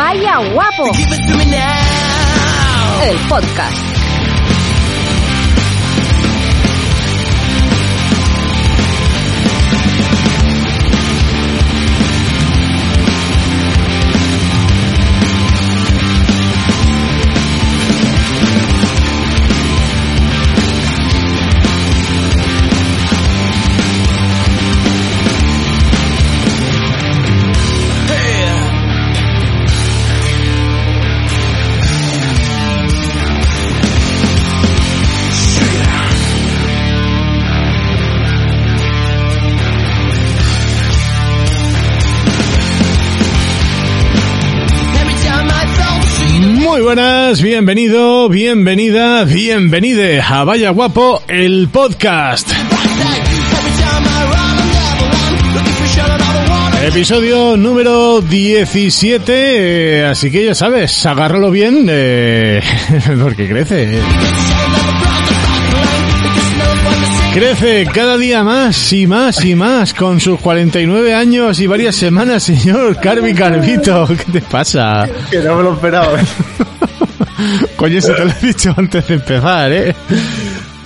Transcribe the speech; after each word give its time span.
Vaya 0.00 0.38
guapo. 0.54 0.90
El 3.02 3.18
podcast. 3.28 3.99
Buenas, 46.96 47.40
bienvenido, 47.40 48.28
bienvenida, 48.28 49.22
bienvenide 49.22 50.20
a 50.20 50.42
Vaya 50.42 50.70
Guapo, 50.70 51.22
el 51.28 51.68
podcast. 51.68 52.50
Episodio 56.82 57.56
número 57.56 58.20
17, 58.20 60.00
eh, 60.00 60.06
así 60.06 60.32
que 60.32 60.46
ya 60.46 60.54
sabes, 60.56 61.06
agárralo 61.06 61.52
bien, 61.52 61.86
eh, 61.88 62.60
porque 63.22 63.48
crece. 63.48 64.00
Crece 67.32 67.86
cada 67.94 68.18
día 68.18 68.42
más 68.42 68.92
y 68.92 69.06
más 69.06 69.44
y 69.44 69.54
más 69.54 69.94
con 69.94 70.18
sus 70.18 70.40
49 70.40 71.14
años 71.14 71.60
y 71.60 71.68
varias 71.68 71.94
semanas, 71.94 72.42
señor 72.42 72.98
Carvi 72.98 73.32
Carvito. 73.32 74.08
¿Qué 74.08 74.32
te 74.32 74.40
pasa? 74.40 75.08
Que 75.30 75.38
no 75.38 75.54
me 75.54 75.62
lo 75.62 75.74
esperaba. 75.74 76.18
Coño, 77.76 78.00
se 78.00 78.12
te 78.12 78.24
lo 78.24 78.30
he 78.30 78.46
dicho 78.46 78.74
antes 78.76 79.06
de 79.08 79.14
empezar, 79.14 79.72
¿eh? 79.72 79.94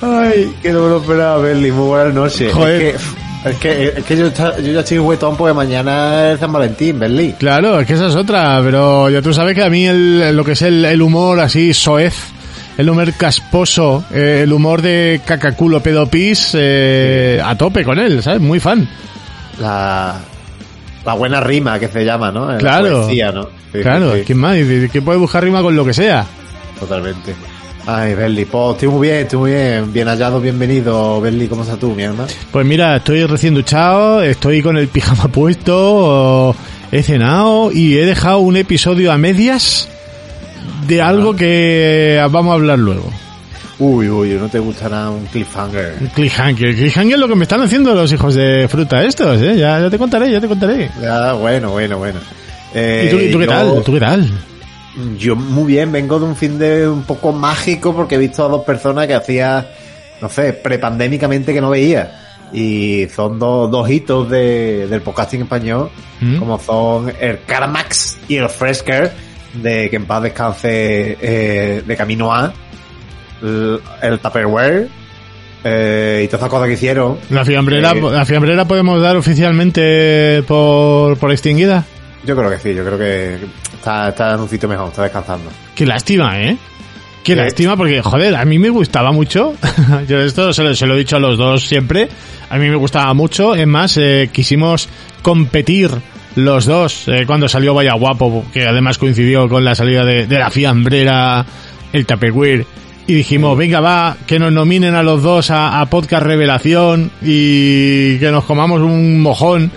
Ay, 0.03 0.53
que 0.63 0.73
no 0.73 0.83
me 0.83 0.89
lo 0.91 0.97
esperaba, 1.01 1.39
Berli. 1.39 1.71
Muy 1.73 1.87
buenas 1.87 2.15
noches. 2.15 2.53
Joder. 2.53 2.83
Es 2.83 2.95
que, 2.95 3.51
es 3.51 3.57
que, 3.59 3.99
es 4.01 4.05
que 4.05 4.17
yo, 4.17 4.27
está- 4.27 4.59
yo 4.61 4.73
ya 4.73 4.81
estoy 4.81 4.99
huetón 4.99 5.37
porque 5.37 5.55
mañana 5.55 6.33
es 6.33 6.41
San 6.41 6.53
Valentín, 6.53 6.99
Berli. 6.99 7.33
Claro, 7.39 7.81
es 7.81 7.87
que 7.87 7.95
esa 7.95 8.07
es 8.09 8.15
otra, 8.15 8.61
pero 8.63 9.09
ya 9.11 9.21
tú 9.23 9.33
sabes 9.33 9.55
que 9.55 9.63
a 9.63 9.71
mí 9.71 9.87
el, 9.87 10.35
lo 10.37 10.45
que 10.45 10.53
es 10.53 10.63
el, 10.63 10.85
el 10.85 11.01
humor 11.03 11.41
así 11.41 11.73
soez, 11.75 12.15
el 12.79 12.89
humor 12.91 13.13
casposo, 13.15 14.05
eh, 14.13 14.41
el 14.45 14.53
humor 14.53 14.83
de 14.83 15.21
cacaculo 15.25 15.81
pedopis, 15.83 16.51
eh, 16.55 17.41
a 17.45 17.57
tope 17.57 17.85
con 17.85 17.99
él, 17.99 18.23
¿sabes? 18.23 18.41
Muy 18.41 18.61
fan. 18.61 18.89
La, 19.61 20.17
la 21.05 21.13
buena 21.15 21.41
rima 21.41 21.79
que 21.79 21.89
se 21.89 22.05
llama, 22.05 22.31
¿no? 22.33 22.51
La 22.53 22.59
Claro. 22.59 23.03
poesía, 23.03 23.31
¿no? 23.31 23.49
Sí, 23.73 23.81
claro, 23.81 24.13
sí, 24.13 24.19
sí, 24.21 24.25
¿quién 24.27 24.39
más? 24.39 24.57
¿Quién 24.91 25.05
puede 25.05 25.19
buscar 25.19 25.43
rima 25.45 25.61
con 25.63 25.75
lo 25.77 25.85
que 25.85 25.93
sea? 25.95 26.25
Totalmente. 26.79 27.35
Ay, 27.87 28.15
Berli, 28.15 28.47
pues 28.47 28.73
estoy 28.77 28.89
muy 28.89 29.09
bien, 29.09 29.19
estoy 29.23 29.39
muy 29.39 29.51
bien. 29.53 29.93
Bien 29.93 30.09
hallado, 30.09 30.41
bienvenido, 30.41 31.21
Berli. 31.21 31.49
¿Cómo 31.49 31.63
estás 31.65 31.79
tú, 31.79 31.95
mi 31.95 32.03
hermano? 32.03 32.29
Pues 32.51 32.65
mira, 32.65 32.97
estoy 32.97 33.25
recién 33.27 33.55
duchado, 33.55 34.23
estoy 34.23 34.63
con 34.63 34.79
el 34.79 34.89
pijama 34.89 35.29
puesto, 35.33 36.57
he 36.91 37.03
cenado 37.03 37.71
y 37.73 37.99
he 37.99 38.07
dejado 38.07 38.39
un 38.39 38.57
episodio 38.57 39.13
a 39.13 39.19
medias 39.19 39.89
de 40.89 41.03
algo 41.03 41.35
que 41.37 42.19
vamos 42.31 42.53
a 42.53 42.55
hablar 42.55 42.79
luego. 42.79 43.11
Uy, 43.79 44.09
uy, 44.09 44.31
no 44.41 44.49
te 44.49 44.61
gustará 44.61 45.11
un 45.11 45.27
cliffhanger. 45.27 45.95
Cliffhanger, 46.15 46.75
cliffhanger 46.77 47.15
es 47.15 47.21
lo 47.21 47.29
que 47.29 47.35
me 47.35 47.43
están 47.43 47.61
haciendo 47.61 47.95
los 47.95 48.11
hijos 48.13 48.35
de 48.35 48.67
fruta 48.69 49.03
estos, 49.05 49.43
¿eh? 49.43 49.57
Ya, 49.59 49.81
ya 49.81 49.91
te 49.91 49.99
contaré, 49.99 50.31
ya 50.31 50.41
te 50.41 50.47
contaré. 50.49 50.91
Ya, 51.03 51.33
bueno, 51.35 51.73
bueno, 51.73 51.99
bueno. 51.99 52.21
Eh, 52.73 53.09
¿Y 53.09 53.11
tú, 53.15 53.21
y 53.23 53.31
tú 53.33 53.39
qué 53.41 53.45
yo- 53.45 53.51
tal? 53.51 53.83
¿Tú 53.85 53.93
qué 53.93 54.01
tal? 54.01 54.31
Yo 55.19 55.35
muy 55.35 55.73
bien, 55.73 55.91
vengo 55.91 56.19
de 56.19 56.25
un 56.25 56.37
fin 56.37 56.59
de 56.59 56.89
un 56.89 57.03
poco 57.03 57.33
mágico 57.33 57.95
porque 57.95 58.15
he 58.15 58.19
visto 58.19 58.45
a 58.45 58.49
dos 58.49 58.65
personas 58.65 59.07
que 59.07 59.15
hacía, 59.15 59.69
no 60.21 60.29
sé, 60.29 60.53
prepandémicamente 60.53 61.53
que 61.53 61.61
no 61.61 61.71
veía. 61.71 62.21
Y 62.53 63.07
son 63.15 63.39
dos, 63.41 63.69
dos 63.71 63.91
hitos 63.91 64.31
de, 64.31 64.87
del 64.87 65.01
podcasting 65.03 65.43
español, 65.43 65.91
¿Mm? 66.21 66.37
como 66.39 66.59
son 66.61 67.13
el 67.21 67.41
Carmax 67.45 68.19
y 68.29 68.37
el 68.37 68.49
Fresker, 68.49 69.13
de 69.55 69.91
que 69.91 69.97
en 69.97 70.07
paz 70.07 70.23
descanse 70.23 71.19
eh, 71.21 71.83
de 71.85 71.97
Camino 71.97 72.33
A, 72.33 72.53
el, 73.43 73.81
el 74.03 74.19
Tupperware, 74.21 74.89
eh, 75.65 76.23
y 76.25 76.29
todas 76.29 76.43
esas 76.43 76.51
cosas 76.51 76.69
que 76.69 76.75
hicieron. 76.75 77.19
¿La 77.31 77.45
fiambrera, 77.45 77.93
Eh, 77.93 78.01
¿La 78.01 78.25
fiambrera 78.25 78.67
podemos 78.67 79.01
dar 79.01 79.17
oficialmente 79.17 80.45
por, 80.47 81.17
por 81.17 81.33
extinguida? 81.33 81.85
Yo 82.27 82.37
creo 82.37 82.51
que 82.51 82.59
sí, 82.59 82.75
yo 82.75 82.85
creo 82.85 82.99
que 82.99 83.39
está, 83.75 84.09
está 84.09 84.35
en 84.35 84.41
un 84.41 84.49
sitio 84.49 84.69
mejor, 84.69 84.89
está 84.89 85.03
descansando. 85.03 85.51
Qué 85.75 85.85
lástima, 85.85 86.41
¿eh? 86.41 86.57
Qué 87.23 87.35
lástima 87.35 87.77
porque, 87.77 88.03
joder, 88.03 88.37
a 88.37 88.45
mí 88.45 88.59
me 88.59 88.69
gustaba 88.69 89.11
mucho. 89.11 89.55
Yo 90.09 90.21
esto 90.21 90.53
se 90.53 90.63
lo, 90.63 90.75
se 90.75 90.87
lo 90.87 90.95
he 90.95 90.99
dicho 90.99 91.17
a 91.17 91.21
los 91.21 91.39
dos 91.39 91.65
siempre. 91.65 92.09
A 92.51 92.59
mí 92.59 92.69
me 92.69 92.77
gustaba 92.77 93.15
mucho. 93.15 93.55
Es 93.55 93.67
más, 93.67 93.97
eh, 93.97 94.29
quisimos 94.31 94.89
competir 95.23 95.91
los 96.37 96.67
dos 96.67 97.09
eh, 97.09 97.25
cuando 97.27 97.49
salió 97.49 97.73
Vaya 97.73 97.95
Guapo, 97.95 98.45
que 98.53 98.67
además 98.67 98.99
coincidió 98.99 99.49
con 99.49 99.65
la 99.65 99.75
salida 99.75 100.05
de, 100.05 100.27
de 100.27 100.39
la 100.39 100.51
fiambrera, 100.51 101.47
el 101.93 102.05
Tupperware. 102.05 102.67
Y 103.07 103.15
dijimos, 103.15 103.57
venga, 103.57 103.81
va, 103.81 104.17
que 104.27 104.39
nos 104.39 104.53
nominen 104.53 104.95
a 104.95 105.03
los 105.03 105.23
dos 105.23 105.51
a, 105.51 105.81
a 105.81 105.87
Podcast 105.87 106.25
Revelación 106.25 107.11
y 107.23 108.19
que 108.19 108.31
nos 108.31 108.45
comamos 108.45 108.81
un 108.81 109.21
mojón. 109.21 109.71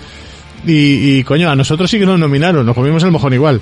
Y, 0.67 1.19
y, 1.19 1.23
coño, 1.23 1.49
a 1.49 1.55
nosotros 1.55 1.89
sí 1.89 1.97
que 1.99 2.05
nos 2.05 2.19
nominaron, 2.19 2.65
nos 2.65 2.75
comimos 2.75 3.03
el 3.03 3.11
mojón 3.11 3.33
igual. 3.33 3.61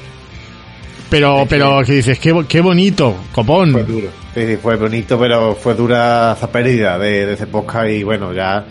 Pero, 1.10 1.46
pero, 1.48 1.82
que 1.86 1.94
dices, 1.94 2.18
qué, 2.20 2.34
qué 2.50 2.62
bonito, 2.62 3.16
copón. 3.32 3.72
Fue 3.72 3.84
duro. 3.84 4.08
Sí, 4.34 4.46
sí, 4.48 4.58
fue 4.58 4.76
bonito, 4.76 5.20
pero 5.20 5.56
fue 5.56 5.76
dura 5.76 6.34
esa 6.36 6.52
pérdida 6.52 6.98
de, 6.98 7.26
de 7.28 7.34
ese 7.34 7.48
podcast 7.48 7.90
y 7.90 8.04
bueno, 8.04 8.34
ya 8.34 8.66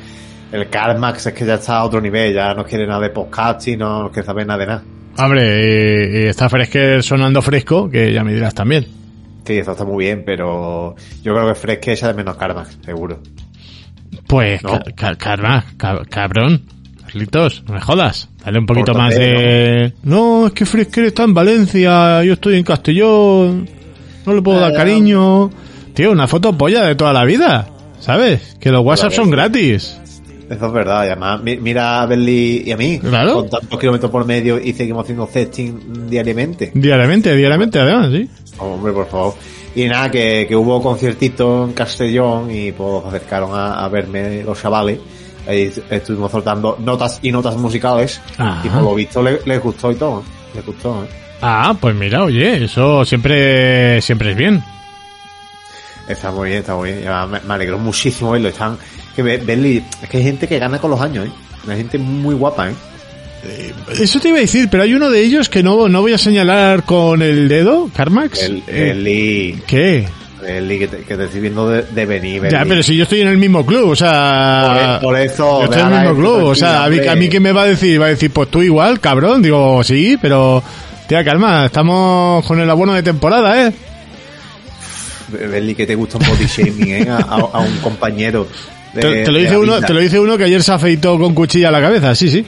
el 0.52 0.68
Carmax 0.68 1.26
es 1.28 1.32
que 1.32 1.46
ya 1.46 1.54
está 1.54 1.76
a 1.78 1.84
otro 1.84 2.00
nivel, 2.00 2.34
ya 2.34 2.52
no 2.54 2.64
quiere 2.64 2.86
nada 2.86 3.00
de 3.00 3.10
podcast 3.10 3.66
y 3.68 3.76
no 3.76 4.10
quiere 4.12 4.26
saber 4.26 4.46
nada 4.46 4.58
de 4.58 4.66
nada. 4.66 4.82
Hombre, 5.16 5.42
eh, 5.42 6.24
eh, 6.24 6.28
está 6.28 6.48
Fresker 6.48 7.02
sonando 7.04 7.40
fresco, 7.40 7.88
que 7.88 8.12
ya 8.12 8.24
me 8.24 8.34
dirás 8.34 8.52
también. 8.52 8.84
Sí, 9.46 9.54
eso 9.58 9.70
está 9.72 9.84
muy 9.84 10.04
bien, 10.04 10.24
pero 10.26 10.96
yo 11.22 11.32
creo 11.34 11.48
que 11.48 11.54
Fresque 11.54 11.92
echa 11.92 12.08
de 12.08 12.14
menos 12.14 12.36
Carmax, 12.36 12.78
seguro. 12.84 13.20
Pues, 14.26 14.62
No. 14.64 14.70
ca- 14.70 14.82
ca- 14.96 15.14
karma, 15.16 15.64
ca- 15.76 16.02
cabrón. 16.10 16.62
Carlitos, 17.18 17.62
no 17.68 17.74
me 17.74 17.80
jodas. 17.80 18.28
Dale 18.44 18.58
un 18.58 18.66
poquito 18.66 18.92
más 18.92 19.14
de... 19.14 19.92
No, 20.02 20.48
es 20.48 20.52
que 20.52 20.66
Fresker 20.66 21.04
está 21.04 21.22
en 21.22 21.32
Valencia, 21.32 22.24
yo 22.24 22.32
estoy 22.32 22.56
en 22.56 22.64
Castellón, 22.64 23.68
no 24.26 24.34
le 24.34 24.42
puedo 24.42 24.58
dar 24.58 24.72
Ah. 24.72 24.76
cariño. 24.76 25.48
Tío, 25.94 26.10
una 26.10 26.26
foto 26.26 26.58
polla 26.58 26.82
de 26.82 26.96
toda 26.96 27.12
la 27.12 27.24
vida, 27.24 27.68
¿sabes? 28.00 28.56
Que 28.58 28.72
los 28.72 28.84
WhatsApp 28.84 29.12
son 29.12 29.30
gratis. 29.30 29.96
Eso 30.50 30.66
es 30.66 30.72
verdad, 30.72 31.04
y 31.04 31.06
además 31.10 31.40
mi- 31.40 31.56
mira 31.56 32.02
a 32.02 32.06
Berly 32.06 32.64
y 32.66 32.72
a 32.72 32.76
mí, 32.76 32.98
Claro. 32.98 33.34
con 33.34 33.48
tantos 33.50 33.78
kilómetros 33.78 34.10
por 34.10 34.26
medio 34.26 34.58
y 34.60 34.72
seguimos 34.72 35.04
haciendo 35.04 35.28
sexting 35.32 36.08
diariamente. 36.10 36.72
Diariamente, 36.74 37.34
diariamente, 37.36 37.78
además, 37.78 38.10
sí. 38.12 38.28
Hombre, 38.58 38.92
por 38.92 39.06
favor. 39.08 39.34
Y 39.76 39.84
nada, 39.84 40.10
que, 40.10 40.46
que 40.48 40.56
hubo 40.56 40.82
conciertito 40.82 41.64
en 41.64 41.72
Castellón 41.74 42.50
y 42.50 42.72
pues 42.72 43.04
acercaron 43.06 43.50
a, 43.54 43.84
a 43.84 43.88
verme 43.88 44.42
los 44.42 44.60
chavales. 44.60 44.98
Ahí 45.46 45.72
estuvimos 45.90 46.30
soltando 46.32 46.76
notas 46.80 47.18
y 47.22 47.30
notas 47.32 47.56
musicales. 47.56 48.20
Y 48.64 48.68
por 48.68 48.82
lo 48.82 48.94
visto 48.94 49.22
le- 49.22 49.40
les 49.44 49.60
gustó 49.60 49.90
y 49.92 49.94
todo. 49.96 50.22
Les 50.54 50.64
gustó, 50.64 51.04
¿eh? 51.04 51.08
Ah, 51.42 51.76
pues 51.78 51.94
mira, 51.94 52.22
oye, 52.24 52.64
eso 52.64 53.04
siempre, 53.04 54.00
siempre 54.00 54.30
es 54.30 54.36
bien. 54.36 54.62
Está 56.08 56.30
muy 56.30 56.48
bien, 56.48 56.60
está 56.60 56.74
muy 56.74 56.92
bien. 56.92 57.04
Me, 57.30 57.40
me 57.40 57.54
alegró 57.54 57.78
muchísimo 57.78 58.30
verlo. 58.32 58.48
Están, 58.48 58.78
Que 59.16 59.22
Be- 59.22 59.38
Bentley, 59.38 59.82
es 60.02 60.08
que 60.08 60.16
hay 60.18 60.22
gente 60.22 60.46
que 60.48 60.58
gana 60.58 60.78
con 60.78 60.90
los 60.90 61.00
años, 61.00 61.26
¿eh? 61.26 61.30
Hay 61.68 61.76
gente 61.78 61.98
muy 61.98 62.34
guapa, 62.34 62.70
¿eh? 62.70 62.74
Eso 64.00 64.20
te 64.20 64.28
iba 64.28 64.38
a 64.38 64.40
decir, 64.40 64.68
pero 64.70 64.82
hay 64.84 64.94
uno 64.94 65.10
de 65.10 65.20
ellos 65.22 65.48
que 65.50 65.62
no, 65.62 65.86
no 65.88 66.00
voy 66.00 66.12
a 66.14 66.18
señalar 66.18 66.84
con 66.84 67.20
el 67.20 67.46
dedo, 67.48 67.90
Carmax. 67.94 68.42
El, 68.42 68.62
Eh, 68.66 68.90
el 68.90 69.62
¿Qué? 69.66 70.08
El 70.46 70.68
Lee 70.68 70.78
que 70.78 70.88
te, 70.88 70.96
que 70.98 71.16
te 71.16 71.24
estoy 71.24 71.40
viendo 71.40 71.68
de, 71.68 71.82
de 71.82 72.06
venir, 72.06 72.42
Ya, 72.50 72.64
pero 72.64 72.82
si 72.82 72.96
yo 72.96 73.04
estoy 73.04 73.20
en 73.22 73.28
el 73.28 73.38
mismo 73.38 73.64
club, 73.64 73.90
o 73.90 73.96
sea... 73.96 74.98
Por, 75.00 75.10
por 75.10 75.20
eso, 75.20 75.60
Yo 75.60 75.64
estoy 75.64 75.80
en 75.80 75.92
el 75.92 76.00
mismo 76.00 76.16
club, 76.16 76.44
o 76.44 76.54
sea, 76.54 76.84
a 76.84 76.88
mí, 76.88 76.98
a 76.98 77.28
que 77.30 77.40
me 77.40 77.52
va 77.52 77.62
a 77.62 77.66
decir, 77.66 78.00
va 78.00 78.06
a 78.06 78.10
decir, 78.10 78.30
pues 78.30 78.48
tú 78.50 78.62
igual, 78.62 79.00
cabrón, 79.00 79.42
digo, 79.42 79.82
sí, 79.84 80.18
pero, 80.20 80.62
tía, 81.08 81.24
calma, 81.24 81.66
estamos 81.66 82.44
con 82.46 82.60
el 82.60 82.68
abono 82.70 82.94
de 82.94 83.02
temporada, 83.02 83.66
eh. 83.66 83.72
Bentley, 85.28 85.74
que 85.74 85.86
te 85.86 85.94
gusta 85.94 86.18
un 86.18 86.26
body 86.28 86.46
shaming, 86.46 86.90
¿eh? 86.90 87.08
A, 87.10 87.60
un 87.60 87.78
compañero. 87.78 88.46
de- 88.92 89.00
Te, 89.00 89.24
te 89.24 89.32
lo 89.32 89.38
dice 89.38 89.56
uno, 89.56 89.80
te 89.80 89.92
lo 89.92 90.00
dice 90.00 90.20
uno 90.20 90.36
que 90.36 90.44
ayer 90.44 90.62
se 90.62 90.72
afeitó 90.72 91.18
con 91.18 91.34
cuchilla 91.34 91.68
a 91.68 91.72
la 91.72 91.80
cabeza, 91.80 92.14
sí, 92.14 92.30
sí. 92.30 92.44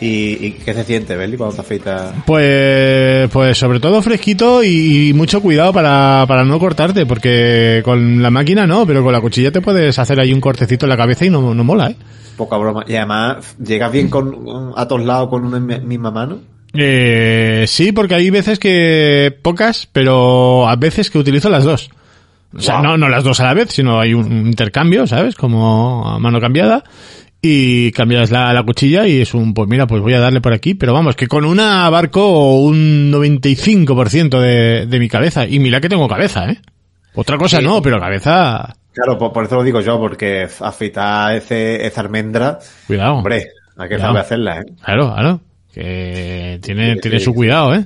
¿Y, 0.00 0.46
y 0.46 0.50
qué 0.64 0.72
se 0.72 0.84
siente, 0.84 1.14
Bentley, 1.16 1.36
cuando 1.36 1.56
te 1.56 1.60
afeitas? 1.60 2.14
Pues, 2.26 3.28
pues 3.30 3.58
sobre 3.58 3.80
todo 3.80 4.00
fresquito 4.02 4.62
y, 4.64 5.10
y 5.10 5.12
mucho 5.12 5.42
cuidado 5.42 5.72
para, 5.72 6.24
para 6.26 6.42
no 6.44 6.58
cortarte, 6.58 7.04
porque 7.06 7.82
con 7.84 8.22
la 8.22 8.30
máquina 8.30 8.66
no, 8.66 8.86
pero 8.86 9.02
con 9.04 9.12
la 9.12 9.20
cuchilla 9.20 9.50
te 9.52 9.60
puedes 9.60 9.98
hacer 9.98 10.18
ahí 10.20 10.32
un 10.32 10.40
cortecito 10.40 10.86
en 10.86 10.90
la 10.90 10.96
cabeza 10.96 11.26
y 11.26 11.30
no, 11.30 11.54
no 11.54 11.64
mola, 11.64 11.90
eh. 11.90 11.96
Poca 12.36 12.56
broma. 12.56 12.84
Y 12.88 12.96
además, 12.96 13.56
llegas 13.62 13.92
bien 13.92 14.08
con, 14.08 14.72
a 14.74 14.88
todos 14.88 15.04
lados 15.04 15.28
con 15.28 15.44
una 15.44 15.60
mi- 15.60 15.80
misma 15.80 16.10
mano. 16.10 16.38
Eh, 16.72 17.64
sí, 17.68 17.92
porque 17.92 18.14
hay 18.14 18.30
veces 18.30 18.58
que 18.58 19.36
pocas, 19.42 19.86
pero 19.92 20.66
a 20.68 20.76
veces 20.76 21.10
que 21.10 21.18
utilizo 21.18 21.50
las 21.50 21.64
dos. 21.64 21.90
O 22.56 22.60
sea, 22.60 22.76
Wow. 22.76 22.84
no, 22.84 22.96
no 22.96 23.08
las 23.10 23.22
dos 23.24 23.38
a 23.40 23.44
la 23.44 23.54
vez, 23.54 23.70
sino 23.70 24.00
hay 24.00 24.14
un 24.14 24.46
intercambio, 24.46 25.06
¿sabes? 25.06 25.34
Como 25.34 26.08
a 26.08 26.18
mano 26.18 26.40
cambiada. 26.40 26.82
Y 27.42 27.90
cambias 27.92 28.30
la, 28.30 28.52
la 28.52 28.62
cuchilla 28.64 29.06
y 29.08 29.20
es 29.22 29.32
un, 29.32 29.54
pues 29.54 29.66
mira, 29.68 29.86
pues 29.86 30.02
voy 30.02 30.12
a 30.12 30.20
darle 30.20 30.40
por 30.42 30.52
aquí. 30.52 30.74
Pero 30.74 30.92
vamos, 30.92 31.16
que 31.16 31.26
con 31.26 31.44
una 31.46 31.86
abarco 31.86 32.56
un 32.60 33.10
95% 33.10 34.38
de, 34.40 34.86
de 34.86 34.98
mi 34.98 35.08
cabeza. 35.08 35.46
Y 35.46 35.58
mira 35.58 35.80
que 35.80 35.88
tengo 35.88 36.06
cabeza, 36.08 36.50
¿eh? 36.50 36.58
Otra 37.14 37.38
cosa 37.38 37.58
Sí. 37.58 37.64
no, 37.64 37.80
pero 37.82 37.98
cabeza, 37.98 38.74
Claro, 38.92 39.16
por, 39.16 39.32
por 39.32 39.44
eso 39.44 39.54
lo 39.56 39.62
digo 39.62 39.80
yo, 39.80 39.98
porque 39.98 40.48
afeitar 40.60 41.34
ese, 41.36 41.86
esa 41.86 42.00
almendra, 42.02 42.58
cuidado. 42.86 43.14
hombre, 43.14 43.46
hay 43.76 43.88
que 43.88 43.94
Cuidado. 43.94 44.00
saber 44.12 44.20
hacerla, 44.22 44.60
¿eh? 44.60 44.64
Claro, 44.84 45.12
claro. 45.14 45.40
Que 45.72 46.58
tiene, 46.62 46.94
Sí, 46.94 47.00
tiene 47.00 47.18
sí, 47.20 47.24
su 47.24 47.32
cuidado, 47.34 47.74
¿eh? 47.74 47.84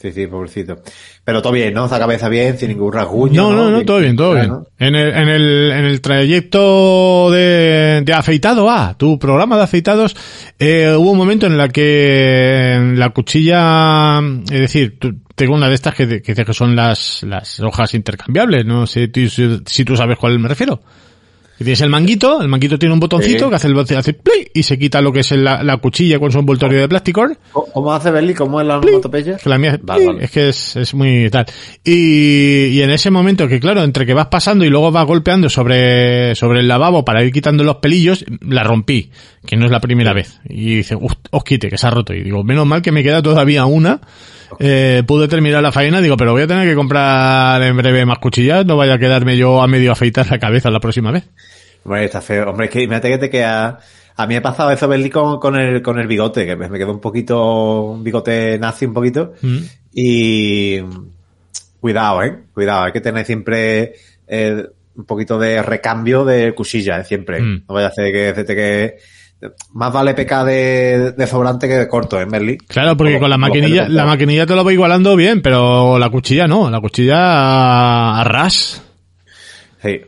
Sí, 0.00 0.12
sí, 0.12 0.28
pobrecito. 0.28 0.76
Pero 1.24 1.42
todo 1.42 1.52
bien, 1.52 1.74
¿no? 1.74 1.88
Cabeza 1.88 2.28
bien, 2.28 2.56
sin 2.56 2.68
ningún 2.68 2.92
rasguño. 2.92 3.50
No, 3.50 3.56
no, 3.56 3.70
no, 3.70 3.84
todo 3.84 3.98
bien, 3.98 4.14
todo 4.16 4.34
bien. 4.34 4.52
En 4.78 4.94
el, 4.94 5.08
en 5.12 5.28
el, 5.28 5.72
en 5.72 5.84
el 5.86 6.00
trayecto 6.00 7.30
de, 7.32 8.02
de 8.04 8.12
afeitado 8.12 8.70
A, 8.70 8.96
tu 8.96 9.18
programa 9.18 9.56
de 9.56 9.64
afeitados, 9.64 10.14
eh, 10.58 10.94
hubo 10.96 11.10
un 11.10 11.18
momento 11.18 11.46
en 11.46 11.58
la 11.58 11.68
que 11.68 12.92
la 12.94 13.10
cuchilla, 13.10 14.20
es 14.50 14.60
decir, 14.60 14.98
tú- 15.00 15.16
tengo 15.34 15.54
una 15.54 15.68
de 15.68 15.74
estas 15.74 15.94
que, 15.94 16.06
que 16.22 16.32
dice 16.32 16.44
que 16.44 16.52
son 16.54 16.74
las, 16.76 17.22
las 17.24 17.60
hojas 17.60 17.94
intercambiables, 17.94 18.64
no 18.64 18.86
sé 18.86 19.10
si, 19.14 19.28
si 19.66 19.84
tú 19.84 19.96
sabes 19.96 20.16
cuál 20.18 20.38
me 20.38 20.48
refiero. 20.48 20.80
Y 21.60 21.64
tienes 21.64 21.80
el 21.80 21.90
manguito, 21.90 22.40
el 22.40 22.46
manguito 22.48 22.78
tiene 22.78 22.92
un 22.94 23.00
botoncito 23.00 23.44
Sí. 23.46 23.50
que 23.50 23.56
hace 23.56 23.66
el 23.66 23.74
botoncito, 23.74 23.98
hace 23.98 24.12
play 24.14 24.46
y 24.54 24.62
se 24.62 24.78
quita 24.78 25.00
lo 25.00 25.12
que 25.12 25.20
es 25.20 25.32
la, 25.32 25.62
la 25.64 25.76
cuchilla 25.78 26.18
con 26.20 26.30
su 26.30 26.38
envoltorio 26.38 26.78
de 26.80 26.88
plástico. 26.88 27.26
¿Cómo- 27.52 27.66
¿Cómo 27.72 27.92
hace 27.92 28.10
Berli? 28.12 28.32
¿Cómo 28.34 28.60
es 28.60 28.66
la 28.66 28.78
onomatopeya? 28.78 29.36
Que 29.38 29.48
la 29.48 29.58
mía 29.58 29.72
es, 29.72 29.82
Vale, 29.82 30.06
vale. 30.06 30.24
es 30.24 30.30
que 30.30 30.48
es, 30.50 30.76
es 30.76 30.94
muy 30.94 31.28
tal. 31.30 31.46
Y, 31.84 32.66
y 32.66 32.82
en 32.82 32.90
ese 32.90 33.10
momento 33.10 33.48
que 33.48 33.58
claro, 33.58 33.82
entre 33.82 34.06
que 34.06 34.14
vas 34.14 34.28
pasando 34.28 34.64
y 34.64 34.68
luego 34.68 34.92
vas 34.92 35.06
golpeando 35.06 35.48
sobre, 35.48 36.34
sobre 36.34 36.60
el 36.60 36.68
lavabo 36.68 37.04
para 37.04 37.24
ir 37.24 37.32
quitando 37.32 37.64
los 37.64 37.76
pelillos, 37.76 38.24
la 38.40 38.62
rompí, 38.62 39.10
que 39.46 39.56
no 39.56 39.64
es 39.66 39.72
la 39.72 39.80
primera 39.80 40.12
vez. 40.12 40.38
Y 40.48 40.76
dice, 40.76 40.94
"Uf, 40.94 41.12
os 41.30 41.42
quite, 41.44 41.68
que 41.68 41.76
se 41.78 41.86
ha 41.86 41.90
roto. 41.90 42.14
Y 42.14 42.22
digo, 42.22 42.44
menos 42.44 42.66
mal 42.66 42.82
que 42.82 42.92
me 42.92 43.02
queda 43.02 43.20
todavía 43.22 43.64
una. 43.66 44.00
Eh, 44.58 45.02
pude 45.06 45.28
terminar 45.28 45.62
la 45.62 45.72
faena, 45.72 46.00
digo, 46.00 46.16
pero 46.16 46.32
voy 46.32 46.42
a 46.42 46.46
tener 46.46 46.68
que 46.68 46.74
comprar 46.74 47.62
en 47.62 47.76
breve 47.76 48.04
más 48.04 48.18
cuchillas, 48.18 48.64
no 48.66 48.76
vaya 48.76 48.94
a 48.94 48.98
quedarme 48.98 49.36
yo 49.36 49.62
a 49.62 49.66
medio 49.66 49.92
afeitar 49.92 50.30
la 50.30 50.38
cabeza 50.38 50.70
la 50.70 50.80
próxima 50.80 51.10
vez. 51.10 51.24
Hombre, 51.84 52.04
está 52.04 52.20
feo. 52.20 52.50
Hombre, 52.50 52.66
es 52.66 52.72
que 52.72 52.82
imagínate 52.82 53.10
que 53.10 53.18
te 53.18 53.30
queda... 53.30 53.78
A 54.16 54.26
mí 54.26 54.34
me 54.34 54.38
ha 54.38 54.42
pasado 54.42 54.72
eso, 54.72 54.88
Berli, 54.88 55.10
con, 55.10 55.38
con 55.38 55.54
el, 55.54 55.80
con 55.80 55.96
el 56.00 56.08
bigote, 56.08 56.44
que 56.44 56.56
me 56.56 56.68
me 56.68 56.76
quedó 56.76 56.90
un 56.90 57.00
poquito, 57.00 57.82
un 57.82 58.02
bigote 58.02 58.58
nazi 58.58 58.84
un 58.84 58.92
poquito. 58.92 59.34
Mm. 59.40 59.58
Y 59.94 60.80
cuidado, 61.80 62.24
eh. 62.24 62.36
Cuidado, 62.52 62.82
hay 62.82 62.92
que 62.92 63.00
tener 63.00 63.24
siempre 63.24 63.92
eh, 64.26 64.66
un 64.96 65.04
poquito 65.04 65.38
de 65.38 65.62
recambio 65.62 66.24
de 66.24 66.52
cuchilla, 66.52 66.98
eh, 66.98 67.04
siempre. 67.04 67.40
Mm. 67.40 67.62
No 67.68 67.74
vaya 67.74 67.86
a 67.86 67.90
hacer 67.90 68.12
que, 68.12 68.44
que 68.44 68.98
más 69.72 69.92
vale 69.92 70.14
pecar 70.14 70.44
de, 70.44 71.12
de 71.12 71.26
sobrante 71.26 71.68
que 71.68 71.74
de 71.74 71.88
corto, 71.88 72.20
¿eh, 72.20 72.26
Merli? 72.26 72.58
Claro, 72.58 72.96
porque 72.96 73.12
Por- 73.14 73.20
con 73.22 73.30
la 73.30 73.38
maquinilla, 73.38 73.88
la 73.88 74.04
maquinilla 74.04 74.46
te 74.46 74.54
lo 74.56 74.64
va 74.64 74.72
igualando 74.72 75.14
bien, 75.16 75.42
pero 75.42 75.98
la 75.98 76.10
cuchilla 76.10 76.46
no, 76.46 76.70
la 76.70 76.80
cuchilla 76.80 77.16
a, 77.18 78.20
a 78.20 78.24
ras. 78.24 78.82
Sí. 79.82 80.00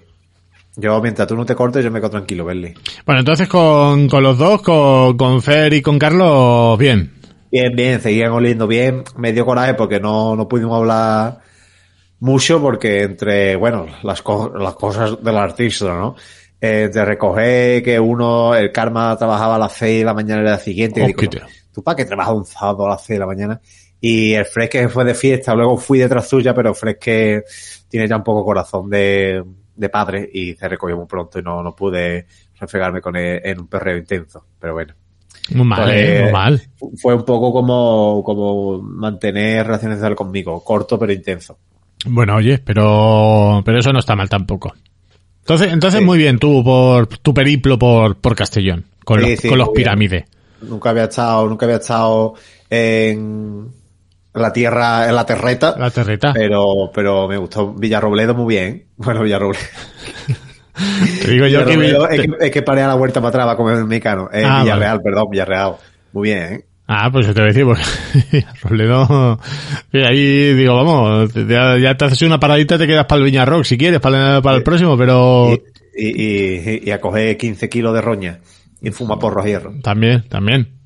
Yo, 0.76 1.00
mientras 1.02 1.28
tú 1.28 1.36
no 1.36 1.44
te 1.44 1.54
cortes, 1.54 1.84
yo 1.84 1.90
me 1.90 2.00
quedo 2.00 2.10
tranquilo, 2.10 2.44
Berli. 2.44 2.72
Bueno, 3.04 3.20
entonces 3.20 3.48
con, 3.48 4.08
con 4.08 4.22
los 4.22 4.38
dos, 4.38 4.62
con, 4.62 5.16
con 5.16 5.42
Fer 5.42 5.72
y 5.74 5.82
con 5.82 5.98
Carlos, 5.98 6.78
bien. 6.78 7.12
Bien, 7.52 7.72
bien, 7.74 8.00
seguían 8.00 8.32
oliendo 8.32 8.66
bien. 8.66 9.02
Me 9.16 9.32
dio 9.32 9.44
coraje 9.44 9.74
porque 9.74 10.00
no, 10.00 10.36
no 10.36 10.48
pudimos 10.48 10.76
hablar 10.78 11.38
mucho 12.20 12.60
porque 12.60 13.02
entre, 13.02 13.56
bueno, 13.56 13.86
las, 14.02 14.22
co- 14.22 14.52
las 14.56 14.74
cosas 14.74 15.22
del 15.22 15.36
artista, 15.36 15.86
¿no? 15.86 16.14
Eh, 16.62 16.90
de 16.92 17.04
recoger 17.06 17.82
que 17.82 17.98
uno, 17.98 18.54
el 18.54 18.70
karma 18.70 19.16
trabajaba 19.16 19.56
a 19.56 19.58
las 19.58 19.72
6 19.72 20.00
de 20.00 20.04
la 20.04 20.12
mañana 20.12 20.42
del 20.42 20.46
día 20.46 20.58
siguiente. 20.58 21.02
y 21.02 21.06
digo. 21.06 21.46
¿Tú 21.72 21.82
para 21.82 21.96
qué 21.96 22.04
trabajas 22.04 22.34
un 22.34 22.44
sábado 22.44 22.86
a 22.86 22.90
las 22.90 23.04
6 23.04 23.16
de 23.16 23.20
la 23.20 23.26
mañana? 23.26 23.60
Y 24.00 24.34
el 24.34 24.44
Fred 24.44 24.68
que 24.68 24.88
fue 24.88 25.04
de 25.04 25.14
fiesta, 25.14 25.54
luego 25.54 25.76
fui 25.78 25.98
detrás 25.98 26.28
suya, 26.28 26.54
pero 26.54 26.74
Fred 26.74 26.96
que 26.98 27.44
tiene 27.88 28.08
ya 28.08 28.16
un 28.16 28.24
poco 28.24 28.44
corazón 28.44 28.90
de, 28.90 29.42
de 29.74 29.88
padre 29.88 30.28
y 30.32 30.54
se 30.54 30.68
recogió 30.68 30.96
muy 30.96 31.06
pronto 31.06 31.38
y 31.38 31.42
no, 31.42 31.62
no 31.62 31.74
pude 31.74 32.26
refregarme 32.58 33.00
con 33.00 33.16
él 33.16 33.40
en 33.42 33.60
un 33.60 33.66
perreo 33.66 33.96
intenso. 33.96 34.44
Pero 34.58 34.74
bueno. 34.74 34.94
Muy 35.54 35.66
mal, 35.66 35.84
Pues, 35.84 35.96
eh, 35.96 36.22
muy 36.24 36.32
mal. 36.32 36.62
Fue 37.00 37.14
un 37.14 37.24
poco 37.24 37.52
como, 37.52 38.22
como 38.24 38.82
mantener 38.82 39.64
relaciones 39.66 39.96
sexuales 39.96 40.16
conmigo, 40.16 40.62
corto 40.62 40.98
pero 40.98 41.12
intenso. 41.12 41.58
Bueno, 42.06 42.36
oye, 42.36 42.58
pero, 42.58 43.62
pero 43.64 43.78
eso 43.78 43.92
no 43.92 43.98
está 43.98 44.14
mal 44.14 44.28
tampoco. 44.28 44.72
Entonces, 45.50 45.72
entonces 45.72 45.98
Sí. 46.00 46.06
muy 46.06 46.16
bien 46.18 46.38
tú 46.38 46.62
por 46.62 47.08
tu 47.08 47.34
periplo 47.34 47.76
por, 47.78 48.16
por 48.16 48.36
Castellón, 48.36 48.84
con 49.04 49.20
Sí, 49.20 49.30
los, 49.30 49.40
sí, 49.40 49.48
con 49.48 49.58
los 49.58 49.70
pirámides. 49.70 50.24
Nunca 50.62 50.90
había 50.90 51.04
estado, 51.04 51.48
nunca 51.48 51.66
había 51.66 51.78
estado 51.78 52.34
en 52.70 53.68
la 54.32 54.52
tierra, 54.52 55.08
en 55.08 55.14
la 55.16 55.26
terreta, 55.26 55.74
La 55.76 55.90
terreta. 55.90 56.32
pero, 56.32 56.90
pero 56.94 57.26
me 57.26 57.36
gustó 57.36 57.72
Villarrobledo 57.72 58.34
muy 58.34 58.54
bien. 58.54 58.84
Bueno, 58.96 59.22
Villarrobledo. 59.22 59.64
Te 61.22 61.30
digo 61.32 61.46
yo 61.48 61.64
que, 61.64 61.76
Villarrobledo 61.76 62.08
es 62.08 62.20
que, 62.20 62.46
es 62.46 62.50
que 62.52 62.62
paré 62.62 62.82
a 62.82 62.88
la 62.88 62.94
vuelta 62.94 63.20
para 63.20 63.30
atrás 63.30 63.46
para 63.46 63.56
comer 63.56 63.76
el 63.78 63.86
mexicano. 63.86 64.28
Eh, 64.32 64.44
Ah, 64.46 64.62
Villarreal, 64.62 65.00
perdón, 65.02 65.26
Villarreal. 65.30 65.74
Muy 66.12 66.28
bien, 66.28 66.42
¿eh? 66.54 66.64
Ah, 66.92 67.08
pues 67.12 67.24
yo 67.24 67.32
te 67.32 67.40
voy 67.40 67.50
a 67.50 67.52
decir, 67.52 67.64
porque 67.64 68.46
Robledo, 68.62 69.38
y 69.92 69.98
ahí 69.98 70.54
digo, 70.54 70.74
vamos, 70.74 71.32
ya, 71.34 71.78
ya 71.78 71.96
te 71.96 72.04
haces 72.06 72.22
una 72.22 72.40
paradita 72.40 72.74
y 72.74 72.78
te 72.78 72.86
quedas 72.88 73.06
para 73.06 73.20
el 73.20 73.26
Viña 73.26 73.44
Rock 73.44 73.62
si 73.62 73.78
quieres, 73.78 74.00
para, 74.00 74.42
para 74.42 74.56
el 74.56 74.64
próximo, 74.64 74.98
pero 74.98 75.52
Y, 75.96 76.04
y, 76.04 76.56
y, 76.56 76.80
y 76.86 76.90
a 76.90 77.00
coger 77.00 77.36
15 77.36 77.68
kilos 77.68 77.94
de 77.94 78.00
roña 78.00 78.40
y 78.82 78.90
fuma 78.90 79.20
porros 79.20 79.46
hierro. 79.46 79.72
también, 79.84 80.28
también. 80.28 80.79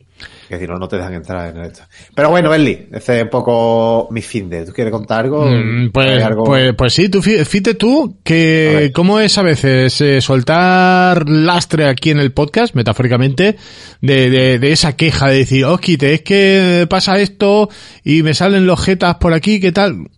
Que 0.54 0.60
si 0.60 0.66
no, 0.70 0.78
no 0.78 0.88
te 0.88 0.96
dejan 0.96 1.14
entrar 1.14 1.54
en 1.56 1.62
esto. 1.62 1.82
Pero 2.14 2.30
bueno, 2.30 2.48
Berli, 2.50 2.88
ese 2.92 3.18
es 3.18 3.22
un 3.24 3.30
poco 3.30 4.08
mi 4.10 4.22
fin 4.22 4.48
de. 4.48 4.64
¿Tú 4.64 4.72
quieres 4.72 4.92
contar 4.92 5.24
algo? 5.24 5.46
Mm, 5.46 5.90
Pues, 5.92 6.22
pues, 6.46 6.74
pues 6.74 6.92
sí, 6.94 7.08
tú 7.08 7.20
fí- 7.20 7.44
fíjate 7.44 7.74
tú 7.74 8.18
que 8.22 8.90
cómo 8.94 9.20
es 9.20 9.36
a 9.38 9.42
veces 9.42 10.00
eh, 10.00 10.20
soltar 10.20 11.28
lastre 11.28 11.86
aquí 11.88 12.10
en 12.10 12.18
el 12.20 12.32
podcast, 12.32 12.74
metafóricamente, 12.74 13.56
de, 14.00 14.30
de, 14.30 14.58
de 14.58 14.72
esa 14.72 14.96
queja 14.96 15.28
de 15.28 15.38
decir, 15.38 15.64
oh, 15.64 15.78
quite, 15.78 16.14
es 16.14 16.22
que 16.22 16.86
pasa 16.88 17.18
esto 17.18 17.68
y 18.04 18.22
me 18.22 18.34
salen 18.34 18.66
los 18.66 18.80
jetas 18.84 19.16
por 19.16 19.32
aquí, 19.34 19.60
¿qué 19.60 19.72
tal? 19.72 20.08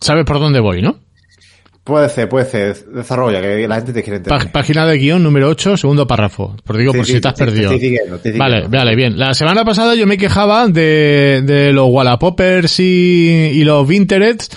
Sabes 0.00 0.24
por 0.24 0.38
dónde 0.40 0.60
voy, 0.60 0.82
¿no? 0.82 0.98
Puede 1.86 2.08
ser, 2.08 2.28
puede 2.28 2.46
ser. 2.46 2.74
Desarrolla, 2.86 3.40
que 3.40 3.68
la 3.68 3.76
gente 3.76 3.92
te 3.92 4.02
quiere 4.02 4.16
entender. 4.16 4.44
Pá- 4.46 4.50
página 4.50 4.84
de 4.86 4.98
guion 4.98 5.22
número 5.22 5.48
8, 5.48 5.76
segundo 5.76 6.04
párrafo. 6.04 6.56
Por 6.64 6.76
digo, 6.76 6.90
Sí, 6.90 6.98
por 6.98 7.06
sí, 7.06 7.12
si 7.12 7.20
te 7.20 7.28
has 7.28 7.34
perdido. 7.34 7.70
siguiendo, 7.78 8.18
te 8.18 8.32
Vale, 8.32 8.66
vale, 8.66 8.96
bien. 8.96 9.16
La 9.16 9.32
semana 9.34 9.64
pasada 9.64 9.94
yo 9.94 10.04
me 10.04 10.18
quejaba 10.18 10.66
de, 10.66 11.42
de 11.46 11.72
los 11.72 11.86
Wallapoppers 11.88 12.80
y, 12.80 12.82
y 13.54 13.62
los 13.62 13.86
Vinterets 13.86 14.50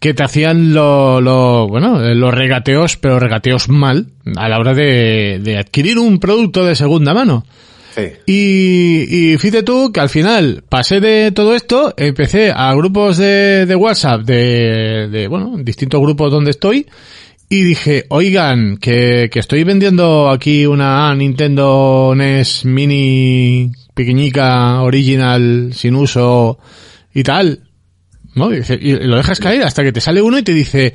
que 0.00 0.12
te 0.12 0.24
hacían 0.24 0.74
los, 0.74 1.22
lo, 1.22 1.68
bueno, 1.68 2.04
eh, 2.04 2.16
los 2.16 2.34
regateos, 2.34 2.96
pero 2.96 3.20
regateos 3.20 3.68
mal, 3.68 4.08
a 4.36 4.48
la 4.48 4.58
hora 4.58 4.74
de, 4.74 5.38
de 5.40 5.58
adquirir 5.58 6.00
un 6.00 6.18
producto 6.18 6.64
de 6.66 6.74
segunda 6.74 7.14
mano. 7.14 7.44
Y, 8.26 9.32
y 9.32 9.38
fíjate 9.38 9.62
tú 9.62 9.92
que 9.92 10.00
al 10.00 10.08
final 10.08 10.64
pasé 10.68 11.00
de 11.00 11.32
todo 11.32 11.54
esto, 11.54 11.94
empecé 11.96 12.50
a 12.54 12.74
grupos 12.74 13.18
de, 13.18 13.66
de 13.66 13.74
WhatsApp, 13.76 14.22
de, 14.22 15.08
de, 15.10 15.28
bueno, 15.28 15.56
distintos 15.58 16.00
grupos 16.00 16.30
donde 16.30 16.50
estoy, 16.50 16.86
Y 17.52 17.64
dije, 17.64 18.06
oigan, 18.08 18.78
que, 18.78 19.28
que 19.30 19.38
estoy 19.38 19.62
vendiendo 19.62 20.30
aquí 20.30 20.64
una 20.64 21.14
Nintendo 21.14 22.14
NES 22.16 22.64
Mini 22.64 23.70
pequeñica, 23.92 24.80
original, 24.80 25.72
sin 25.74 25.94
uso 25.96 26.58
y 27.12 27.22
tal. 27.22 27.68
¿No? 28.34 28.50
Y 28.54 28.62
lo 29.06 29.16
dejas 29.16 29.38
caer 29.38 29.64
hasta 29.64 29.82
que 29.82 29.92
te 29.92 30.00
sale 30.00 30.22
uno 30.22 30.38
y 30.38 30.42
te 30.42 30.54
dice, 30.54 30.94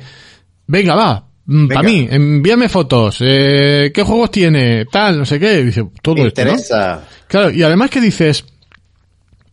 venga, 0.66 0.96
va, 0.96 1.27
para 1.68 1.80
Venga. 1.80 1.82
mí, 1.82 2.06
envíame 2.10 2.68
fotos, 2.68 3.18
eh, 3.22 3.90
qué 3.94 4.02
juegos 4.02 4.30
tiene, 4.30 4.84
tal, 4.84 5.18
no 5.18 5.24
sé 5.24 5.40
qué. 5.40 5.64
Dice, 5.64 5.82
todo 6.02 6.16
Me 6.16 6.26
esto, 6.28 6.44
¿no? 6.44 6.50
interesa. 6.50 7.04
Claro, 7.26 7.50
y 7.50 7.62
además 7.62 7.88
que 7.90 8.00
dices, 8.02 8.44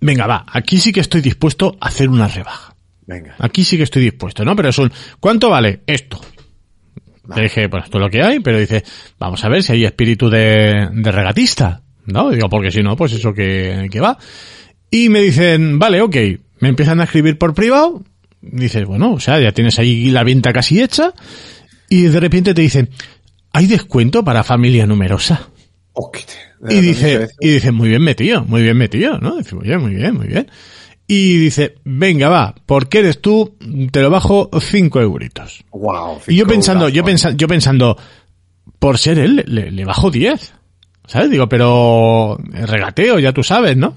venga, 0.01 0.27
va, 0.27 0.45
aquí 0.51 0.77
sí 0.77 0.91
que 0.91 0.99
estoy 0.99 1.21
dispuesto 1.21 1.77
a 1.79 1.87
hacer 1.87 2.09
una 2.09 2.27
rebaja. 2.27 2.75
Venga. 3.07 3.35
Aquí 3.39 3.63
sí 3.63 3.77
que 3.77 3.83
estoy 3.83 4.03
dispuesto, 4.03 4.43
¿no? 4.43 4.55
Pero 4.55 4.69
es 4.69 4.77
un, 4.77 4.91
¿cuánto 5.19 5.49
vale 5.49 5.81
esto? 5.87 6.19
Le 7.35 7.43
dije, 7.43 7.69
pues 7.69 7.85
esto 7.85 7.97
es 7.97 8.03
lo 8.03 8.09
que 8.09 8.21
hay, 8.21 8.39
pero 8.39 8.59
dice, 8.59 8.83
vamos 9.17 9.43
a 9.43 9.49
ver 9.49 9.63
si 9.63 9.71
hay 9.73 9.85
espíritu 9.85 10.29
de, 10.29 10.89
de 10.91 11.11
regatista, 11.11 11.81
¿no? 12.05 12.29
Digo, 12.29 12.49
porque 12.49 12.71
si 12.71 12.83
no, 12.83 12.95
pues 12.95 13.13
eso 13.13 13.33
que, 13.33 13.87
que 13.89 13.99
va. 13.99 14.17
Y 14.91 15.09
me 15.09 15.21
dicen, 15.21 15.79
vale, 15.79 16.01
ok. 16.01 16.15
Me 16.59 16.69
empiezan 16.69 16.99
a 16.99 17.05
escribir 17.05 17.37
por 17.37 17.53
privado. 17.53 18.03
Dices, 18.41 18.85
bueno, 18.85 19.13
o 19.13 19.19
sea, 19.19 19.39
ya 19.39 19.51
tienes 19.53 19.79
ahí 19.79 20.09
la 20.11 20.23
venta 20.23 20.53
casi 20.53 20.81
hecha. 20.81 21.13
Y 21.95 22.01
de 22.09 22.19
repente 22.19 22.53
te 22.53 22.61
dicen, 22.61 22.89
¿hay 23.53 23.67
descuento 23.67 24.21
para 24.21 24.43
familia 24.43 24.85
numerosa? 24.85 25.47
Hostia, 25.93 26.25
¿de 26.59 26.75
Y 26.75 26.81
dice, 26.81 27.29
y 27.39 27.51
dice, 27.51 27.71
muy 27.71 27.87
bien 27.87 28.01
metido, 28.01 28.43
muy 28.43 28.63
bien 28.63 28.75
metido, 28.75 29.17
¿no? 29.17 29.37
Dice, 29.37 29.55
oye, 29.55 29.77
muy 29.77 29.95
bien, 29.95 30.13
muy 30.13 30.27
bien. 30.27 30.51
Y 31.07 31.37
dice, 31.37 31.75
venga, 31.85 32.27
va, 32.27 32.53
porque 32.65 32.99
eres 32.99 33.21
tú, 33.21 33.55
te 33.91 34.01
lo 34.01 34.09
bajo 34.09 34.49
cinco 34.59 34.99
euritos. 34.99 35.63
Wow, 35.71 36.19
Y 36.27 36.35
yo 36.35 36.45
pensando, 36.45 36.89
yo 36.89 37.05
pensando, 37.05 37.37
yo 37.37 37.47
pensando, 37.47 37.97
por 38.77 38.97
ser 38.97 39.17
él, 39.17 39.45
le, 39.47 39.71
le 39.71 39.85
bajo 39.85 40.11
10. 40.11 40.53
¿Sabes? 41.07 41.29
Digo, 41.29 41.47
pero 41.47 42.37
regateo, 42.51 43.19
ya 43.19 43.31
tú 43.31 43.41
sabes, 43.41 43.77
¿no? 43.77 43.95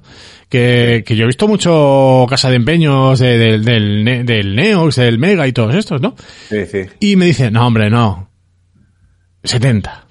Que, 0.48 1.04
que 1.06 1.14
yo 1.14 1.24
he 1.24 1.26
visto 1.26 1.46
mucho 1.46 2.24
casa 2.28 2.48
de 2.48 2.56
empeños 2.56 3.18
de- 3.18 3.36
del, 3.36 3.64
del, 3.64 4.24
del 4.24 4.56
Neox, 4.56 4.96
del 4.96 5.18
Mega 5.18 5.46
y 5.46 5.52
todos 5.52 5.74
estos, 5.74 6.00
¿no? 6.00 6.14
Sí, 6.48 6.64
sí. 6.64 6.80
Y 7.00 7.16
me 7.16 7.26
dice, 7.26 7.50
no, 7.50 7.66
hombre, 7.66 7.90
no. 7.90 8.30
70. 9.44 10.06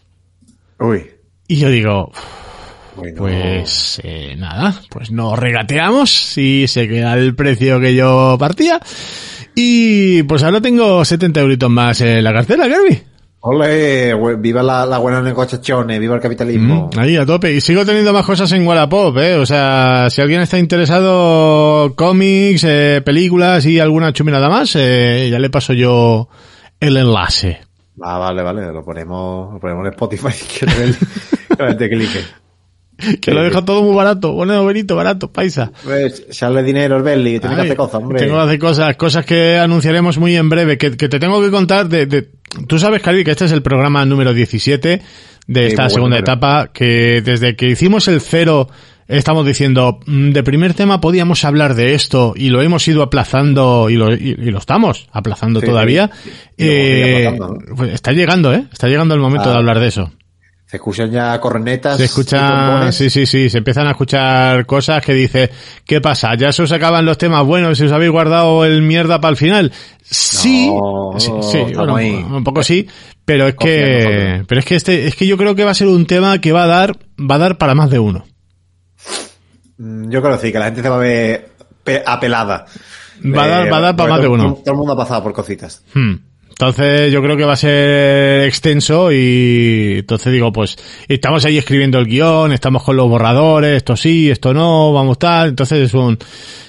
Uy. 0.79 1.05
Y 1.47 1.55
yo 1.57 1.69
digo, 1.69 2.11
Bueno, 2.95 3.15
Pues 3.17 3.99
eh, 4.03 4.35
nada, 4.37 4.79
pues 4.89 5.11
nos 5.11 5.37
regateamos 5.37 6.37
y 6.37 6.67
se 6.67 6.87
queda 6.87 7.13
el 7.15 7.35
precio 7.35 7.79
que 7.79 7.95
yo 7.95 8.35
partía. 8.39 8.79
Y 9.55 10.21
pues 10.23 10.43
ahora 10.43 10.61
tengo 10.61 11.03
70 11.03 11.39
euritos 11.41 11.69
más 11.69 12.01
en 12.01 12.23
la 12.23 12.33
cartera, 12.33 12.65
Kirby. 12.65 13.01
Ole, 13.39 14.13
viva 14.37 14.63
la, 14.63 14.85
la 14.85 14.97
buena 14.97 15.21
negociaciones, 15.21 15.99
viva 15.99 16.15
el 16.15 16.21
capitalismo. 16.21 16.89
Mm, 16.93 16.99
ahí 16.99 17.15
a 17.17 17.25
tope. 17.25 17.53
Y 17.53 17.61
sigo 17.61 17.85
teniendo 17.85 18.11
más 18.11 18.25
cosas 18.25 18.51
en 18.51 18.67
Wallapop, 18.67 19.15
¿eh? 19.17 19.35
O 19.35 19.45
sea, 19.45 20.07
si 20.09 20.21
alguien 20.21 20.41
está 20.41 20.57
interesado, 20.57 21.93
cómics, 21.95 22.63
eh, 22.65 23.01
películas 23.05 23.65
y 23.65 23.79
alguna 23.79 24.11
chuminada 24.11 24.49
más, 24.49 24.75
eh, 24.75 25.29
ya 25.31 25.39
le 25.39 25.49
paso 25.49 25.73
yo 25.73 26.27
el 26.79 26.97
enlace. 26.97 27.61
Ah, 28.01 28.17
vale, 28.17 28.43
vale, 28.43 28.71
lo 28.71 28.83
ponemos, 28.83 29.53
lo 29.53 29.59
ponemos 29.59 29.85
en 29.85 29.93
Spotify 29.93 30.27
que 30.59 30.65
el, 31.63 31.77
que 31.77 31.89
clique. 31.89 32.19
Que 33.21 33.31
lo 33.31 33.43
deja 33.43 33.63
todo 33.63 33.83
muy 33.83 33.95
barato. 33.95 34.33
Bueno, 34.33 34.65
Benito, 34.65 34.95
barato, 34.95 35.31
paisa. 35.31 35.71
Pues, 35.83 36.25
echarle 36.29 36.63
dinero 36.63 36.97
el 36.97 37.03
Belly, 37.03 37.39
tiene 37.39 37.55
que 37.55 37.61
hacer 37.61 37.77
cosas, 37.77 37.95
hombre. 37.95 38.19
Tengo 38.19 38.35
que 38.35 38.41
hacer 38.43 38.59
cosas, 38.59 38.95
cosas 38.97 39.25
que 39.25 39.57
anunciaremos 39.57 40.17
muy 40.17 40.35
en 40.35 40.49
breve, 40.49 40.77
que, 40.77 40.97
que 40.97 41.07
te 41.09 41.19
tengo 41.19 41.41
que 41.41 41.51
contar 41.51 41.87
de, 41.87 42.05
de- 42.07 42.29
tú 42.67 42.79
sabes, 42.79 43.01
Cali, 43.01 43.23
que 43.23 43.31
este 43.31 43.45
es 43.45 43.51
el 43.51 43.61
programa 43.61 44.03
número 44.05 44.33
17 44.33 45.01
de 45.47 45.67
esta 45.67 45.89
segunda 45.89 46.15
bueno, 46.17 46.23
etapa, 46.23 46.71
que 46.73 47.21
desde 47.23 47.55
que 47.55 47.67
hicimos 47.67 48.07
el 48.07 48.19
cero 48.19 48.67
estamos 49.07 49.45
diciendo, 49.45 49.99
mm, 50.05 50.31
de 50.31 50.43
primer 50.43 50.73
tema 50.73 50.99
podíamos 50.99 51.45
hablar 51.45 51.75
de 51.75 51.93
esto 51.93 52.33
y 52.35 52.49
lo 52.49 52.61
hemos 52.61 52.85
ido 52.89 53.03
aplazando 53.03 53.89
y 53.89 53.95
lo, 53.95 54.13
y, 54.13 54.35
y 54.37 54.51
lo 54.51 54.57
estamos 54.57 55.07
aplazando 55.13 55.61
Sí, 55.61 55.65
todavía. 55.67 56.09
sí, 56.23 56.29
Eh, 56.57 57.27
aplazando, 57.27 57.75
pues 57.77 57.93
está 57.93 58.11
llegando, 58.11 58.53
¿eh? 58.53 58.65
Está 58.73 58.87
llegando 58.89 59.13
el 59.15 59.21
momento 59.21 59.47
Ah. 59.49 59.53
de 59.53 59.57
hablar 59.59 59.79
de 59.79 59.87
eso. 59.87 60.11
Se 60.69 60.75
escuchan 60.77 61.09
ya 61.09 61.39
cornetas. 61.39 61.95
Se 61.97 62.03
escuchan, 62.03 62.91
sí, 62.91 63.09
sí, 63.09 63.25
sí, 63.25 63.49
se 63.49 63.59
empiezan 63.59 63.87
a 63.87 63.91
escuchar 63.91 64.65
cosas 64.65 65.01
que 65.01 65.13
dice, 65.13 65.49
¿qué 65.85 66.01
pasa? 66.01 66.35
¿Ya 66.35 66.51
se 66.51 66.61
os 66.63 66.71
acaban 66.73 67.05
los 67.05 67.17
temas 67.17 67.45
buenos 67.45 67.79
y 67.79 67.85
os 67.85 67.91
habéis 67.93 68.11
guardado 68.11 68.65
el 68.65 68.81
mierda 68.81 69.21
para 69.21 69.29
el 69.31 69.37
final? 69.37 69.71
Sí, 70.03 70.67
No, 70.69 71.17
sí, 71.17 71.31
sí, 71.41 71.57
bueno, 71.73 72.35
un 72.37 72.43
poco 72.43 72.63
sí, 72.63 72.85
pero 73.23 73.47
es 73.47 73.55
que, 73.55 74.43
pero 74.45 74.59
es 74.59 74.65
que 74.65 74.75
este, 74.75 75.07
es 75.07 75.15
que 75.15 75.25
yo 75.25 75.37
creo 75.37 75.55
que 75.55 75.63
va 75.63 75.71
a 75.71 75.73
ser 75.73 75.87
un 75.87 76.05
tema 76.05 76.39
que 76.41 76.51
va 76.51 76.63
a 76.63 76.67
dar, 76.67 76.97
va 77.17 77.35
a 77.35 77.39
dar 77.39 77.57
para 77.57 77.73
más 77.73 77.89
de 77.89 77.99
uno. 77.99 78.25
Mm, 79.77 80.09
Yo 80.09 80.21
creo 80.21 80.35
que 80.37 80.47
sí, 80.47 80.51
que 80.51 80.59
la 80.59 80.65
gente 80.65 80.81
se 80.81 80.89
va 80.89 80.95
a 80.95 80.99
ver 80.99 81.49
pe- 81.83 82.03
apelada. 82.05 82.65
Va 83.23 83.43
a 83.43 83.47
dar- 83.47 83.71
va 83.73 83.77
a 83.77 83.81
dar 83.81 83.95
para 83.95 84.09
más 84.11 84.21
de 84.21 84.27
uno. 84.27 84.43
Todo, 84.43 84.55
todo 84.63 84.71
el 84.73 84.77
mundo 84.77 84.93
ha 84.93 84.97
pasado 84.97 85.23
por 85.23 85.33
cositas. 85.33 85.83
Hmm. 85.93 86.15
Entonces 86.59 87.11
yo 87.11 87.21
creo 87.21 87.37
que 87.37 87.45
va 87.45 87.53
a 87.53 87.57
ser 87.57 88.41
extenso 88.47 89.11
y 89.11 89.97
entonces 89.99 90.33
digo, 90.33 90.51
pues 90.51 90.75
estamos 91.07 91.45
ahí 91.45 91.59
escribiendo 91.59 91.99
el 91.99 92.07
guion, 92.07 92.51
estamos 92.51 92.81
con 92.81 92.97
los 92.97 93.07
borradores, 93.07 93.77
esto 93.77 93.95
sí, 93.95 94.31
esto 94.31 94.55
no, 94.55 94.91
vamos 94.91 95.19
tal, 95.19 95.49
entonces 95.49 95.89
es 95.89 95.93
un... 95.93 96.17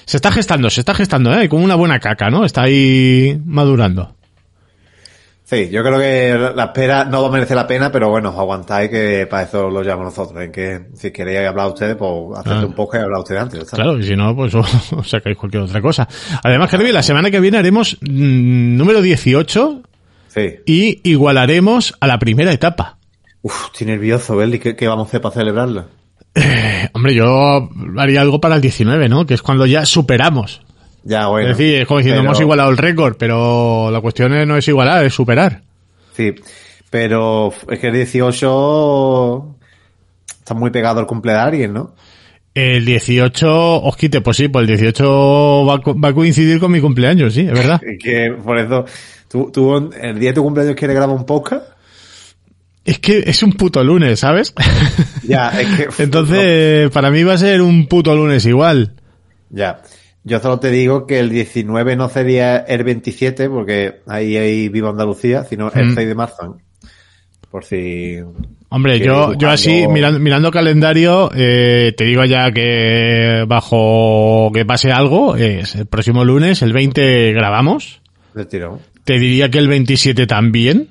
Se 0.05 0.17
está 0.17 0.31
gestando, 0.31 0.69
se 0.69 0.81
está 0.81 0.93
gestando, 0.93 1.33
¿eh? 1.33 1.49
Como 1.49 1.65
una 1.65 1.73
buena 1.73 1.99
caca, 1.99 2.29
¿no? 2.29 2.45
Está 2.45 2.63
ahí 2.63 3.35
madurando. 3.43 4.18
Sí, 5.49 5.67
yo 5.71 5.81
creo 5.83 5.97
que 5.97 6.53
la- 6.55 6.65
espera 6.65 7.05
no 7.05 7.23
va 7.23 7.29
a 7.29 7.31
merecer 7.31 7.55
la 7.57 7.65
pena, 7.65 7.91
pero 7.91 8.07
bueno, 8.09 8.29
aguantáis 8.29 8.89
que 8.91 9.25
para 9.27 9.43
eso 9.43 9.67
lo 9.67 9.81
llamamos 9.81 10.15
nosotros. 10.15 10.43
En 10.43 10.51
que 10.51 10.89
si 10.93 11.09
queréis 11.09 11.47
hablar 11.47 11.69
ustedes, 11.69 11.95
pues 11.95 12.37
haced 12.37 12.51
Ah. 12.51 12.65
un 12.67 12.75
poco 12.75 12.97
y 12.97 12.99
hablar 12.99 13.21
ustedes 13.21 13.41
antes. 13.41 13.59
está. 13.61 13.75
Claro, 13.77 13.97
y 13.97 14.03
si 14.03 14.15
no, 14.15 14.35
pues 14.35 14.53
os 14.53 14.67
sacáis 15.09 15.35
cualquier 15.37 15.63
otra 15.63 15.81
cosa. 15.81 16.07
Además, 16.43 16.69
Carmen, 16.69 16.93
la 16.93 17.01
semana 17.01 17.31
que 17.31 17.39
viene 17.39 17.57
haremos 17.57 17.97
mm, 18.01 18.77
número 18.77 19.01
18 19.01 19.81
Sí. 20.27 20.57
y 20.67 21.09
igualaremos 21.09 21.95
a 21.99 22.05
la 22.05 22.19
primera 22.19 22.51
etapa. 22.51 22.99
Uf, 23.41 23.69
estoy 23.71 23.87
nervioso, 23.87 24.35
Belly. 24.35 24.59
¿Qué, 24.59 24.75
qué 24.75 24.87
vamos 24.87 25.07
a 25.07 25.09
hacer 25.09 25.21
para 25.21 25.33
celebrarlo? 25.33 25.85
Eh, 26.35 26.89
hombre, 26.93 27.15
yo 27.15 27.69
haría 27.97 28.21
algo 28.21 28.39
para 28.39 28.53
el 28.55 28.61
19, 28.61 29.09
¿no? 29.09 29.25
Que 29.25 29.33
es 29.33 29.41
cuando 29.41 29.65
ya 29.65 29.83
superamos. 29.87 30.61
Ya, 31.09 31.25
bueno. 31.27 31.49
es 31.49 31.57
decir, 31.57 31.81
es 31.81 31.87
como 31.87 31.97
diciendo, 31.99 32.21
pero- 32.21 32.29
hemos 32.29 32.39
igualado 32.39 32.69
el 32.69 32.77
récord, 32.77 33.15
pero 33.17 33.89
la 33.91 33.99
cuestión 33.99 34.31
es- 34.35 34.45
no 34.47 34.55
es 34.57 34.67
igualar, 34.67 35.03
es 35.05 35.13
superar. 35.13 35.61
Sí, 36.15 36.35
pero 36.91 37.51
es 37.69 37.79
que 37.79 37.87
el 37.87 37.93
18 37.93 39.55
está 40.39 40.53
muy 40.53 40.69
pegado 40.69 40.99
al 40.99 41.07
cumple 41.07 41.31
de 41.33 41.37
alguien, 41.39 41.73
¿no? 41.73 41.95
El 42.53 42.85
18, 42.85 43.81
os 43.81 43.95
quite, 43.95 44.21
pues 44.21 44.37
sí, 44.37 44.47
pues 44.49 44.61
el 44.63 44.67
18 44.67 45.65
va, 45.65 45.75
a 45.75 45.81
co- 45.81 45.99
va 45.99 46.09
a 46.09 46.13
coincidir 46.13 46.59
con 46.59 46.71
mi 46.71 46.81
cumpleaños, 46.81 47.33
sí, 47.33 47.41
es 47.41 47.53
verdad. 47.53 47.81
Que 48.03 48.31
por 48.43 48.57
eso, 48.59 48.85
tú, 49.29 49.49
tú 49.51 49.91
el 49.99 50.19
día 50.19 50.29
de 50.29 50.35
tu 50.35 50.43
cumpleaños 50.43 50.75
quieres 50.75 50.95
grabar 50.95 51.15
un 51.15 51.25
podcast. 51.25 51.63
Es 52.85 52.99
que 52.99 53.23
es 53.25 53.43
un 53.43 53.53
puto 53.53 53.83
lunes, 53.83 54.19
¿sabes? 54.19 54.53
Ya, 55.23 55.49
es 55.59 55.67
que. 55.75 55.87
Entonces, 56.03 56.89
para 56.91 57.11
mí 57.11 57.23
va 57.23 57.33
a 57.33 57.37
ser 57.37 57.61
un 57.61 57.87
puto 57.87 58.15
lunes 58.15 58.45
igual. 58.45 58.93
Ya. 59.51 59.81
Yo 60.23 60.39
solo 60.39 60.59
te 60.59 60.69
digo 60.69 61.07
que 61.07 61.19
el 61.19 61.29
19 61.29 61.95
no 61.95 62.09
sería 62.09 62.57
el 62.57 62.83
27, 62.83 63.49
porque 63.49 64.01
ahí 64.07 64.35
hay 64.37 64.69
Viva 64.69 64.89
Andalucía, 64.89 65.43
sino 65.45 65.71
el 65.73 65.87
Mm. 65.91 65.95
6 65.95 66.07
de 66.07 66.15
marzo. 66.15 66.57
Por 67.49 67.63
si. 67.65 68.17
Hombre, 68.69 68.99
yo, 68.99 69.33
yo 69.33 69.49
así, 69.49 69.87
mirando, 69.87 70.19
mirando 70.19 70.51
calendario, 70.51 71.31
eh, 71.33 71.93
te 71.97 72.03
digo 72.03 72.23
ya 72.25 72.51
que 72.51 73.43
bajo 73.47 74.51
que 74.53 74.65
pase 74.65 74.91
algo, 74.91 75.35
es 75.35 75.73
el 75.75 75.87
próximo 75.87 76.23
lunes, 76.23 76.61
el 76.61 76.73
20 76.73 77.31
grabamos. 77.33 78.01
del 78.35 78.47
tirón. 78.47 78.79
Te 79.05 79.17
diría 79.17 79.49
que 79.49 79.57
el 79.57 79.67
27 79.67 80.27
también. 80.27 80.89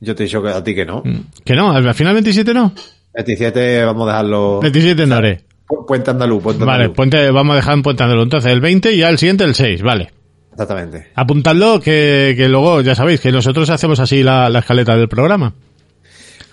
Yo 0.00 0.14
te 0.14 0.24
he 0.24 0.26
dicho 0.26 0.42
que 0.42 0.50
a 0.50 0.62
ti 0.62 0.74
que 0.74 0.84
no. 0.84 1.02
Que 1.44 1.54
no, 1.54 1.72
al 1.72 1.94
final 1.94 2.12
27 2.14 2.52
no. 2.52 2.74
27 3.14 3.84
vamos 3.84 4.08
a 4.08 4.10
dejarlo. 4.12 4.60
27 4.60 5.06
no 5.06 5.14
haré. 5.14 5.40
Pu- 5.72 5.86
Puente 5.86 6.10
andaluz, 6.10 6.42
puente 6.42 6.64
Vale, 6.64 6.74
andaluz. 6.84 6.96
puente, 6.96 7.30
vamos 7.30 7.52
a 7.54 7.56
dejar 7.56 7.74
en 7.74 7.82
Puente 7.82 8.02
Andaluz. 8.02 8.24
Entonces 8.24 8.52
el 8.52 8.60
20 8.60 8.92
y 8.92 8.98
ya 8.98 9.08
el 9.08 9.18
siguiente 9.18 9.44
el 9.44 9.54
6, 9.54 9.82
vale. 9.82 10.10
Exactamente. 10.52 11.06
Apuntadlo 11.14 11.80
que, 11.80 12.34
que 12.36 12.48
luego, 12.48 12.82
ya 12.82 12.94
sabéis, 12.94 13.20
que 13.20 13.32
nosotros 13.32 13.70
hacemos 13.70 13.98
así 14.00 14.22
la, 14.22 14.50
la 14.50 14.58
escaleta 14.58 14.94
del 14.96 15.08
programa. 15.08 15.54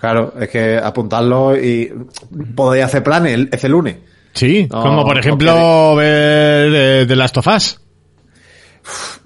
Claro, 0.00 0.32
es 0.40 0.48
que 0.48 0.78
apuntarlo 0.82 1.54
y 1.54 1.92
podéis 2.54 2.86
hacer 2.86 3.02
planes 3.02 3.34
el- 3.34 3.48
ese 3.52 3.68
lunes. 3.68 3.96
Sí, 4.32 4.66
No, 4.70 4.80
como 4.80 5.04
por 5.04 5.14
no 5.16 5.20
ejemplo 5.20 5.96
ver 5.96 6.72
eh, 6.74 7.04
The 7.06 7.16
Last 7.16 7.36
of 7.36 7.46
Us. 7.48 7.80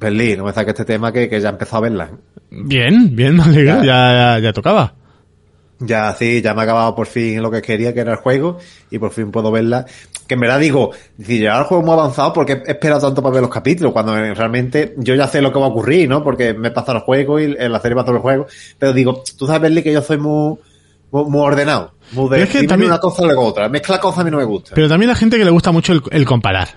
Berlín, 0.00 0.38
no 0.38 0.44
me 0.44 0.52
saques 0.52 0.70
este 0.72 0.84
tema 0.84 1.12
que, 1.12 1.28
que 1.28 1.40
ya 1.40 1.48
he 1.48 1.52
empezado 1.52 1.78
a 1.78 1.88
verla. 1.88 2.10
Bien, 2.50 3.14
bien, 3.14 3.36
me 3.36 3.42
alegro, 3.44 3.82
Ya. 3.82 3.84
ya, 3.84 4.12
ya, 4.12 4.38
ya 4.40 4.52
tocaba. 4.52 4.94
Ya 5.80 6.14
sí, 6.14 6.40
ya 6.40 6.54
me 6.54 6.60
ha 6.60 6.64
acabado 6.64 6.94
por 6.94 7.06
fin 7.06 7.42
lo 7.42 7.50
que 7.50 7.60
quería, 7.60 7.92
que 7.92 8.00
era 8.00 8.12
el 8.12 8.18
juego, 8.18 8.58
y 8.90 8.98
por 8.98 9.10
fin 9.10 9.30
puedo 9.30 9.50
verla. 9.50 9.84
Que 10.26 10.34
en 10.34 10.40
verdad 10.40 10.60
digo, 10.60 10.92
decir, 11.18 11.42
ya 11.42 11.58
el 11.58 11.64
juego 11.64 11.82
muy 11.82 11.92
avanzado 11.92 12.32
porque 12.32 12.62
he 12.66 12.70
esperado 12.70 13.00
tanto 13.00 13.22
para 13.22 13.34
ver 13.34 13.42
los 13.42 13.50
capítulos, 13.50 13.92
cuando 13.92 14.14
realmente 14.14 14.94
yo 14.98 15.14
ya 15.14 15.26
sé 15.26 15.42
lo 15.42 15.52
que 15.52 15.58
va 15.58 15.66
a 15.66 15.68
ocurrir, 15.70 16.08
¿no? 16.08 16.22
Porque 16.22 16.54
me 16.54 16.68
he 16.68 16.70
pasado 16.70 16.98
el 16.98 17.04
juego 17.04 17.40
y 17.40 17.56
en 17.58 17.72
la 17.72 17.80
serie 17.80 17.96
todo 18.02 18.12
el 18.12 18.22
juego. 18.22 18.46
Pero 18.78 18.92
digo, 18.92 19.22
tú 19.36 19.46
sabes, 19.46 19.62
Berli, 19.62 19.82
que 19.82 19.92
yo 19.92 20.00
soy 20.00 20.16
muy, 20.18 20.56
muy, 21.10 21.24
muy 21.24 21.40
ordenado. 21.40 21.92
Muy 22.12 22.24
de 22.24 22.30
Pero 22.30 22.42
es 22.44 22.50
que 22.50 22.66
también- 22.66 22.90
una 22.90 23.00
cosa 23.00 23.24
luego 23.24 23.44
otra. 23.44 23.68
Mezcla 23.68 23.98
cosas 24.00 24.20
a 24.20 24.24
mí 24.24 24.30
no 24.30 24.38
me 24.38 24.44
gusta. 24.44 24.72
Pero 24.74 24.88
también 24.88 25.08
la 25.08 25.16
gente 25.16 25.36
que 25.36 25.44
le 25.44 25.50
gusta 25.50 25.72
mucho 25.72 25.92
el, 25.92 26.02
el 26.12 26.24
comparar. 26.24 26.68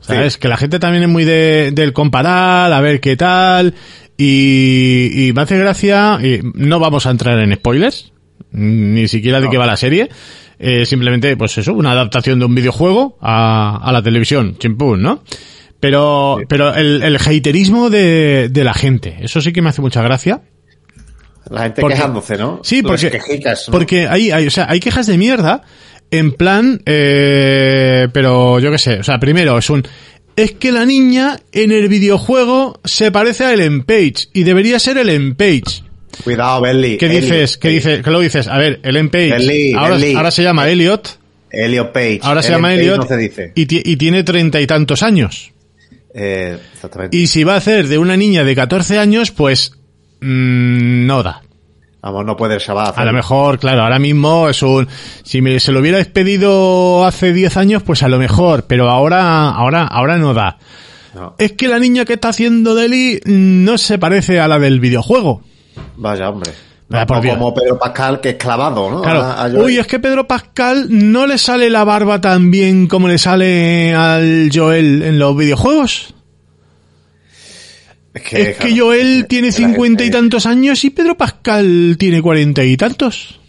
¿Sabes? 0.00 0.34
Sí. 0.34 0.40
Que 0.40 0.48
la 0.48 0.56
gente 0.56 0.78
también 0.78 1.04
es 1.04 1.08
muy 1.08 1.24
de, 1.24 1.70
del 1.72 1.92
comparar, 1.92 2.72
a 2.72 2.80
ver 2.80 3.00
qué 3.00 3.16
tal. 3.16 3.74
Y, 4.18 5.28
y 5.28 5.32
me 5.32 5.42
hace 5.42 5.58
gracia, 5.58 6.18
y 6.22 6.40
no 6.54 6.78
vamos 6.80 7.06
a 7.06 7.10
entrar 7.10 7.38
en 7.38 7.54
spoilers, 7.54 8.12
ni 8.52 9.08
siquiera 9.08 9.38
de 9.40 9.46
No. 9.46 9.50
qué 9.50 9.58
va 9.58 9.66
la 9.66 9.76
serie. 9.76 10.08
Eh, 10.58 10.86
simplemente, 10.86 11.36
pues 11.36 11.58
eso, 11.58 11.74
una 11.74 11.92
adaptación 11.92 12.38
de 12.38 12.46
un 12.46 12.54
videojuego 12.54 13.18
a, 13.20 13.78
a 13.82 13.92
la 13.92 14.02
televisión, 14.02 14.56
chimpún, 14.58 15.02
¿no? 15.02 15.22
Pero, 15.80 16.38
pero 16.48 16.74
el, 16.74 17.02
el 17.02 17.16
haterismo 17.16 17.90
de, 17.90 18.48
de 18.50 18.64
la 18.64 18.72
gente, 18.72 19.18
eso 19.20 19.42
sí 19.42 19.52
que 19.52 19.60
me 19.60 19.68
hace 19.68 19.82
mucha 19.82 20.00
gracia. 20.02 20.40
La 21.50 21.64
gente 21.64 21.82
Porque- 21.82 21.96
quejándose, 21.96 22.38
¿no? 22.38 22.60
Sí, 22.64 22.82
porque, 22.82 23.10
quejicas, 23.10 23.64
¿no? 23.68 23.72
porque 23.72 24.08
hay, 24.08 24.30
hay, 24.30 24.46
o 24.46 24.50
sea, 24.50 24.66
hay 24.70 24.80
quejas 24.80 25.06
de 25.06 25.18
mierda 25.18 25.60
en 26.10 26.32
plan, 26.32 26.80
eh, 26.86 28.08
pero 28.12 28.58
yo 28.58 28.70
qué 28.70 28.78
sé, 28.78 28.98
o 29.00 29.02
sea, 29.04 29.18
primero 29.20 29.58
es 29.58 29.68
un, 29.68 29.86
es 30.36 30.52
que 30.52 30.70
la 30.70 30.84
niña 30.84 31.40
en 31.52 31.72
el 31.72 31.88
videojuego 31.88 32.80
se 32.84 33.10
parece 33.10 33.44
a 33.44 33.54
Ellen 33.54 33.82
Page 33.84 34.28
y 34.32 34.44
debería 34.44 34.78
ser 34.78 34.98
Ellen 34.98 35.34
Page. 35.34 35.82
Cuidado, 36.22 36.60
Berli. 36.60 36.98
¿Qué 36.98 37.08
dices? 37.08 37.56
¿Qué 37.56 37.68
dices? 37.68 38.02
¿Qué 38.02 38.10
lo 38.10 38.20
dices? 38.20 38.46
A 38.48 38.58
ver, 38.58 38.80
Ellen 38.82 39.10
Page. 39.10 39.36
Ellie, 39.36 39.74
ahora, 39.74 40.30
se 40.30 40.42
llama 40.42 40.68
Elliot. 40.68 41.18
Elliot 41.50 41.92
Page. 41.92 42.20
Ahora 42.22 42.42
se 42.42 42.48
Ellen 42.48 42.58
llama 42.58 42.68
Page 42.68 42.80
Elliot. 42.80 42.96
No 42.98 43.08
se 43.08 43.16
dice. 43.16 43.52
Y, 43.54 43.92
y 43.92 43.96
tiene 43.96 44.22
treinta 44.24 44.60
y 44.60 44.66
tantos 44.66 45.02
años. 45.02 45.52
Eh, 46.14 46.58
exactamente. 46.72 47.16
Y 47.16 47.26
si 47.26 47.44
va 47.44 47.54
a 47.54 47.58
hacer 47.58 47.88
de 47.88 47.98
una 47.98 48.16
niña 48.16 48.44
de 48.44 48.54
14 48.54 48.98
años, 48.98 49.30
pues, 49.30 49.72
mm, 50.20 51.06
no 51.06 51.22
da. 51.22 51.42
Vamos, 52.06 52.24
no 52.24 52.36
puede 52.36 52.54
el 52.54 52.60
Shabbat. 52.60 52.96
A 52.96 53.04
lo 53.04 53.12
mejor, 53.12 53.58
claro, 53.58 53.82
ahora 53.82 53.98
mismo 53.98 54.48
es 54.48 54.62
un, 54.62 54.86
si 55.24 55.42
me, 55.42 55.58
se 55.58 55.72
lo 55.72 55.80
hubiera 55.80 55.98
despedido 55.98 57.04
hace 57.04 57.32
10 57.32 57.56
años, 57.56 57.82
pues 57.82 58.04
a 58.04 58.08
lo 58.08 58.16
mejor, 58.18 58.62
pero 58.68 58.88
ahora, 58.88 59.48
ahora, 59.50 59.84
ahora 59.88 60.16
no 60.16 60.32
da. 60.32 60.56
No, 61.16 61.34
Es 61.36 61.52
que 61.54 61.66
la 61.66 61.80
niña 61.80 62.04
que 62.04 62.12
está 62.12 62.28
haciendo 62.28 62.76
Deli 62.76 63.18
no 63.24 63.76
se 63.76 63.98
parece 63.98 64.38
a 64.38 64.46
la 64.46 64.60
del 64.60 64.78
videojuego. 64.78 65.42
vaya, 65.96 66.28
hombre. 66.30 66.52
Vaya, 66.88 67.02
No 67.02 67.06
por 67.08 67.20
Dios. 67.22 67.34
como 67.38 67.52
Pedro 67.54 67.76
Pascal, 67.76 68.20
que 68.20 68.28
es 68.28 68.34
clavado, 68.36 68.88
¿no? 68.88 69.02
Claro. 69.02 69.22
A- 69.22 69.44
a 69.46 69.50
Joel. 69.50 69.62
Uy, 69.64 69.78
es 69.78 69.88
que 69.88 69.98
Pedro 69.98 70.28
Pascal 70.28 70.86
no 70.88 71.26
le 71.26 71.38
sale 71.38 71.70
la 71.70 71.82
barba 71.82 72.20
tan 72.20 72.52
bien 72.52 72.86
como 72.86 73.08
le 73.08 73.18
sale 73.18 73.92
al 73.96 74.48
Joel 74.54 75.02
en 75.02 75.18
los 75.18 75.36
videojuegos. 75.36 76.14
Es 78.16 78.22
que, 78.22 78.42
es 78.42 78.56
que 78.56 78.68
claro, 78.68 78.76
Joel 78.86 79.26
tiene 79.28 79.52
cincuenta 79.52 80.04
y 80.04 80.10
tantos 80.10 80.46
años 80.46 80.84
y 80.84 80.90
Pedro 80.90 81.16
Pascal 81.16 81.96
tiene 81.98 82.20
cuarenta 82.22 82.64
y 82.64 82.76
tantos. 82.76 83.40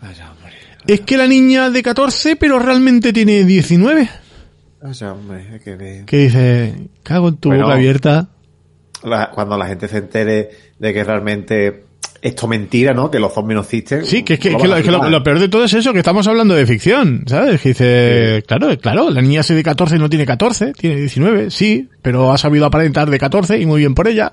Vaya, 0.00 0.30
hombre. 0.30 0.52
Es 0.86 1.00
que 1.00 1.16
la 1.16 1.26
niña 1.26 1.70
de 1.70 1.82
14, 1.82 2.36
pero 2.36 2.58
realmente 2.58 3.12
tiene 3.12 3.44
19. 3.44 4.08
Vaya, 4.82 5.12
hombre. 5.12 5.56
es 5.56 5.62
que 6.06 6.16
dice, 6.18 6.74
cago 7.02 7.28
en 7.28 7.36
tu 7.36 7.48
Bueno. 7.48 7.64
boca 7.64 7.74
abierta. 7.76 8.28
la- 9.04 9.30
cuando 9.30 9.56
la 9.56 9.66
gente 9.66 9.86
se 9.88 9.98
entere 9.98 10.50
de 10.78 10.92
que 10.92 11.04
realmente 11.04 11.84
esto 12.20 12.48
mentira, 12.48 12.94
¿no? 12.94 13.10
Que 13.10 13.18
los 13.18 13.32
zombies 13.32 13.54
no 13.56 13.62
existen. 13.62 14.04
Sí, 14.04 14.22
que 14.22 14.34
es 14.34 14.40
que, 14.40 14.50
no 14.50 14.58
que 14.58 14.68
lo, 14.68 14.76
que 14.76 15.20
peor 15.20 15.38
de 15.38 15.48
todo 15.48 15.64
es 15.64 15.74
eso, 15.74 15.92
que 15.92 15.98
estamos 16.00 16.26
hablando 16.26 16.54
de 16.54 16.66
ficción, 16.66 17.24
¿sabes? 17.26 17.60
Que 17.60 17.68
dice, 17.70 18.44
claro, 18.46 18.76
claro, 18.78 19.10
la 19.10 19.20
niña 19.20 19.42
se 19.42 19.54
de 19.54 19.62
14 19.62 19.96
y 19.96 19.98
no 19.98 20.08
tiene 20.10 20.26
14, 20.26 20.72
tiene 20.72 20.96
19, 20.96 21.50
sí, 21.50 21.88
pero 22.02 22.32
ha 22.32 22.38
sabido 22.38 22.66
aparentar 22.66 23.08
de 23.10 23.18
14 23.18 23.60
y 23.60 23.66
muy 23.66 23.80
bien 23.80 23.94
por 23.94 24.08
ella. 24.08 24.32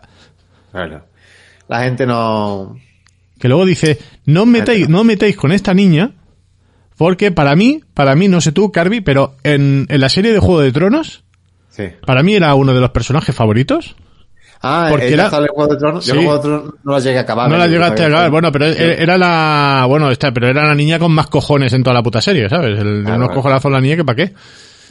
Claro. 0.72 1.06
La 1.68 1.84
gente 1.84 2.06
no... 2.06 2.78
Que 3.40 3.48
luego 3.48 3.66
dice, 3.66 4.00
no 4.26 4.44
os 4.44 4.48
metáis, 4.48 4.88
no 4.90 5.00
os 5.02 5.06
metáis 5.06 5.36
con 5.36 5.52
esta 5.52 5.74
niña, 5.74 6.12
porque 6.98 7.32
para 7.32 7.56
mí, 7.56 7.82
para 7.94 8.16
mí, 8.16 8.28
no 8.28 8.40
sé 8.42 8.52
tú, 8.52 8.72
Carby, 8.72 9.02
pero 9.02 9.36
en, 9.44 9.86
en 9.90 10.02
la 10.02 10.10
serie 10.10 10.32
de 10.32 10.40
Juego 10.40 10.62
de 10.62 10.72
Tronos, 10.72 11.24
Sí. 11.70 11.84
para 12.06 12.24
mí 12.24 12.34
era 12.36 12.56
uno 12.56 12.74
de 12.74 12.80
los 12.80 12.92
personajes 12.92 13.36
favoritos. 13.36 13.96
Ah, 14.68 14.88
Porque 14.90 15.14
era- 15.14 15.30
sale 15.30 15.48
Juego 15.48 15.72
de 15.74 15.78
Tronos. 15.80 16.06
Yo 16.06 16.14
Sí. 16.14 16.20
en 16.20 16.26
Juego 16.26 16.38
de 16.42 16.44
Tronos 16.50 16.74
no 16.84 16.92
la 16.94 17.00
llegué 17.00 17.18
a 17.18 17.22
acabar. 17.22 17.50
No 17.50 17.58
la 17.58 17.66
Yo 17.68 17.74
llegaste 17.74 18.04
a 18.04 18.08
acabar, 18.08 18.32
bueno, 18.32 18.52
pero 18.52 18.74
Sí. 18.74 18.82
e- 18.82 19.04
era 19.04 19.18
la, 19.18 19.86
bueno, 19.88 20.10
esta, 20.12 20.32
pero 20.32 20.48
era 20.48 20.66
la 20.68 20.76
niña 20.76 20.98
con 21.00 21.12
más 21.12 21.28
cojones 21.28 21.72
en 21.74 21.84
toda 21.84 21.94
la 21.94 22.04
puta 22.04 22.22
serie, 22.22 22.50
¿sabes? 22.50 22.80
El, 22.80 22.88
Ah, 23.06 23.10
unos 23.16 23.18
bueno. 23.28 23.34
cojonazos 23.34 23.72
la 23.72 23.80
niña 23.82 23.96
que 23.96 24.04
para 24.06 24.16
qué. 24.16 24.34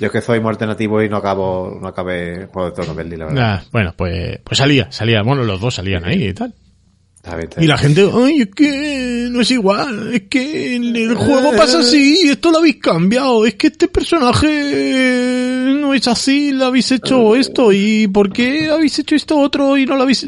Yo 0.00 0.06
es 0.06 0.12
que 0.12 0.20
soy 0.20 0.40
muy 0.40 0.50
alternativo 0.50 1.00
y 1.02 1.08
no 1.08 1.16
acabo, 1.18 1.78
no 1.80 1.86
acabé 1.88 2.46
Juego 2.52 2.68
de 2.70 2.74
Tronos, 2.74 2.96
Berli, 2.96 3.16
la 3.16 3.26
verdad. 3.26 3.44
Ah, 3.44 3.64
bueno, 3.72 3.94
pues, 3.96 4.40
pues 4.42 4.58
salía, 4.58 4.90
salía, 4.90 5.22
bueno, 5.22 5.44
los 5.44 5.60
dos 5.60 5.74
salían 5.74 6.04
ahí 6.04 6.28
y 6.28 6.34
tal. 6.34 6.52
Y 7.58 7.66
la 7.66 7.78
gente, 7.78 8.08
ay, 8.12 8.42
es 8.42 8.48
que 8.54 9.28
no 9.30 9.40
es 9.40 9.50
igual, 9.50 10.14
es 10.14 10.22
que 10.28 10.76
el 10.76 11.14
juego 11.14 11.56
pasa 11.56 11.78
así, 11.78 12.28
esto 12.28 12.50
lo 12.50 12.58
habéis 12.58 12.76
cambiado, 12.76 13.46
es 13.46 13.54
que 13.54 13.68
este 13.68 13.88
personaje 13.88 15.74
no 15.80 15.94
es 15.94 16.06
así, 16.06 16.52
lo 16.52 16.66
habéis 16.66 16.92
hecho 16.92 17.34
esto, 17.34 17.72
y 17.72 18.06
¿por 18.08 18.30
qué 18.30 18.68
habéis 18.68 18.98
hecho 18.98 19.14
esto 19.14 19.38
otro 19.38 19.78
y 19.78 19.86
no 19.86 19.96
lo 19.96 20.02
habéis... 20.02 20.26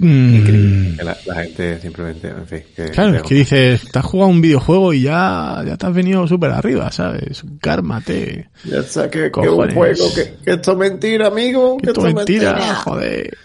Mm, 0.00 0.96
Que 0.96 1.04
la, 1.04 1.16
la 1.26 1.34
gente 1.42 1.78
simplemente, 1.80 2.28
en 2.28 2.46
fin. 2.46 2.62
Que, 2.74 2.90
claro, 2.90 3.16
es 3.16 3.22
que 3.22 3.34
dices, 3.34 3.82
te 3.92 3.98
has 3.98 4.04
jugado 4.04 4.30
un 4.30 4.40
videojuego 4.40 4.92
y 4.94 5.02
ya, 5.02 5.62
ya 5.66 5.76
te 5.76 5.86
has 5.86 5.92
venido 5.94 6.26
súper 6.26 6.50
arriba, 6.52 6.90
¿sabes? 6.90 7.42
Cármate. 7.60 8.48
Ya 8.64 8.82
sé 8.82 9.10
que, 9.10 9.30
un 9.36 9.70
juego, 9.72 10.14
que, 10.14 10.34
que 10.44 10.50
esto 10.52 10.72
es 10.72 10.78
mentira, 10.78 11.26
amigo. 11.28 11.76
Que, 11.78 11.88
esto 11.88 12.06
es 12.06 12.14
mentira, 12.14 12.74
joder. 12.76 13.36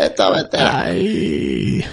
Esto 0.00 0.30
es 0.34 0.42
mentira. 0.42 0.80
Ay. 0.84 1.84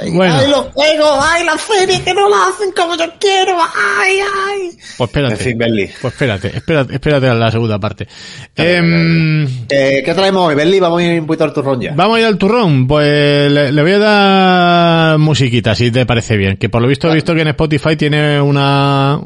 Ay, 0.00 0.10
Bueno. 0.12 0.34
ay, 0.36 0.48
los 0.50 0.66
juegos, 0.72 1.18
ay, 1.20 1.44
las 1.44 1.60
series 1.60 2.00
que 2.00 2.14
no 2.14 2.28
la 2.28 2.36
hacen 2.48 2.70
como 2.76 2.96
yo 2.96 3.04
quiero, 3.18 3.56
ay, 3.60 4.18
ay. 4.46 4.70
Pues 4.96 5.08
espérate. 5.10 5.34
En 5.34 5.40
fin, 5.40 5.58
Berli. 5.58 5.90
Pues 6.00 6.12
espérate, 6.14 6.56
espérate, 6.56 6.94
espérate 6.94 7.28
a 7.28 7.34
la 7.34 7.50
segunda 7.50 7.78
parte. 7.78 8.06
Em, 8.54 9.44
Eh, 9.68 10.02
¿Qué 10.04 10.14
traemos 10.14 10.46
hoy, 10.48 10.54
Berli? 10.54 10.78
Vamos 10.80 11.00
a 11.00 11.04
ir 11.04 11.20
un 11.20 11.26
poquito 11.26 11.44
al 11.44 11.52
turrón 11.52 11.80
ya. 11.80 11.92
Vamos 11.96 12.16
a 12.16 12.20
ir 12.20 12.26
al 12.26 12.38
turrón. 12.38 12.86
Pues 12.86 13.50
le, 13.50 13.72
le 13.72 13.82
voy 13.82 13.92
a 13.92 13.98
dar 13.98 15.18
musiquita, 15.18 15.74
si 15.74 15.90
te 15.90 16.06
parece 16.06 16.36
bien. 16.36 16.56
Que 16.56 16.68
por 16.68 16.80
lo 16.82 16.88
visto 16.88 17.10
he 17.10 17.14
visto 17.14 17.34
que 17.34 17.40
en 17.42 17.48
Spotify 17.48 17.96
tiene 17.96 18.40
una 18.40 19.20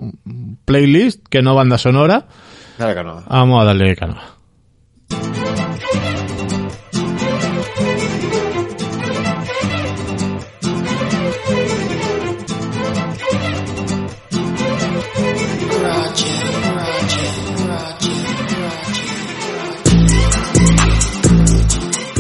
playlist 0.65 1.27
que 1.29 1.43
no 1.43 1.55
banda 1.55 1.79
sonora. 1.79 2.27
Dale, 2.79 3.03
no. 3.03 3.23
Vamos 3.29 3.61
a 3.63 3.65
darle 3.65 3.97
canoa. 3.97 4.37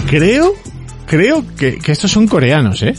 Creo, 0.09 0.55
creo 1.07 1.45
que, 1.57 1.79
que 1.79 1.93
estos 1.93 2.11
son 2.11 2.27
coreanos, 2.27 2.83
¿eh? 2.83 2.95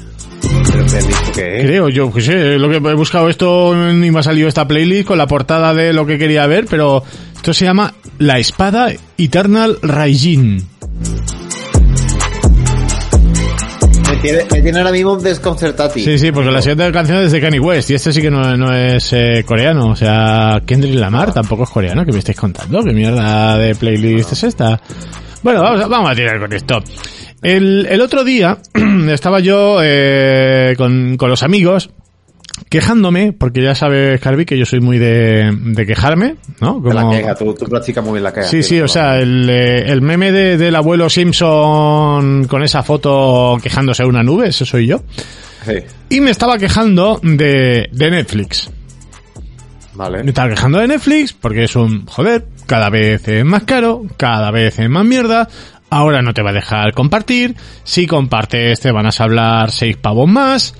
Creo, 1.33 1.89
yo 1.89 2.11
que 2.13 2.21
sé, 2.21 2.57
lo 2.57 2.69
que 2.69 2.75
he 2.75 2.93
buscado 2.93 3.29
esto 3.29 3.73
y 3.73 4.11
me 4.11 4.19
ha 4.19 4.23
salido 4.23 4.47
esta 4.47 4.67
playlist 4.67 5.07
con 5.07 5.17
la 5.17 5.27
portada 5.27 5.73
de 5.73 5.93
lo 5.93 6.05
que 6.05 6.17
quería 6.17 6.45
ver, 6.47 6.65
pero 6.69 7.03
esto 7.35 7.53
se 7.53 7.65
llama 7.65 7.93
La 8.17 8.39
Espada 8.39 8.91
Eternal 9.17 9.77
Raijin. 9.81 10.67
Me 14.09 14.15
tiene, 14.21 14.39
me 14.51 14.61
tiene 14.61 14.77
ahora 14.79 14.91
mismo 14.91 15.17
desconcertati. 15.17 16.03
Sí, 16.03 16.19
sí, 16.19 16.31
porque 16.31 16.51
la 16.51 16.61
siguiente 16.61 16.91
canción 16.91 17.19
es 17.19 17.31
de 17.31 17.41
Kanye 17.41 17.59
West 17.59 17.89
y 17.89 17.95
este 17.95 18.11
sí 18.11 18.21
que 18.21 18.31
no, 18.31 18.57
no 18.57 18.73
es 18.75 19.13
eh, 19.13 19.43
coreano, 19.45 19.87
o 19.87 19.95
sea, 19.95 20.61
Kendrick 20.65 20.95
Lamar 20.95 21.33
tampoco 21.33 21.63
es 21.63 21.69
coreano, 21.69 22.05
que 22.05 22.11
me 22.11 22.19
estáis 22.19 22.37
contando? 22.37 22.83
¿Qué 22.83 22.91
mierda 22.91 23.57
de 23.57 23.75
playlist 23.75 24.33
es 24.33 24.43
esta? 24.43 24.81
Bueno, 25.43 25.61
vamos 25.61 25.81
a, 25.81 25.87
vamos 25.87 26.11
a 26.11 26.15
tirar 26.15 26.39
con 26.39 26.51
esto. 26.53 26.83
El, 27.41 27.85
el 27.89 28.01
otro 28.01 28.23
día 28.23 28.57
estaba 29.09 29.39
yo 29.39 29.79
eh, 29.81 30.73
con, 30.77 31.15
con 31.17 31.29
los 31.29 31.43
amigos 31.43 31.89
quejándome, 32.69 33.31
porque 33.31 33.61
ya 33.63 33.73
sabes, 33.73 34.19
Carvi, 34.19 34.45
que 34.45 34.57
yo 34.57 34.65
soy 34.65 34.81
muy 34.81 34.99
de, 34.99 35.55
de 35.57 35.85
quejarme, 35.85 36.35
¿no? 36.59 36.79
De 36.81 36.93
la 36.93 37.01
Como- 37.01 37.13
queja, 37.13 37.33
tú, 37.35 37.53
tú 37.53 37.65
practicas 37.65 38.03
muy 38.03 38.13
bien 38.13 38.23
la 38.23 38.33
queja. 38.33 38.47
Sí, 38.47 38.61
sí, 38.63 38.81
o 38.81 38.87
sea, 38.87 39.17
el, 39.17 39.49
eh, 39.49 39.89
el 39.89 40.01
meme 40.01 40.31
de- 40.31 40.57
del 40.57 40.75
abuelo 40.75 41.09
Simpson 41.09 42.45
con 42.45 42.61
esa 42.63 42.83
foto 42.83 43.57
quejándose 43.63 44.03
de 44.03 44.09
una 44.09 44.23
nube, 44.23 44.49
ese 44.49 44.65
soy 44.65 44.87
yo. 44.87 45.01
Sí, 45.65 45.73
Y 46.09 46.19
me 46.21 46.31
estaba 46.31 46.57
quejando 46.57 47.19
de, 47.23 47.87
de 47.91 48.11
Netflix. 48.11 48.69
Me 50.23 50.29
estaba 50.29 50.49
quejando 50.49 50.79
de 50.79 50.87
Netflix 50.87 51.33
porque 51.33 51.65
es 51.65 51.75
un, 51.75 52.05
joder, 52.05 52.47
cada 52.65 52.89
vez 52.89 53.27
es 53.27 53.43
más 53.43 53.63
caro, 53.63 54.05
cada 54.15 54.49
vez 54.49 54.79
es 54.79 54.89
más 54.89 55.03
mierda, 55.03 55.49
ahora 55.89 56.21
no 56.21 56.33
te 56.33 56.41
va 56.41 56.51
a 56.51 56.53
dejar 56.53 56.93
compartir, 56.93 57.55
si 57.83 58.07
compartes 58.07 58.79
te 58.79 58.91
van 58.91 59.05
a 59.05 59.11
hablar 59.17 59.71
seis 59.71 59.97
pavos 59.97 60.29
más. 60.29 60.73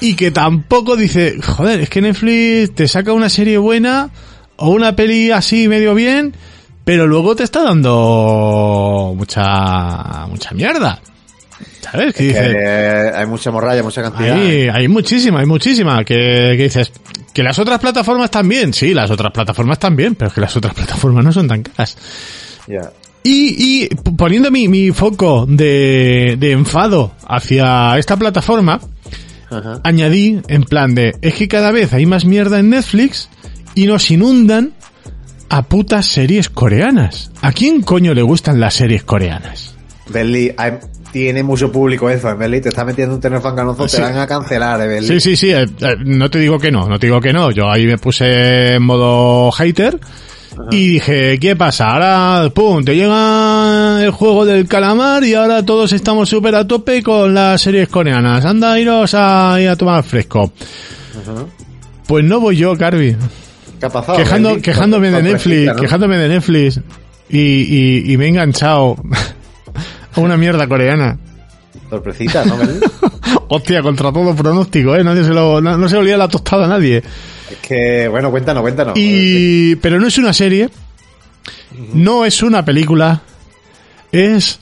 y 0.00 0.14
que 0.14 0.30
tampoco 0.30 0.96
dice, 0.96 1.40
joder, 1.42 1.80
es 1.80 1.90
que 1.90 2.00
Netflix 2.00 2.74
te 2.76 2.86
saca 2.86 3.12
una 3.12 3.28
serie 3.28 3.58
buena 3.58 4.10
o 4.56 4.70
una 4.70 4.94
peli 4.94 5.32
así 5.32 5.66
medio 5.66 5.94
bien, 5.94 6.34
pero 6.84 7.06
luego 7.06 7.34
te 7.34 7.42
está 7.42 7.64
dando 7.64 9.14
mucha 9.16 10.26
mucha 10.28 10.52
mierda. 10.52 11.00
¿Sabes? 11.80 12.14
Que 12.14 12.22
dices, 12.24 12.54
eh, 12.56 13.12
hay 13.14 13.26
mucha 13.26 13.50
morralla, 13.50 13.82
mucha 13.82 14.02
cantidad. 14.02 14.34
hay, 14.36 14.68
hay 14.68 14.88
muchísima, 14.88 15.40
hay 15.40 15.46
muchísima 15.46 16.04
que, 16.04 16.54
que 16.56 16.62
dices 16.64 16.92
que 17.32 17.42
las 17.42 17.58
otras 17.58 17.78
plataformas 17.78 18.30
también, 18.30 18.72
sí, 18.74 18.92
las 18.94 19.10
otras 19.10 19.32
plataformas 19.32 19.78
también, 19.78 20.14
pero 20.14 20.28
es 20.28 20.34
que 20.34 20.40
las 20.40 20.56
otras 20.56 20.74
plataformas 20.74 21.24
no 21.24 21.32
son 21.32 21.48
tan 21.48 21.62
caras. 21.62 21.96
Y, 23.24 23.88
poniendo 24.16 24.50
mi, 24.50 24.68
mi 24.68 24.90
foco 24.90 25.44
de, 25.46 26.36
de 26.38 26.52
enfado 26.52 27.12
hacia 27.26 27.98
esta 27.98 28.16
plataforma, 28.16 28.80
Ajá. 29.50 29.80
añadí 29.84 30.40
en 30.48 30.62
plan 30.62 30.94
de, 30.94 31.14
es 31.20 31.34
que 31.34 31.48
cada 31.48 31.70
vez 31.70 31.92
hay 31.92 32.06
más 32.06 32.24
mierda 32.24 32.58
en 32.58 32.70
Netflix 32.70 33.28
y 33.74 33.86
nos 33.86 34.10
inundan 34.10 34.72
a 35.50 35.62
putas 35.62 36.06
series 36.06 36.48
coreanas. 36.48 37.30
¿A 37.42 37.52
quién 37.52 37.82
coño 37.82 38.14
le 38.14 38.22
gustan 38.22 38.60
las 38.60 38.74
series 38.74 39.04
coreanas? 39.04 39.74
Berli, 40.08 40.52
hay- 40.56 40.78
tiene 41.12 41.42
mucho 41.42 41.70
público 41.72 42.08
eso, 42.10 42.28
¿eh, 42.30 42.34
Berli? 42.34 42.60
Te 42.60 42.68
está 42.68 42.84
metiendo 42.84 43.14
un 43.14 43.20
tener 43.20 43.40
fanganozo, 43.40 43.88
Sí. 43.88 43.96
te 43.96 44.02
van 44.02 44.18
a 44.18 44.26
cancelar, 44.26 44.80
¿eh, 44.82 44.86
Berli? 44.88 45.06
Sí, 45.08 45.20
sí, 45.20 45.36
sí, 45.36 45.50
eh, 45.52 45.62
eh, 45.80 45.96
no 46.04 46.30
te 46.30 46.38
digo 46.38 46.58
que 46.58 46.70
no, 46.70 46.88
no 46.88 46.98
te 46.98 47.06
digo 47.06 47.20
que 47.20 47.32
no. 47.32 47.50
Yo 47.50 47.70
ahí 47.70 47.86
me 47.86 47.98
puse 47.98 48.74
en 48.74 48.82
modo 48.82 49.50
hater 49.52 49.98
y 50.70 50.88
dije, 50.94 51.38
¿qué 51.38 51.54
pasa? 51.56 51.92
Ahora, 51.92 52.50
pum, 52.50 52.84
te 52.84 52.96
llega 52.96 54.02
el 54.02 54.10
juego 54.10 54.44
del 54.44 54.66
calamar 54.66 55.22
y 55.24 55.34
ahora 55.34 55.64
todos 55.64 55.92
estamos 55.92 56.28
súper 56.28 56.54
a 56.56 56.66
tope 56.66 57.02
con 57.02 57.32
las 57.32 57.60
series 57.62 57.88
coreanas. 57.88 58.44
Anda, 58.44 58.78
iros 58.78 59.14
a, 59.14 59.56
ir 59.60 59.68
a 59.68 59.76
tomar 59.76 60.02
fresco. 60.02 60.52
Pues 62.06 62.24
no 62.24 62.40
voy 62.40 62.56
yo, 62.56 62.76
Carby. 62.76 63.16
¿Qué 63.78 63.86
ha 63.86 63.90
pasado? 63.90 64.18
Quejando, 64.18 64.48
Berli? 64.50 64.62
quejándome 64.62 65.10
de 65.10 65.22
Netflix, 65.22 65.66
¿no? 65.66 65.76
quejándome 65.76 66.16
de 66.16 66.28
Netflix. 66.28 66.80
Y, 67.30 67.38
y, 67.38 68.12
y 68.12 68.16
me 68.16 68.24
he 68.24 68.28
enganchado 68.28 68.96
una 70.20 70.36
mierda 70.36 70.66
coreana. 70.66 71.18
Sorpresita, 71.90 72.44
¿no? 72.44 72.56
Hostia, 73.48 73.82
contra 73.82 74.12
todo 74.12 74.34
pronóstico, 74.34 74.94
eh. 74.94 75.02
Nadie 75.02 75.24
se 75.24 75.30
lo, 75.30 75.60
no, 75.60 75.76
no 75.76 75.88
se 75.88 75.96
olía 75.96 76.16
la 76.16 76.28
tostada 76.28 76.66
a 76.66 76.68
nadie. 76.68 76.98
es 76.98 77.56
que, 77.66 78.08
bueno, 78.08 78.30
cuéntanos, 78.30 78.62
cuéntanos. 78.62 78.94
Y, 78.96 79.76
pero 79.76 79.98
no 79.98 80.06
es 80.06 80.18
una 80.18 80.32
serie, 80.32 80.68
no 81.94 82.24
es 82.24 82.42
una 82.42 82.64
película, 82.64 83.22
es 84.12 84.60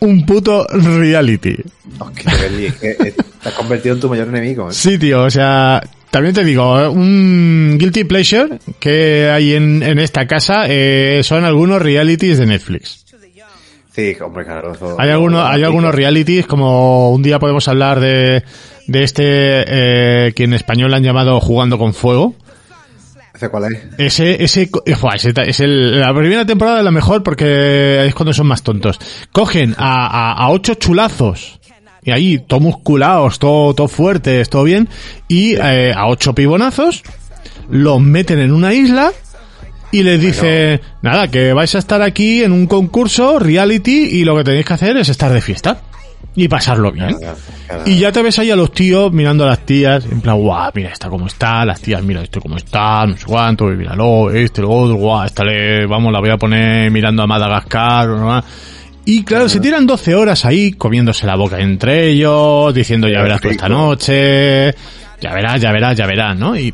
un 0.00 0.26
puto 0.26 0.66
reality. 0.68 1.56
Hostia, 1.98 2.32
es 2.32 2.74
que 2.74 2.94
te 3.42 3.48
has 3.48 3.54
convertido 3.54 3.94
en 3.94 4.00
tu 4.00 4.08
mayor 4.08 4.28
enemigo. 4.28 4.70
¿eh? 4.70 4.74
Sí, 4.74 4.98
tío, 4.98 5.22
o 5.22 5.30
sea, 5.30 5.82
también 6.10 6.34
te 6.34 6.44
digo, 6.44 6.78
eh, 6.78 6.88
un 6.88 7.76
guilty 7.78 8.04
pleasure 8.04 8.58
que 8.78 9.30
hay 9.30 9.54
en, 9.54 9.82
en 9.82 9.98
esta 9.98 10.26
casa 10.26 10.64
eh, 10.68 11.20
son 11.22 11.44
algunos 11.44 11.80
realities 11.80 12.38
de 12.38 12.46
Netflix. 12.46 13.04
Sí, 14.00 14.16
hombre, 14.22 14.44
claro. 14.44 14.72
eso- 14.72 14.96
Hay 14.98 15.10
algunos, 15.10 15.44
hay 15.44 15.62
algunos 15.62 15.94
realities, 15.94 16.46
como 16.46 17.10
un 17.12 17.22
día 17.22 17.38
podemos 17.38 17.66
hablar 17.68 18.00
de, 18.00 18.42
de 18.86 19.02
este, 19.04 19.22
eh, 19.26 20.32
que 20.34 20.44
en 20.44 20.54
español 20.54 20.94
han 20.94 21.02
llamado 21.02 21.38
Jugando 21.40 21.76
con 21.78 21.92
Fuego. 21.94 22.34
¿Ese 23.34 23.48
cuál 23.48 23.72
es? 23.72 23.80
Ese, 23.98 24.42
ese, 24.44 24.62
eh, 24.62 25.32
es 25.46 25.60
el, 25.60 26.00
la 26.00 26.12
primera 26.14 26.44
temporada 26.44 26.78
es 26.78 26.84
la 26.84 26.90
mejor 26.90 27.22
porque 27.22 28.06
es 28.06 28.14
cuando 28.14 28.32
son 28.32 28.46
más 28.46 28.62
tontos. 28.62 28.98
Cogen 29.32 29.74
a, 29.78 30.06
a, 30.06 30.32
a 30.32 30.50
ocho 30.50 30.74
chulazos 30.74 31.58
y 32.02 32.10
ahí, 32.10 32.38
todo 32.38 32.60
musculados, 32.60 33.38
todo, 33.38 33.74
todo 33.74 33.88
fuertes, 33.88 34.48
todo 34.48 34.64
bien, 34.64 34.88
y 35.28 35.54
eh, 35.56 35.92
a 35.94 36.06
ocho 36.08 36.34
pibonazos 36.34 37.02
los 37.70 38.00
meten 38.00 38.38
en 38.40 38.52
una 38.52 38.72
isla 38.72 39.12
y 39.92 40.02
les 40.02 40.20
dice, 40.20 40.80
nada, 41.02 41.28
que 41.28 41.52
vais 41.52 41.74
a 41.74 41.78
estar 41.78 42.02
aquí 42.02 42.42
en 42.42 42.52
un 42.52 42.66
concurso, 42.66 43.38
reality, 43.38 44.08
y 44.10 44.24
lo 44.24 44.36
que 44.36 44.44
tenéis 44.44 44.66
que 44.66 44.74
hacer 44.74 44.96
es 44.96 45.08
estar 45.08 45.32
de 45.32 45.40
fiesta 45.40 45.82
y 46.36 46.48
pasarlo 46.48 46.92
bien. 46.92 47.14
Claro, 47.14 47.36
claro. 47.66 47.82
Y 47.86 47.98
ya 47.98 48.12
te 48.12 48.22
ves 48.22 48.38
ahí 48.38 48.50
a 48.50 48.56
los 48.56 48.72
tíos 48.72 49.12
mirando 49.12 49.44
a 49.44 49.48
las 49.48 49.66
tías, 49.66 50.04
en 50.04 50.20
plan, 50.20 50.36
guau, 50.36 50.70
mira 50.74 50.90
esta 50.90 51.08
cómo 51.08 51.26
está, 51.26 51.64
las 51.64 51.80
tías, 51.80 52.02
mira 52.02 52.22
esto 52.22 52.40
cómo 52.40 52.56
está, 52.56 53.04
no 53.06 53.16
sé 53.16 53.24
cuánto, 53.26 53.64
míralo, 53.66 54.30
este, 54.30 54.62
lo 54.62 54.70
otro, 54.70 54.94
guau, 54.94 55.24
esta 55.24 55.44
le, 55.44 55.86
vamos, 55.86 56.12
la 56.12 56.20
voy 56.20 56.30
a 56.30 56.36
poner 56.36 56.90
mirando 56.90 57.22
a 57.22 57.26
Madagascar, 57.26 58.08
¿no? 58.08 58.44
Y 59.04 59.24
claro, 59.24 59.48
se 59.48 59.60
tiran 59.60 59.86
12 59.86 60.14
horas 60.14 60.44
ahí 60.44 60.72
comiéndose 60.72 61.26
la 61.26 61.34
boca 61.34 61.58
entre 61.58 62.10
ellos, 62.10 62.72
diciendo 62.72 63.08
ya 63.08 63.22
verás 63.22 63.40
tú 63.40 63.48
esta 63.48 63.68
noche, 63.68 64.72
ya 65.20 65.34
verás, 65.34 65.60
ya 65.60 65.72
verás, 65.72 65.96
ya 65.96 66.06
verás, 66.06 66.36
¿no? 66.36 66.56
Y, 66.56 66.72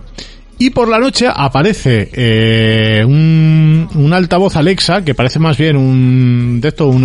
y 0.59 0.71
por 0.71 0.88
la 0.88 0.99
noche 0.99 1.27
aparece 1.33 2.11
eh, 2.12 3.05
un, 3.05 3.88
un 3.95 4.12
altavoz 4.12 4.57
Alexa, 4.57 5.05
que 5.05 5.14
parece 5.14 5.38
más 5.38 5.59
bien 5.59 5.77
un, 5.77 6.61
de 6.61 6.69
esto, 6.69 6.88
un, 6.88 7.05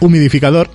humidificador, 0.00 0.68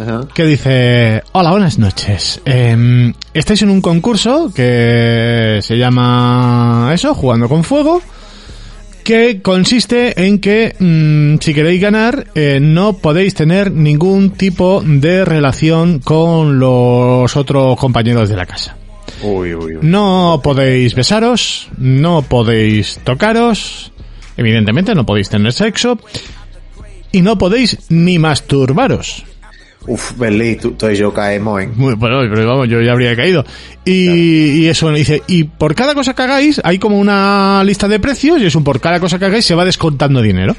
Ajá. 0.00 0.28
que 0.34 0.46
dice, 0.46 1.22
hola, 1.32 1.50
buenas 1.50 1.78
noches. 1.78 2.40
Eh, 2.44 3.12
estáis 3.34 3.62
en 3.62 3.70
un 3.70 3.80
concurso 3.80 4.52
que 4.54 5.58
se 5.62 5.76
llama 5.76 6.90
eso, 6.94 7.14
jugando 7.14 7.48
con 7.48 7.64
fuego, 7.64 8.00
que 9.02 9.42
consiste 9.42 10.24
en 10.26 10.38
que 10.38 10.76
mm, 10.78 11.42
si 11.42 11.54
queréis 11.54 11.80
ganar 11.80 12.28
eh, 12.34 12.60
no 12.60 12.94
podéis 12.94 13.34
tener 13.34 13.72
ningún 13.72 14.30
tipo 14.30 14.82
de 14.86 15.24
relación 15.24 15.98
con 15.98 16.58
los 16.58 17.36
otros 17.36 17.76
compañeros 17.76 18.28
de 18.28 18.36
la 18.36 18.46
casa. 18.46 18.76
Uy, 19.22 19.54
uy, 19.54 19.76
uy. 19.76 19.78
No 19.82 20.40
podéis 20.42 20.94
besaros, 20.94 21.68
no 21.78 22.22
podéis 22.22 22.98
tocaros, 23.04 23.92
evidentemente 24.36 24.94
no 24.94 25.04
podéis 25.06 25.28
tener 25.28 25.52
sexo 25.52 25.98
y 27.12 27.22
no 27.22 27.36
podéis 27.38 27.78
ni 27.90 28.18
masturbaros. 28.18 29.24
Uf, 29.86 30.16
Berli, 30.16 30.54
tú, 30.56 30.72
tú 30.72 30.88
y 30.88 30.96
yo 30.96 31.12
caemos 31.12 31.60
en... 31.60 31.76
Muy- 31.76 31.94
Bueno, 31.94 32.20
pero 32.32 32.46
vamos, 32.46 32.68
yo 32.68 32.80
ya 32.80 32.92
habría 32.92 33.16
caído. 33.16 33.44
Y, 33.84 34.60
y 34.62 34.68
eso 34.68 34.90
dice, 34.92 35.22
y 35.26 35.42
por 35.44 35.74
cada 35.74 35.92
cosa 35.94 36.14
que 36.14 36.22
hagáis, 36.22 36.60
hay 36.62 36.78
como 36.78 36.98
una 37.00 37.62
lista 37.64 37.88
de 37.88 37.98
precios, 37.98 38.40
y 38.40 38.46
eso 38.46 38.62
por 38.62 38.80
cada 38.80 39.00
cosa 39.00 39.18
que 39.18 39.24
hagáis 39.24 39.44
se 39.44 39.56
va 39.56 39.64
descontando 39.64 40.22
dinero. 40.22 40.54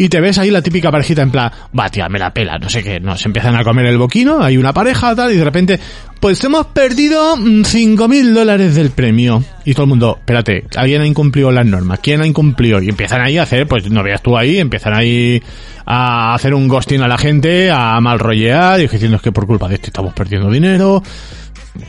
Y 0.00 0.08
te 0.08 0.18
ves 0.18 0.38
ahí 0.38 0.50
la 0.50 0.62
típica 0.62 0.90
parejita 0.90 1.20
en 1.20 1.30
plan, 1.30 1.52
va 1.78 1.90
tía, 1.90 2.08
me 2.08 2.18
la 2.18 2.32
pela, 2.32 2.56
no 2.56 2.70
sé 2.70 2.82
qué, 2.82 2.98
no, 3.00 3.18
se 3.18 3.28
empiezan 3.28 3.54
a 3.54 3.62
comer 3.62 3.84
el 3.84 3.98
boquino, 3.98 4.42
hay 4.42 4.56
una 4.56 4.72
pareja 4.72 5.14
tal, 5.14 5.30
y 5.30 5.36
de 5.36 5.44
repente, 5.44 5.78
pues 6.18 6.42
hemos 6.42 6.68
perdido 6.68 7.36
mm, 7.36 7.64
cinco 7.64 8.08
mil 8.08 8.32
dólares 8.32 8.74
del 8.76 8.92
premio. 8.92 9.44
Y 9.66 9.74
todo 9.74 9.82
el 9.82 9.90
mundo, 9.90 10.16
espérate, 10.18 10.64
alguien 10.74 11.02
ha 11.02 11.06
incumplido 11.06 11.52
las 11.52 11.66
normas, 11.66 12.00
¿quién 12.02 12.22
ha 12.22 12.26
incumplido? 12.26 12.80
Y 12.80 12.88
empiezan 12.88 13.20
ahí 13.20 13.36
a 13.36 13.42
hacer, 13.42 13.68
pues 13.68 13.90
no 13.90 14.02
veas 14.02 14.22
tú 14.22 14.38
ahí, 14.38 14.58
empiezan 14.58 14.94
ahí 14.94 15.42
a 15.84 16.32
hacer 16.32 16.54
un 16.54 16.66
ghosting 16.66 17.02
a 17.02 17.06
la 17.06 17.18
gente, 17.18 17.70
a 17.70 18.00
mal 18.00 18.18
rollear, 18.18 18.80
y 18.80 18.88
diciendo 18.88 19.18
es 19.18 19.22
que 19.22 19.32
por 19.32 19.46
culpa 19.46 19.68
de 19.68 19.74
esto 19.74 19.88
estamos 19.88 20.14
perdiendo 20.14 20.50
dinero. 20.50 21.02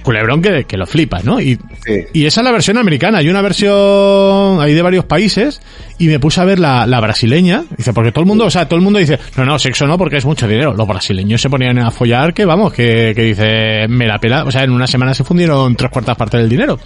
Culebrón 0.04 0.42
que, 0.42 0.64
que 0.66 0.78
lo 0.78 0.86
flipas, 0.86 1.24
¿no? 1.26 1.40
Y, 1.42 1.58
Sí. 1.86 1.94
y 2.14 2.26
esa 2.26 2.42
es 2.42 2.46
la 2.46 2.52
versión 2.52 2.78
americana. 2.78 3.18
Hay 3.20 3.30
una 3.30 3.42
versión 3.42 4.62
ahí 4.62 4.74
de 4.74 4.82
varios 4.82 5.06
países 5.06 5.62
y 5.98 6.08
me 6.08 6.20
puse 6.20 6.40
a 6.40 6.46
ver 6.46 6.60
la, 6.60 6.86
la 6.86 7.00
brasileña. 7.00 7.64
Dice, 7.76 7.92
porque 7.94 8.12
todo 8.12 8.22
el 8.22 8.28
mundo, 8.28 8.46
o 8.46 8.50
sea, 8.52 8.66
todo 8.68 8.78
el 8.78 8.84
mundo 8.84 9.00
dice, 9.00 9.18
no, 9.38 9.46
no, 9.46 9.58
sexo 9.58 9.88
no, 9.88 9.98
porque 9.98 10.18
es 10.18 10.26
mucho 10.26 10.48
dinero. 10.48 10.74
Los 10.74 10.88
brasileños 10.88 11.42
se 11.42 11.50
ponían 11.50 11.80
a 11.80 11.90
follar 11.92 12.34
que, 12.34 12.46
vamos, 12.46 12.72
que, 12.74 13.14
que 13.16 13.24
dice, 13.24 13.88
me 13.88 14.06
la 14.08 14.20
pela. 14.20 14.44
O 14.44 14.52
sea, 14.52 14.64
en 14.64 14.72
una 14.72 14.86
semana 14.88 15.14
se 15.14 15.24
fundieron 15.24 15.76
tres 15.76 15.90
cuartas 15.92 16.16
partes 16.16 16.40
del 16.42 16.50
dinero. 16.50 16.80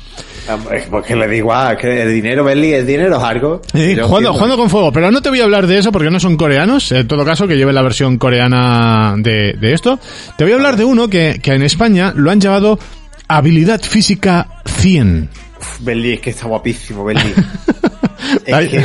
Porque 0.89 1.15
le 1.15 1.27
digo, 1.27 1.53
ah, 1.53 1.75
que 1.75 2.03
el 2.03 2.13
dinero, 2.13 2.45
dinero 2.45 3.17
es 3.17 3.23
algo. 3.23 3.61
Eh, 3.73 3.95
Yo 3.97 4.07
jugando, 4.07 4.33
jugando 4.33 4.57
con 4.57 4.69
fuego, 4.69 4.91
pero 4.91 5.11
no 5.11 5.21
te 5.21 5.29
voy 5.29 5.41
a 5.41 5.43
hablar 5.43 5.65
de 5.67 5.79
eso 5.79 5.91
porque 5.91 6.11
no 6.11 6.19
son 6.19 6.37
coreanos. 6.37 6.91
En 6.91 7.07
todo 7.07 7.25
caso, 7.25 7.47
que 7.47 7.55
lleve 7.57 7.73
la 7.73 7.81
versión 7.81 8.17
coreana 8.17 9.15
de, 9.17 9.53
de 9.53 9.73
esto. 9.73 9.99
Te 10.37 10.43
voy 10.43 10.53
a 10.53 10.55
hablar 10.57 10.77
de 10.77 10.85
uno 10.85 11.09
que, 11.09 11.39
que 11.41 11.53
en 11.53 11.63
España 11.63 12.13
lo 12.15 12.29
han 12.31 12.39
llamado 12.39 12.79
habilidad 13.27 13.81
física 13.81 14.47
100. 14.65 15.29
Uf, 15.59 15.79
Berli, 15.81 16.13
es 16.13 16.19
que 16.21 16.29
está 16.29 16.47
guapísimo, 16.47 17.09
es 18.45 18.69
que, 18.69 18.83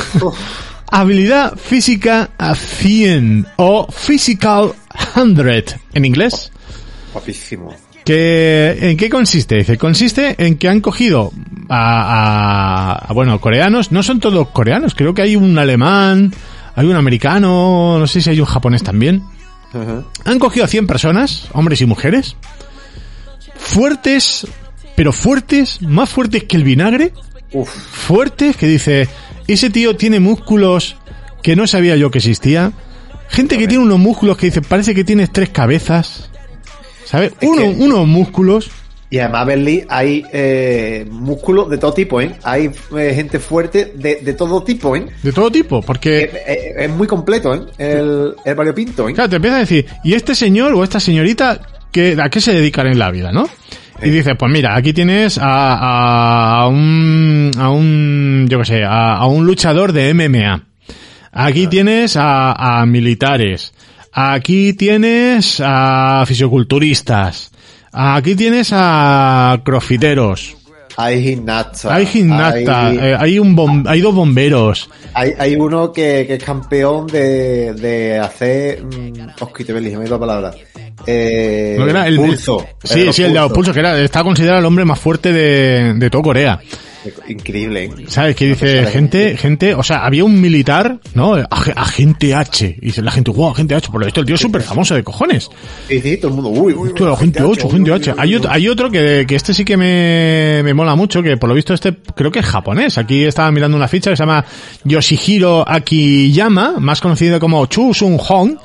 Habilidad 0.92 1.56
física 1.56 2.30
a 2.36 2.54
100 2.54 3.46
o 3.56 3.86
physical 3.92 4.72
100 5.14 5.64
en 5.94 6.04
inglés. 6.04 6.50
guapísimo. 7.12 7.74
Que, 8.10 8.90
¿En 8.90 8.96
qué 8.96 9.08
consiste? 9.08 9.56
Dice, 9.56 9.78
consiste 9.78 10.34
en 10.44 10.56
que 10.58 10.68
han 10.68 10.80
cogido 10.80 11.32
a, 11.68 12.02
a- 12.02 13.06
a, 13.08 13.12
bueno, 13.12 13.40
coreanos, 13.40 13.92
no 13.92 14.02
son 14.02 14.20
todos 14.20 14.48
coreanos, 14.48 14.94
creo 14.94 15.14
que 15.14 15.22
hay 15.22 15.36
un 15.36 15.56
alemán, 15.58 16.32
hay 16.74 16.86
un 16.86 16.96
americano, 16.96 17.98
no 17.98 18.06
sé 18.06 18.20
si 18.20 18.30
hay 18.30 18.40
un 18.40 18.46
japonés 18.46 18.82
también. 18.82 19.22
Ajá. 19.72 20.02
Han 20.24 20.38
cogido 20.38 20.64
a 20.64 20.68
100 20.68 20.86
personas, 20.86 21.48
hombres 21.52 21.80
y 21.80 21.86
mujeres, 21.86 22.36
fuertes, 23.56 24.46
pero 24.96 25.12
fuertes, 25.12 25.80
más 25.82 26.08
fuertes 26.10 26.44
que 26.44 26.56
el 26.56 26.64
vinagre, 26.64 27.12
Uf, 27.52 27.68
fuertes, 27.68 28.56
que 28.56 28.66
dice, 28.66 29.08
ese 29.48 29.70
tío 29.70 29.96
tiene 29.96 30.20
músculos 30.20 30.96
que 31.42 31.56
no 31.56 31.66
sabía 31.66 31.96
yo 31.96 32.10
que 32.10 32.18
existía. 32.18 32.72
Gente 33.28 33.58
que 33.58 33.66
tiene 33.68 33.82
unos 33.84 33.98
músculos 33.98 34.36
que 34.36 34.46
dice, 34.46 34.62
parece 34.62 34.94
que 34.94 35.04
tienes 35.04 35.32
tres 35.32 35.50
cabezas. 35.50 36.29
¿Sabes? 37.10 37.32
Es 37.40 37.48
Uno, 37.48 37.62
que- 37.62 37.68
Unos 37.68 38.06
músculos. 38.06 38.70
Y 39.12 39.18
además, 39.18 39.44
Berlín, 39.46 39.86
hay 39.88 40.22
eh, 40.32 41.04
músculos 41.10 41.68
de 41.68 41.78
todo 41.78 41.92
tipo, 41.92 42.20
¿eh? 42.20 42.36
Hay 42.44 42.70
eh, 42.96 43.12
gente 43.12 43.40
fuerte 43.40 43.92
de, 43.96 44.20
de 44.22 44.32
todo 44.34 44.62
tipo, 44.62 44.94
¿eh? 44.94 45.04
De 45.24 45.32
todo 45.32 45.50
tipo, 45.50 45.82
porque... 45.82 46.30
es- 46.46 46.76
es 46.84 46.90
muy 46.90 47.08
completo, 47.08 47.52
¿eh? 47.52 47.62
El, 47.76 48.34
el 48.44 48.54
variopinto, 48.54 49.08
¿eh? 49.08 49.14
Claro, 49.14 49.28
te 49.28 49.36
empieza 49.36 49.56
a 49.56 49.60
decir, 49.60 49.84
¿y 50.04 50.14
este 50.14 50.36
señor 50.36 50.74
o 50.74 50.84
esta 50.84 51.00
señorita 51.00 51.60
qué, 51.90 52.16
a 52.22 52.28
qué 52.30 52.40
se 52.40 52.52
dedican 52.52 52.86
en 52.86 53.00
la 53.00 53.10
vida, 53.10 53.32
no? 53.32 53.48
Y 54.00 54.10
dices, 54.10 54.34
pues 54.38 54.50
mira, 54.52 54.76
aquí 54.76 54.92
tienes 54.92 55.38
a, 55.42 56.62
a 56.62 56.68
un, 56.68 57.50
a 57.58 57.68
un, 57.70 58.46
yo 58.48 58.60
qué 58.60 58.64
sé, 58.64 58.84
a, 58.84 59.16
a 59.16 59.26
un 59.26 59.44
luchador 59.44 59.92
de 59.92 60.14
MMA. 60.14 60.66
Aquí 61.32 61.66
tienes 61.66 62.16
a, 62.16 62.80
a 62.80 62.86
militares. 62.86 63.74
Aquí 64.12 64.72
tienes 64.74 65.60
a 65.64 66.24
fisioculturistas. 66.26 67.50
Aquí 67.92 68.34
tienes 68.34 68.70
a 68.72 69.60
crofiteros. 69.64 70.56
Hay 70.96 71.22
gimnastas. 71.22 71.86
Hay 71.90 72.04
gimnastas. 72.06 72.84
Hay, 72.90 72.98
eh, 72.98 73.16
hay 73.18 73.38
un 73.38 73.56
bom- 73.56 73.88
hay 73.88 74.00
dos 74.00 74.14
bomberos. 74.14 74.90
hay, 75.14 75.32
hay 75.38 75.56
uno 75.56 75.92
que, 75.92 76.24
que 76.26 76.34
es 76.34 76.44
campeón 76.44 77.06
de, 77.06 77.72
de 77.74 78.18
hacer... 78.18 78.82
Mm, 78.84 79.30
Oscar, 79.40 79.66
te 79.66 79.72
me 79.72 79.80
la 80.08 80.18
palabra. 80.18 80.50
Eh, 81.06 81.76
¿No 81.78 81.88
era 81.88 82.06
el, 82.06 82.16
pulso. 82.16 82.66
sí, 82.84 83.04
los 83.06 83.16
sí, 83.16 83.22
el 83.22 83.32
de 83.32 83.40
los 83.40 83.52
pulsos, 83.52 83.72
que 83.72 83.80
era, 83.80 83.98
está 84.00 84.22
considerado 84.22 84.58
el 84.60 84.66
hombre 84.66 84.84
más 84.84 84.98
fuerte 84.98 85.32
de, 85.32 85.94
de 85.94 86.10
todo 86.10 86.22
Corea. 86.22 86.60
Increíble, 87.28 87.84
¿eh? 87.84 87.90
¿Sabes? 88.08 88.36
Que 88.36 88.46
dice, 88.48 88.84
gente, 88.86 89.36
gente, 89.36 89.74
o 89.74 89.82
sea, 89.82 90.04
había 90.04 90.24
un 90.24 90.40
militar, 90.40 91.00
¿no? 91.14 91.36
Ag- 91.36 91.72
Agente 91.76 92.34
H. 92.34 92.76
Y 92.80 92.86
dice 92.86 93.00
la 93.02 93.10
gente, 93.10 93.30
wow, 93.30 93.50
agente 93.52 93.74
H. 93.74 93.88
Por 93.90 94.00
lo 94.00 94.06
visto, 94.06 94.20
el 94.20 94.26
tío 94.26 94.34
es 94.34 94.40
súper 94.40 94.62
famoso 94.62 94.94
de 94.94 95.02
cojones. 95.02 95.48
Sí, 95.88 96.00
sí, 96.00 96.16
todo 96.18 96.28
el 96.30 96.34
mundo... 96.42 96.50
Uy, 96.50 96.74
uy, 96.74 96.90
agente 97.12 97.42
8, 97.42 97.62
uy, 97.66 97.68
agente 97.70 97.90
uy, 97.90 97.96
H. 97.96 98.10
uy, 98.12 98.16
Hay 98.18 98.28
uy, 98.30 98.34
otro, 98.36 98.50
hay 98.50 98.68
otro 98.68 98.90
que, 98.90 99.24
que 99.26 99.34
este 99.34 99.54
sí 99.54 99.64
que 99.64 99.76
me, 99.76 100.60
me 100.62 100.74
mola 100.74 100.94
mucho, 100.94 101.22
que 101.22 101.36
por 101.36 101.48
lo 101.48 101.54
visto 101.54 101.72
este 101.72 101.96
creo 102.14 102.30
que 102.30 102.40
es 102.40 102.46
japonés. 102.46 102.98
Aquí 102.98 103.24
estaba 103.24 103.50
mirando 103.50 103.76
una 103.76 103.88
ficha 103.88 104.10
que 104.10 104.16
se 104.16 104.22
llama 104.22 104.44
Yoshihiro 104.84 105.64
Akiyama, 105.68 106.74
más 106.80 107.00
conocido 107.00 107.40
como 107.40 107.64
Chu 107.66 107.94
Sung 107.94 108.18
Hong, 108.18 108.56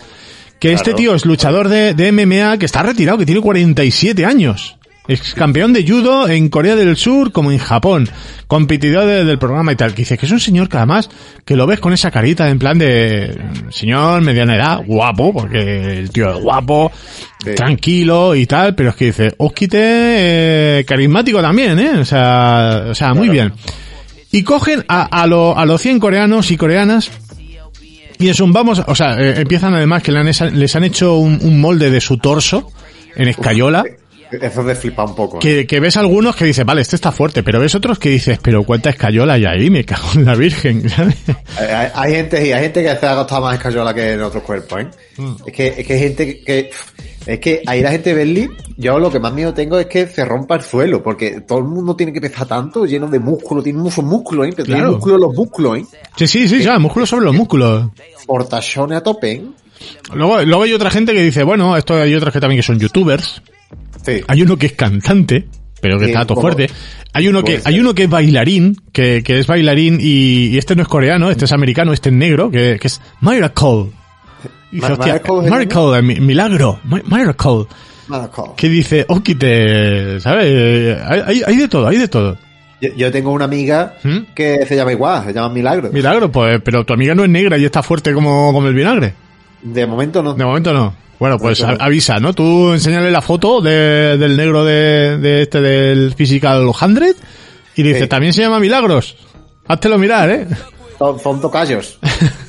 que 0.59 0.73
este 0.73 0.93
tío 0.93 1.15
es 1.15 1.25
luchador 1.25 1.69
de, 1.69 1.93
de 1.93 2.11
MMA 2.11 2.57
que 2.57 2.65
está 2.65 2.81
retirado, 2.83 3.17
que 3.17 3.25
tiene 3.25 3.41
47 3.41 4.25
años. 4.25 4.77
Es 5.07 5.33
campeón 5.35 5.71
de 5.73 5.85
judo 5.87 6.27
en 6.27 6.49
Corea 6.49 6.75
del 6.75 6.95
Sur 6.97 7.31
como 7.31 7.51
en 7.51 7.59
Japón. 7.59 8.09
Competidor 8.47 9.05
de- 9.05 9.23
del 9.25 9.37
programa 9.37 9.71
y 9.71 9.75
tal. 9.75 9.91
Que 9.93 10.01
dice 10.01 10.17
que 10.17 10.25
es 10.25 10.31
un 10.31 10.39
señor 10.39 10.67
que 10.67 10.77
además 10.77 11.09
que 11.45 11.55
lo 11.55 11.67
ves 11.67 11.79
con 11.79 11.93
esa 11.93 12.09
carita 12.09 12.49
en 12.49 12.57
plan 12.57 12.79
de 12.79 13.39
señor 13.69 14.21
mediana 14.21 14.55
edad, 14.55 14.79
guapo, 14.85 15.31
porque 15.31 15.99
el 15.99 16.09
tío 16.09 16.35
es 16.35 16.41
guapo, 16.41 16.91
Sí. 17.43 17.53
tranquilo 17.55 18.33
y 18.35 18.47
tal, 18.47 18.73
pero 18.73 18.89
es 18.89 18.95
que 18.95 19.05
dice, 19.05 19.33
Oskite 19.37 19.77
eh, 20.79 20.85
carismático 20.87 21.39
también, 21.41 21.77
¿eh? 21.77 21.99
O 21.99 22.05
sea, 22.05 22.85
o 22.89 22.95
sea 22.95 23.13
muy 23.13 23.29
bien. 23.29 23.53
Y 24.31 24.41
cogen 24.43 24.83
a, 24.87 25.03
a, 25.03 25.27
lo- 25.27 25.55
a 25.57 25.65
los 25.65 25.79
100 25.81 25.99
coreanos 25.99 26.49
y 26.51 26.57
coreanas 26.57 27.11
y 28.17 28.29
es 28.29 28.39
un 28.39 28.51
vamos, 28.53 28.81
o 28.87 28.95
sea, 28.95 29.19
eh, 29.21 29.41
empiezan 29.41 29.75
además 29.75 30.01
que 30.01 30.11
le 30.11 30.19
han 30.19 30.59
les 30.59 30.75
han 30.75 30.83
hecho 30.83 31.17
un, 31.17 31.37
un 31.43 31.61
molde 31.61 31.89
de 31.91 32.01
su 32.01 32.17
torso 32.17 32.71
en 33.15 33.27
escayola. 33.27 33.83
Eso 34.31 34.61
es 34.61 34.67
de 34.67 34.75
flipar 34.75 35.05
un 35.07 35.15
poco. 35.15 35.37
¿eh? 35.37 35.39
Que, 35.39 35.67
que 35.67 35.79
ves 35.79 35.97
algunos 35.97 36.35
que 36.35 36.45
dices, 36.45 36.65
vale, 36.65 36.81
este 36.81 36.95
está 36.95 37.11
fuerte, 37.11 37.43
pero 37.43 37.59
ves 37.59 37.75
otros 37.75 37.99
que 37.99 38.09
dices, 38.09 38.39
pero 38.41 38.63
cuánta 38.63 38.89
escayola 38.89 39.33
hay 39.33 39.45
ahí, 39.45 39.69
me 39.69 39.85
cago 39.85 40.07
en 40.15 40.25
la 40.25 40.35
virgen, 40.35 40.89
¿sabes? 40.89 41.15
Hay, 41.59 41.87
hay- 41.93 42.11
gente, 42.13 42.43
sí, 42.43 42.51
hay 42.51 42.63
gente 42.63 42.83
que 42.83 42.95
se 42.95 43.05
ha 43.05 43.15
gastado 43.15 43.41
más 43.41 43.55
escayola 43.55 43.93
que 43.93 44.13
en 44.13 44.21
otros 44.21 44.43
cuerpos, 44.43 44.81
¿eh? 44.81 44.87
Mm. 45.17 45.33
Es 45.45 45.53
que, 45.53 45.67
es 45.67 45.87
que 45.87 45.93
hay 45.93 45.99
gente 45.99 46.27
que, 46.27 46.43
que- 46.43 46.69
es 47.25 47.39
que 47.39 47.63
ahí 47.65 47.81
la 47.81 47.89
gente 47.91 48.09
de 48.11 48.15
Berlín, 48.17 48.51
yo 48.77 48.99
lo 48.99 49.09
que 49.11 49.19
más 49.19 49.33
miedo 49.33 49.51
tengo 49.53 49.79
es 49.79 49.87
que 49.87 50.05
se 50.07 50.23
rompa 50.25 50.55
el 50.57 50.61
suelo, 50.61 51.01
porque 51.01 51.41
todo 51.41 51.57
el 51.59 51.65
mundo 51.65 51.95
tiene 51.95 52.13
que 52.13 52.21
pesar 52.21 52.47
tanto, 52.47 52.85
lleno 52.85 53.07
de 53.07 53.17
músculo, 53.19 53.63
tiene 53.63 53.79
muchos 53.79 54.03
músculos, 54.05 54.47
¿eh? 54.47 54.51
Pero 54.55 54.65
tiene 54.65 54.79
Claro. 54.81 54.93
músculos 54.93 55.19
los 55.21 55.33
músculos, 55.33 55.77
¿eh? 55.79 55.85
Sí, 56.17 56.27
sí, 56.27 56.47
sí, 56.47 56.61
ya, 56.61 56.77
músculos 56.77 57.09
sobre 57.09 57.25
los 57.25 57.33
músculos. 57.35 57.87
Portachones 58.27 58.97
a 58.97 59.01
tope, 59.01 59.31
¿eh? 59.31 59.43
Luego, 60.13 60.41
luego 60.43 60.63
hay 60.63 60.73
otra 60.73 60.89
gente 60.91 61.13
que 61.13 61.23
dice, 61.23 61.43
bueno, 61.43 61.75
esto 61.75 61.95
hay 61.95 62.13
otros 62.15 62.31
que 62.31 62.39
también 62.39 62.59
que 62.59 62.63
son 62.63 62.79
youtubers. 62.79 63.41
Sí. 64.05 64.21
Hay 64.27 64.41
uno 64.41 64.57
que 64.57 64.67
es 64.67 64.73
cantante, 64.73 65.45
pero 65.81 65.97
que 65.97 66.05
Sí, 66.05 66.11
está 66.11 66.25
todo 66.25 66.35
como- 66.35 66.47
fuerte. 66.49 66.69
Hay 67.13 67.27
uno 67.29 67.43
que, 67.43 67.61
hay 67.63 67.79
uno 67.79 67.95
que 67.95 68.03
es 68.03 68.09
bailarín, 68.09 68.75
que, 68.91 69.23
que 69.23 69.39
es 69.39 69.47
bailarín 69.47 69.99
y, 70.01 70.47
y 70.47 70.57
este 70.57 70.75
no 70.75 70.81
es 70.81 70.87
coreano, 70.87 71.31
este 71.31 71.45
es 71.45 71.53
americano, 71.53 71.93
este 71.93 72.09
es 72.09 72.15
negro, 72.15 72.51
que, 72.51 72.77
que 72.79 72.87
es 72.87 73.01
Miracle. 73.21 73.87
Y 74.71 74.75
dice, 74.77 74.87
Ma- 74.89 74.93
hostia, 74.95 75.21
Miracle 75.49 76.01
mi- 76.01 76.19
milagro, 76.19 76.79
mi- 76.83 77.01
Miracle. 77.09 77.65
Que 78.57 78.69
dice, 78.69 79.05
Okite, 79.07 80.19
¿sabes? 80.19 80.97
Hay, 81.47 81.55
de 81.57 81.67
todo, 81.67 81.87
hay 81.87 81.97
de 81.97 82.07
todo. 82.07 82.37
Yo, 82.81 82.89
yo 82.95 83.11
tengo 83.11 83.31
una 83.31 83.45
amiga 83.45 83.95
¿Mm? 84.03 84.33
que 84.35 84.65
se 84.67 84.75
llama 84.75 84.91
igual, 84.91 85.23
se 85.25 85.33
llama 85.33 85.49
Milagro. 85.49 85.89
Milagro, 85.91 86.29
pues, 86.31 86.61
pero 86.63 86.85
tu 86.85 86.93
amiga 86.93 87.15
no 87.15 87.23
es 87.23 87.29
negra 87.29 87.57
y 87.57 87.63
está 87.65 87.81
fuerte 87.81 88.13
como, 88.13 88.51
como 88.53 88.67
el 88.67 88.75
vinagre. 88.75 89.13
De 89.63 89.87
momento 89.87 90.21
no. 90.21 90.33
De 90.33 90.43
momento 90.45 90.73
no. 90.73 90.93
Bueno, 91.19 91.37
pues 91.39 91.61
avisa, 91.63 92.19
¿no? 92.19 92.33
Tú 92.33 92.73
enséñale 92.73 93.09
la 93.11 93.21
foto 93.21 93.61
de- 93.61 94.17
del 94.17 94.35
negro 94.35 94.65
de, 94.65 95.17
de 95.17 95.41
este 95.43 95.61
del 95.61 96.13
Physical 96.13 96.69
100 96.77 97.15
y 97.77 97.83
dice, 97.83 98.01
Sí. 98.01 98.07
también 98.07 98.33
se 98.33 98.41
llama 98.41 98.59
Milagros. 98.59 99.15
Háztelo 99.67 99.97
mirar, 99.97 100.29
¿eh? 100.29 100.47
Son, 100.99 101.19
son 101.19 101.41
tocayos. 101.41 101.99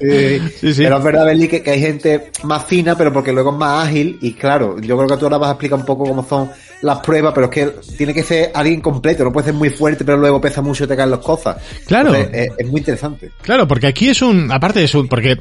Sí, 0.00 0.38
Sí, 0.60 0.74
sí. 0.74 0.82
Pero 0.82 0.98
es 0.98 1.04
verdad, 1.04 1.24
Berli, 1.24 1.48
que, 1.48 1.62
que 1.62 1.70
hay 1.70 1.80
gente 1.80 2.30
más 2.44 2.64
fina, 2.64 2.96
pero 2.96 3.12
porque 3.12 3.32
luego 3.32 3.50
es 3.50 3.56
más 3.56 3.86
ágil. 3.86 4.18
Y 4.20 4.32
claro, 4.32 4.80
yo 4.80 4.96
creo 4.96 5.08
que 5.08 5.16
tú 5.16 5.26
ahora 5.26 5.38
vas 5.38 5.48
a 5.48 5.52
explicar 5.52 5.78
un 5.78 5.84
poco 5.84 6.04
cómo 6.04 6.26
son 6.26 6.50
las 6.82 6.98
pruebas, 7.00 7.32
pero 7.34 7.46
es 7.46 7.52
que 7.52 7.94
tiene 7.96 8.14
que 8.14 8.22
ser 8.22 8.50
alguien 8.54 8.80
completo. 8.80 9.24
No 9.24 9.32
puede 9.32 9.46
ser 9.46 9.54
muy 9.54 9.70
fuerte, 9.70 10.04
pero 10.04 10.18
luego 10.18 10.40
pesa 10.40 10.62
mucho 10.62 10.84
y 10.84 10.86
te 10.86 10.96
caen 10.96 11.10
las 11.10 11.20
cosas. 11.20 11.56
Claro. 11.86 12.14
Entonces, 12.14 12.50
es, 12.50 12.52
es 12.58 12.70
muy 12.70 12.80
interesante. 12.80 13.30
Claro, 13.42 13.66
porque 13.66 13.86
aquí 13.86 14.08
es 14.08 14.22
un, 14.22 14.50
aparte 14.52 14.80
de 14.80 14.84
eso, 14.84 15.04
porque 15.06 15.38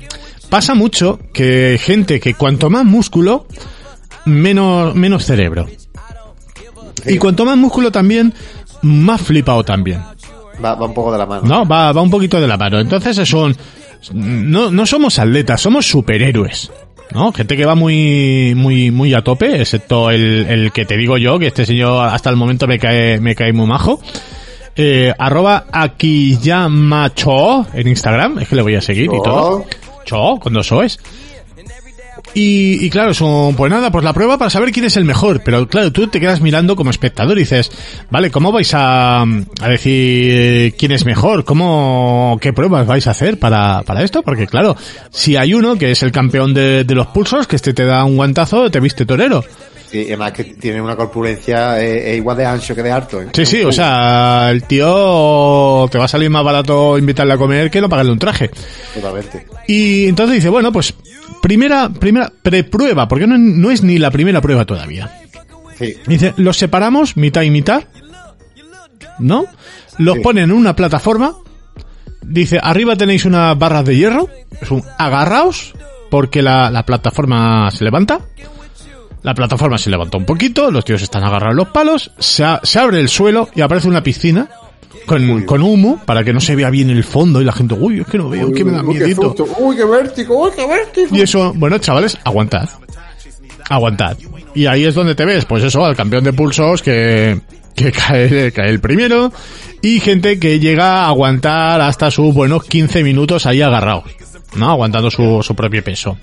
pasa 0.50 0.74
mucho 0.74 1.20
que 1.34 1.80
gente 1.82 2.20
que 2.20 2.34
cuanto 2.34 2.70
más 2.70 2.86
músculo, 2.86 3.48
menos, 4.26 4.96
menos 4.96 5.26
cerebro. 5.26 5.68
Y 7.06 7.18
cuanto 7.18 7.46
más 7.46 7.58
músculo 7.58 7.92
también, 7.92 8.34
más 8.82 9.22
flipado 9.22 9.64
también. 9.64 10.02
Va, 10.64 10.76
va 10.76 10.86
un 10.86 10.94
poco 10.94 11.12
de 11.12 11.18
la 11.18 11.26
mano. 11.26 11.44
No, 11.46 11.66
va, 11.66 11.92
va 11.92 12.02
un 12.02 12.10
poquito 12.10 12.40
de 12.40 12.48
la 12.48 12.58
mano. 12.58 12.80
Entonces 12.80 13.18
es 13.18 13.34
un, 13.34 13.56
no, 14.14 14.72
no 14.72 14.86
somos 14.86 15.20
atletas, 15.20 15.62
somos 15.62 15.86
superhéroes. 15.88 16.72
¿No? 17.12 17.32
Gente 17.32 17.56
que 17.56 17.66
va 17.66 17.76
muy, 17.76 18.54
muy, 18.56 18.90
muy 18.92 19.14
a 19.14 19.22
tope, 19.22 19.62
excepto 19.62 20.10
el, 20.10 20.48
el 20.50 20.72
que 20.72 20.86
te 20.86 20.98
digo 20.98 21.18
yo, 21.18 21.38
que 21.38 21.48
este 21.48 21.66
señor 21.66 22.10
hasta 22.10 22.32
el 22.32 22.36
momento 22.36 22.68
me 22.68 22.80
cae, 22.80 23.20
me 23.20 23.36
cae 23.36 23.54
muy 23.54 23.68
majo. 23.68 24.02
Eh, 24.76 25.14
arroba 25.18 25.68
Akiyamacho 25.72 27.66
en 27.74 27.88
Instagram, 27.88 28.40
es 28.40 28.50
que 28.50 28.56
le 28.56 28.62
voy 28.62 28.76
a 28.76 28.82
seguir 28.82 29.06
y 29.06 29.24
todo. 29.24 29.66
Cho, 30.04 30.38
con 30.42 30.54
dos 30.54 30.72
O's. 30.72 31.00
Y, 32.38 32.86
y 32.86 32.90
claro, 32.90 33.14
son, 33.14 33.56
pues 33.56 33.72
nada, 33.72 33.90
pues 33.92 34.04
la 34.04 34.12
prueba 34.12 34.38
para 34.38 34.50
saber 34.50 34.74
quién 34.74 34.86
es 34.86 34.98
el 34.98 35.06
mejor. 35.06 35.42
Pero 35.44 35.68
claro, 35.70 35.94
tú 35.94 36.08
te 36.08 36.20
quedas 36.20 36.42
mirando 36.42 36.76
como 36.76 36.90
espectador 36.90 37.38
y 37.38 37.42
dices, 37.42 37.72
vale, 38.12 38.30
¿cómo 38.30 38.52
vais 38.52 38.74
a, 38.74 39.22
a 39.22 39.70
decir 39.70 40.76
quién 40.78 40.92
es 40.92 41.06
mejor? 41.06 41.46
¿Cómo, 41.46 42.38
qué 42.42 42.52
pruebas 42.52 42.86
vais 42.86 43.08
a 43.08 43.12
hacer 43.12 43.40
para, 43.40 43.84
para 43.84 44.04
esto? 44.04 44.22
Porque 44.22 44.48
claro, 44.48 44.76
si 45.12 45.38
hay 45.38 45.54
uno 45.54 45.78
que 45.78 45.92
es 45.92 46.04
el 46.04 46.12
campeón 46.12 46.54
de, 46.54 46.84
de 46.84 46.94
los 46.96 47.08
pulsos, 47.08 47.48
que 47.48 47.56
este 47.56 47.74
te 47.74 47.86
da 47.86 48.04
un 48.04 48.18
guantazo, 48.18 48.70
te 48.70 48.82
viste 48.82 49.06
torero. 49.06 49.42
Sí, 49.90 50.04
además 50.08 50.34
que 50.34 50.44
tiene 50.44 50.82
una 50.82 50.96
corpulencia 50.96 51.80
eh, 51.82 52.12
es 52.12 52.18
igual 52.18 52.36
de 52.36 52.46
ancho 52.46 52.76
que 52.76 52.84
de 52.84 52.92
harto. 52.92 53.22
¿eh? 53.22 53.28
Sí, 53.32 53.46
sí, 53.46 53.64
o 53.64 53.72
sea, 53.72 54.50
el 54.52 54.64
tío 54.64 55.88
te 55.90 55.98
va 55.98 56.06
a 56.06 56.10
salir 56.10 56.30
más 56.30 56.44
barato 56.44 56.98
invitarle 56.98 57.34
a 57.34 57.38
comer 57.38 57.72
que 57.72 57.80
no 57.80 57.88
pagarle 57.88 58.12
un 58.12 58.20
traje. 58.20 58.50
Totalmente. 58.94 59.46
Y 59.68 60.08
entonces 60.08 60.36
dice, 60.36 60.50
bueno, 60.50 60.72
pues 60.72 60.94
primera, 61.42 61.90
primera 61.90 62.32
preprueba, 62.42 63.08
porque 63.08 63.28
no, 63.28 63.38
no 63.38 63.72
es 63.72 63.84
ni 63.84 63.98
la 63.98 64.12
primera 64.12 64.42
prueba 64.42 64.66
todavía. 64.66 65.22
Sí. 65.78 65.94
Dice, 66.08 66.34
los 66.38 66.58
separamos 66.58 67.18
mitad 67.18 67.42
y 67.44 67.50
mitad, 67.50 67.84
¿no? 69.20 69.46
Los 69.98 70.16
Sí. 70.16 70.22
ponen 70.22 70.46
en 70.46 70.52
una 70.54 70.76
plataforma. 70.76 71.34
Dice, 72.22 72.60
arriba 72.62 72.96
tenéis 72.96 73.26
unas 73.26 73.58
barras 73.58 73.86
de 73.86 73.96
hierro. 73.96 74.30
Es 74.62 74.72
un 74.72 74.84
agarraos, 74.98 75.74
porque 76.10 76.42
la, 76.42 76.70
la 76.72 76.84
plataforma 76.86 77.70
se 77.72 77.84
levanta. 77.84 78.20
La 79.22 79.34
plataforma 79.34 79.78
se 79.78 79.90
levanta 79.90 80.18
un 80.18 80.26
poquito, 80.26 80.70
los 80.70 80.86
tíos 80.86 81.02
están 81.02 81.24
agarrados 81.24 81.56
los 81.56 81.70
palos, 81.70 82.12
se, 82.20 82.44
a- 82.44 82.60
se 82.64 82.78
abre 82.80 83.00
el 83.00 83.10
suelo 83.10 83.50
y 83.56 83.62
aparece 83.62 83.88
una 83.88 84.04
piscina 84.04 84.48
con, 85.06 85.44
con 85.44 85.62
humo 85.62 86.02
para 86.06 86.24
que 86.24 86.34
no 86.34 86.40
se 86.40 86.56
vea 86.56 86.70
bien 86.70 86.90
el 86.90 87.04
fondo 87.04 87.42
y 87.42 87.46
la 87.46 87.52
gente, 87.52 87.76
uy, 87.76 88.02
es 88.02 88.08
que 88.08 88.18
no 88.18 88.30
veo, 88.30 88.48
es 88.48 88.54
que 88.54 88.64
me 88.64 88.72
da 88.72 88.84
Uy, 88.84 88.96
miedito. 88.96 89.36
Uy, 89.60 89.76
qué 89.76 89.86
vértigo, 89.86 90.44
uy, 90.44 90.52
qué 90.56 90.68
vértigo. 90.68 91.16
Y 91.16 91.22
eso, 91.22 91.54
bueno, 91.56 91.78
chavales, 91.78 92.18
aguantad. 92.24 92.70
Aguantad. 93.70 94.18
Y 94.54 94.68
ahí 94.68 94.86
es 94.86 94.96
donde 94.96 95.16
te 95.16 95.26
ves, 95.26 95.46
pues 95.46 95.64
eso, 95.64 95.86
al 95.86 95.96
campeón 95.96 96.24
de 96.24 96.34
pulsos 96.34 96.82
que, 96.82 97.40
que 97.76 97.92
cae, 97.94 98.52
cae 98.52 98.70
el 98.70 98.80
primero. 98.80 99.32
Y 99.82 100.00
gente 100.00 100.40
que 100.40 100.60
llega 100.60 101.04
a 101.04 101.08
aguantar 101.08 101.82
hasta 101.82 102.10
sus 102.10 102.34
buenos 102.34 102.64
15 102.64 103.04
minutos 103.04 103.46
ahí 103.46 103.62
agarrados. 103.62 104.06
¿No? 104.56 104.72
Aguantando 104.72 105.12
su, 105.12 105.42
su 105.44 105.54
propio 105.54 105.84
peso. 105.84 106.18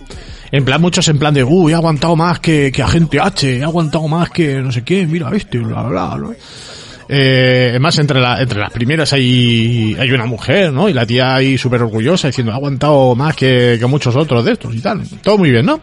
En 0.50 0.64
plan, 0.66 0.80
muchos 0.80 1.08
en 1.08 1.18
plan 1.18 1.32
de, 1.32 1.42
uy, 1.42 1.72
he 1.72 1.74
aguantado 1.74 2.14
más 2.14 2.38
que, 2.38 2.70
que 2.70 2.82
agente 2.82 3.18
H, 3.18 3.58
he 3.58 3.62
aguantado 3.62 4.06
más 4.06 4.28
que 4.28 4.58
no 4.60 4.70
sé 4.70 4.84
qué, 4.84 5.06
mira 5.06 5.30
este, 5.34 5.58
bla, 5.58 5.82
bla, 5.84 6.14
bla. 6.14 6.28
Eh, 7.14 7.66
además, 7.70 7.98
entre, 7.98 8.20
la, 8.20 8.40
entre 8.40 8.58
las 8.58 8.70
primeras 8.72 9.12
hay, 9.12 9.94
hay 10.00 10.10
una 10.12 10.24
mujer, 10.24 10.72
¿no? 10.72 10.88
Y 10.88 10.94
la 10.94 11.04
tía 11.04 11.34
ahí 11.34 11.58
súper 11.58 11.82
orgullosa 11.82 12.28
diciendo, 12.28 12.52
ha 12.52 12.56
aguantado 12.56 13.14
más 13.14 13.36
que, 13.36 13.76
que 13.78 13.84
muchos 13.86 14.16
otros 14.16 14.42
de 14.44 14.52
estos 14.52 14.74
y 14.74 14.80
tal. 14.80 15.02
Todo 15.22 15.36
muy 15.36 15.50
bien, 15.50 15.66
¿no? 15.66 15.78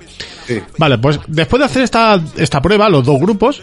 Sí. 0.48 0.60
Vale, 0.80 0.98
pues 0.98 1.20
después 1.28 1.60
de 1.60 1.66
hacer 1.66 1.84
esta, 1.84 2.20
esta 2.36 2.62
prueba, 2.62 2.90
los 2.90 3.06
dos 3.06 3.20
grupos, 3.20 3.62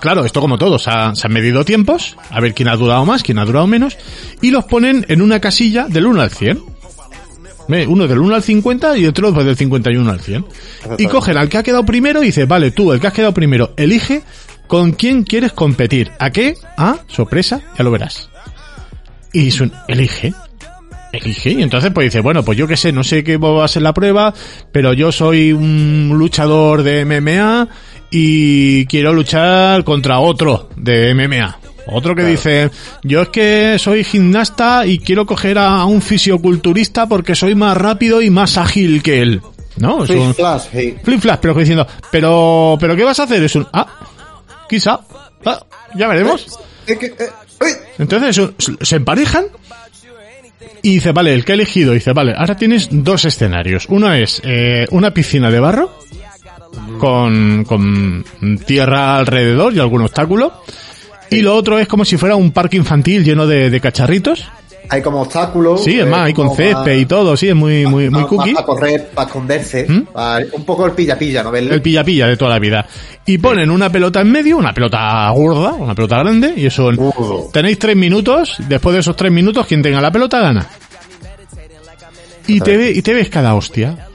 claro, 0.00 0.24
esto 0.24 0.40
como 0.40 0.58
todo, 0.58 0.78
se, 0.80 0.90
ha- 0.90 1.14
se 1.14 1.28
han 1.28 1.32
medido 1.32 1.64
tiempos, 1.64 2.16
a 2.30 2.40
ver 2.40 2.54
quién 2.54 2.68
ha 2.68 2.74
durado 2.76 3.04
más, 3.04 3.22
quién 3.22 3.38
ha 3.38 3.44
durado 3.44 3.66
menos, 3.68 3.96
y 4.42 4.50
los 4.50 4.64
ponen 4.64 5.06
en 5.08 5.22
una 5.22 5.38
casilla 5.40 5.86
del 5.88 6.06
1 6.06 6.20
al 6.22 6.30
100. 6.30 6.60
Ve, 7.68 7.86
Uno 7.86 8.08
del 8.08 8.18
1 8.18 8.34
al 8.34 8.42
50 8.42 8.96
y 8.96 9.06
otro 9.06 9.32
pues, 9.34 9.44
del 9.44 9.54
51 9.56 10.10
al 10.10 10.20
100. 10.20 10.44
Y 10.96 11.06
cogen 11.06 11.36
al 11.36 11.48
que 11.50 11.58
ha 11.58 11.62
quedado 11.62 11.84
primero 11.84 12.22
y 12.22 12.26
dice, 12.26 12.46
vale, 12.46 12.70
tú, 12.70 12.92
el 12.92 12.98
que 13.00 13.06
has 13.08 13.12
quedado 13.12 13.34
primero, 13.34 13.74
elige 13.76 14.22
con 14.68 14.92
quién 14.92 15.24
quieres 15.24 15.52
competir. 15.52 16.12
¿A 16.18 16.30
qué? 16.30 16.54
A, 16.76 16.98
sorpresa, 17.08 17.60
ya 17.76 17.82
lo 17.84 17.90
verás. 17.90 18.28
Y 19.32 19.48
es 19.48 19.60
un, 19.60 19.72
elige. 19.88 20.32
Elige. 21.12 21.50
Y 21.50 21.62
entonces 21.62 21.90
pues 21.92 22.06
dice, 22.06 22.20
bueno, 22.20 22.44
pues 22.44 22.56
yo 22.58 22.66
qué 22.68 22.76
sé, 22.76 22.92
no 22.92 23.02
sé 23.02 23.24
qué 23.24 23.36
va 23.38 23.64
a 23.64 23.68
ser 23.68 23.82
la 23.82 23.94
prueba, 23.94 24.32
pero 24.72 24.92
yo 24.92 25.10
soy 25.10 25.52
un 25.52 26.12
luchador 26.16 26.82
de 26.82 27.04
MMA 27.04 27.68
y 28.10 28.86
quiero 28.86 29.12
luchar 29.12 29.84
contra 29.84 30.20
otro 30.20 30.68
de 30.76 31.14
MMA. 31.14 31.58
Otro 31.90 32.14
que 32.14 32.24
dice, 32.24 32.70
yo 33.02 33.22
es 33.22 33.28
que 33.30 33.76
soy 33.78 34.04
gimnasta 34.04 34.84
y 34.86 34.98
quiero 34.98 35.24
coger 35.24 35.56
a 35.56 35.82
un 35.86 36.02
fisioculturista 36.02 37.06
porque 37.08 37.34
soy 37.34 37.54
más 37.54 37.76
rápido 37.78 38.20
y 38.20 38.28
más 38.28 38.58
ágil 38.58 39.02
que 39.02 39.22
él. 39.22 39.40
¿No? 39.78 40.04
Es 40.04 40.10
un- 40.10 40.34
Flash, 40.34 40.62
sí. 40.72 40.96
flip 41.02 41.20
flash, 41.20 41.38
pero 41.40 41.54
diciendo, 41.54 41.86
pero, 42.10 42.76
pero 42.80 42.96
¿qué 42.96 43.04
vas 43.04 43.20
a 43.20 43.22
hacer? 43.22 43.42
Es 43.44 43.54
un, 43.56 43.66
ah, 43.72 43.86
quizá, 44.68 45.00
ah, 45.44 45.64
ya 45.94 46.08
veremos. 46.08 46.58
Que, 46.86 46.92
eh, 46.92 47.30
uy. 47.60 47.70
Entonces 47.98 48.50
se 48.80 48.96
emparejan 48.96 49.46
y 50.82 50.94
dice, 50.94 51.12
vale, 51.12 51.34
el 51.34 51.44
que 51.44 51.52
ha 51.52 51.54
elegido, 51.54 51.92
dice, 51.92 52.12
vale, 52.12 52.34
ahora 52.36 52.56
tienes 52.56 52.88
dos 52.90 53.24
escenarios. 53.24 53.86
Uno 53.88 54.12
es 54.12 54.40
eh, 54.44 54.86
una 54.90 55.12
piscina 55.12 55.50
de 55.50 55.60
barro 55.60 55.98
con, 56.98 57.64
con 57.64 58.24
tierra 58.66 59.18
alrededor 59.18 59.74
y 59.74 59.80
algún 59.80 60.02
obstáculo. 60.02 60.62
Y 61.30 61.42
lo 61.42 61.54
otro 61.54 61.78
es 61.78 61.86
como 61.88 62.04
si 62.04 62.16
fuera 62.16 62.36
un 62.36 62.52
parque 62.52 62.76
infantil 62.76 63.24
lleno 63.24 63.46
de, 63.46 63.70
de 63.70 63.80
cacharritos. 63.80 64.48
Hay 64.90 65.02
como 65.02 65.22
obstáculos. 65.22 65.84
Sí, 65.84 65.98
es 65.98 66.06
eh, 66.06 66.08
más, 66.08 66.20
hay 66.26 66.32
con 66.34 66.54
césped 66.54 66.96
y 66.96 67.06
todo, 67.06 67.36
sí, 67.36 67.48
es 67.48 67.54
muy, 67.54 67.86
muy, 67.86 68.08
muy 68.10 68.24
cookie. 68.24 68.54
Para 68.54 68.66
correr, 68.66 69.08
para 69.14 69.26
esconderse. 69.26 69.86
¿Mm? 69.88 70.06
un 70.52 70.64
poco 70.64 70.86
el 70.86 70.92
pilla-pilla, 70.92 71.42
¿no? 71.42 71.54
El 71.54 71.82
pilla-pilla 71.82 72.26
de 72.26 72.36
toda 72.36 72.50
la 72.52 72.58
vida. 72.58 72.86
Y 73.26 73.38
ponen 73.38 73.70
una 73.70 73.90
pelota 73.90 74.20
en 74.20 74.32
medio, 74.32 74.56
una 74.56 74.72
pelota 74.72 75.28
gorda, 75.30 75.72
una 75.72 75.94
pelota 75.94 76.18
grande, 76.18 76.54
y 76.56 76.66
eso 76.66 76.88
Uh. 76.88 77.50
tenéis 77.52 77.78
tres 77.78 77.96
minutos, 77.96 78.56
después 78.66 78.94
de 78.94 79.00
esos 79.00 79.14
tres 79.14 79.30
minutos, 79.30 79.66
quien 79.66 79.82
tenga 79.82 80.00
la 80.00 80.10
pelota 80.10 80.40
gana. 80.40 80.66
Y 82.46 82.60
te, 82.60 82.76
ve, 82.78 82.90
y 82.90 83.02
te 83.02 83.12
ves 83.12 83.28
cada 83.28 83.54
hostia. 83.54 84.07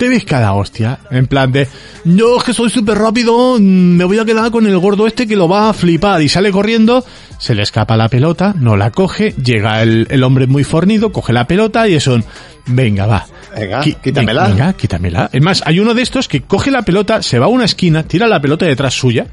Te 0.00 0.08
ves 0.08 0.24
cada 0.24 0.54
hostia. 0.54 0.98
En 1.10 1.26
plan 1.26 1.52
de, 1.52 1.68
yo 2.06 2.38
es 2.38 2.44
que 2.44 2.54
soy 2.54 2.70
súper 2.70 2.96
rápido, 2.96 3.58
mm, 3.58 3.62
me 3.62 4.04
voy 4.04 4.18
a 4.18 4.24
quedar 4.24 4.50
con 4.50 4.66
el 4.66 4.78
gordo 4.78 5.06
este 5.06 5.26
que 5.26 5.36
lo 5.36 5.46
va 5.46 5.68
a 5.68 5.74
flipar. 5.74 6.22
Y 6.22 6.28
sale 6.30 6.50
corriendo, 6.50 7.04
se 7.38 7.54
le 7.54 7.62
escapa 7.62 7.98
la 7.98 8.08
pelota, 8.08 8.54
no 8.58 8.78
la 8.78 8.92
coge, 8.92 9.32
llega 9.32 9.82
el, 9.82 10.06
el 10.08 10.22
hombre 10.24 10.46
muy 10.46 10.64
fornido, 10.64 11.12
coge 11.12 11.34
la 11.34 11.46
pelota 11.46 11.86
y 11.86 11.96
eso, 11.96 12.18
venga, 12.64 13.04
va. 13.04 13.26
Venga, 13.54 13.82
Qui- 13.82 14.00
quítamela. 14.00 14.48
Venga, 14.48 14.72
quítamela. 14.72 15.28
Es 15.34 15.42
más, 15.42 15.62
hay 15.66 15.80
uno 15.80 15.92
de 15.92 16.00
estos 16.00 16.28
que 16.28 16.40
coge 16.44 16.70
la 16.70 16.80
pelota, 16.80 17.22
se 17.22 17.38
va 17.38 17.44
a 17.44 17.50
una 17.50 17.66
esquina, 17.66 18.02
tira 18.04 18.26
la 18.26 18.40
pelota 18.40 18.64
detrás 18.64 18.94
suya 18.94 19.26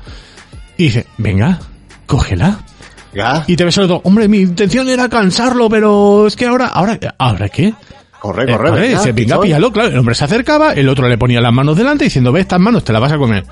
y 0.75 0.83
dice, 0.83 1.07
venga, 1.17 1.59
cógela. 2.05 2.59
Ya, 3.13 3.45
Y 3.47 3.55
te 3.55 3.63
ves 3.63 3.77
al 3.77 3.85
otro, 3.85 4.01
hombre, 4.03 4.27
mi 4.27 4.39
intención 4.39 4.89
era 4.89 5.07
cansarlo, 5.07 5.69
pero 5.69 6.27
es 6.27 6.35
que 6.35 6.45
ahora, 6.45 6.67
ahora, 6.67 6.99
¿ahora 7.17 7.47
qué? 7.47 7.73
Corre, 8.19 8.43
Eh, 8.43 8.47
corre. 8.51 8.71
venga, 8.71 8.97
dice, 8.99 9.11
venga, 9.11 9.39
píllalo, 9.41 9.71
claro. 9.71 9.89
El 9.89 9.97
hombre 9.99 10.15
se 10.15 10.25
acercaba, 10.25 10.73
el 10.73 10.87
otro 10.89 11.07
le 11.07 11.17
ponía 11.17 11.41
las 11.41 11.53
manos 11.53 11.77
delante 11.77 12.05
diciendo, 12.05 12.31
ve 12.31 12.41
estas 12.41 12.59
manos, 12.59 12.83
te 12.83 12.91
las 12.93 13.01
vas 13.01 13.11
a 13.11 13.17
comer. 13.17 13.43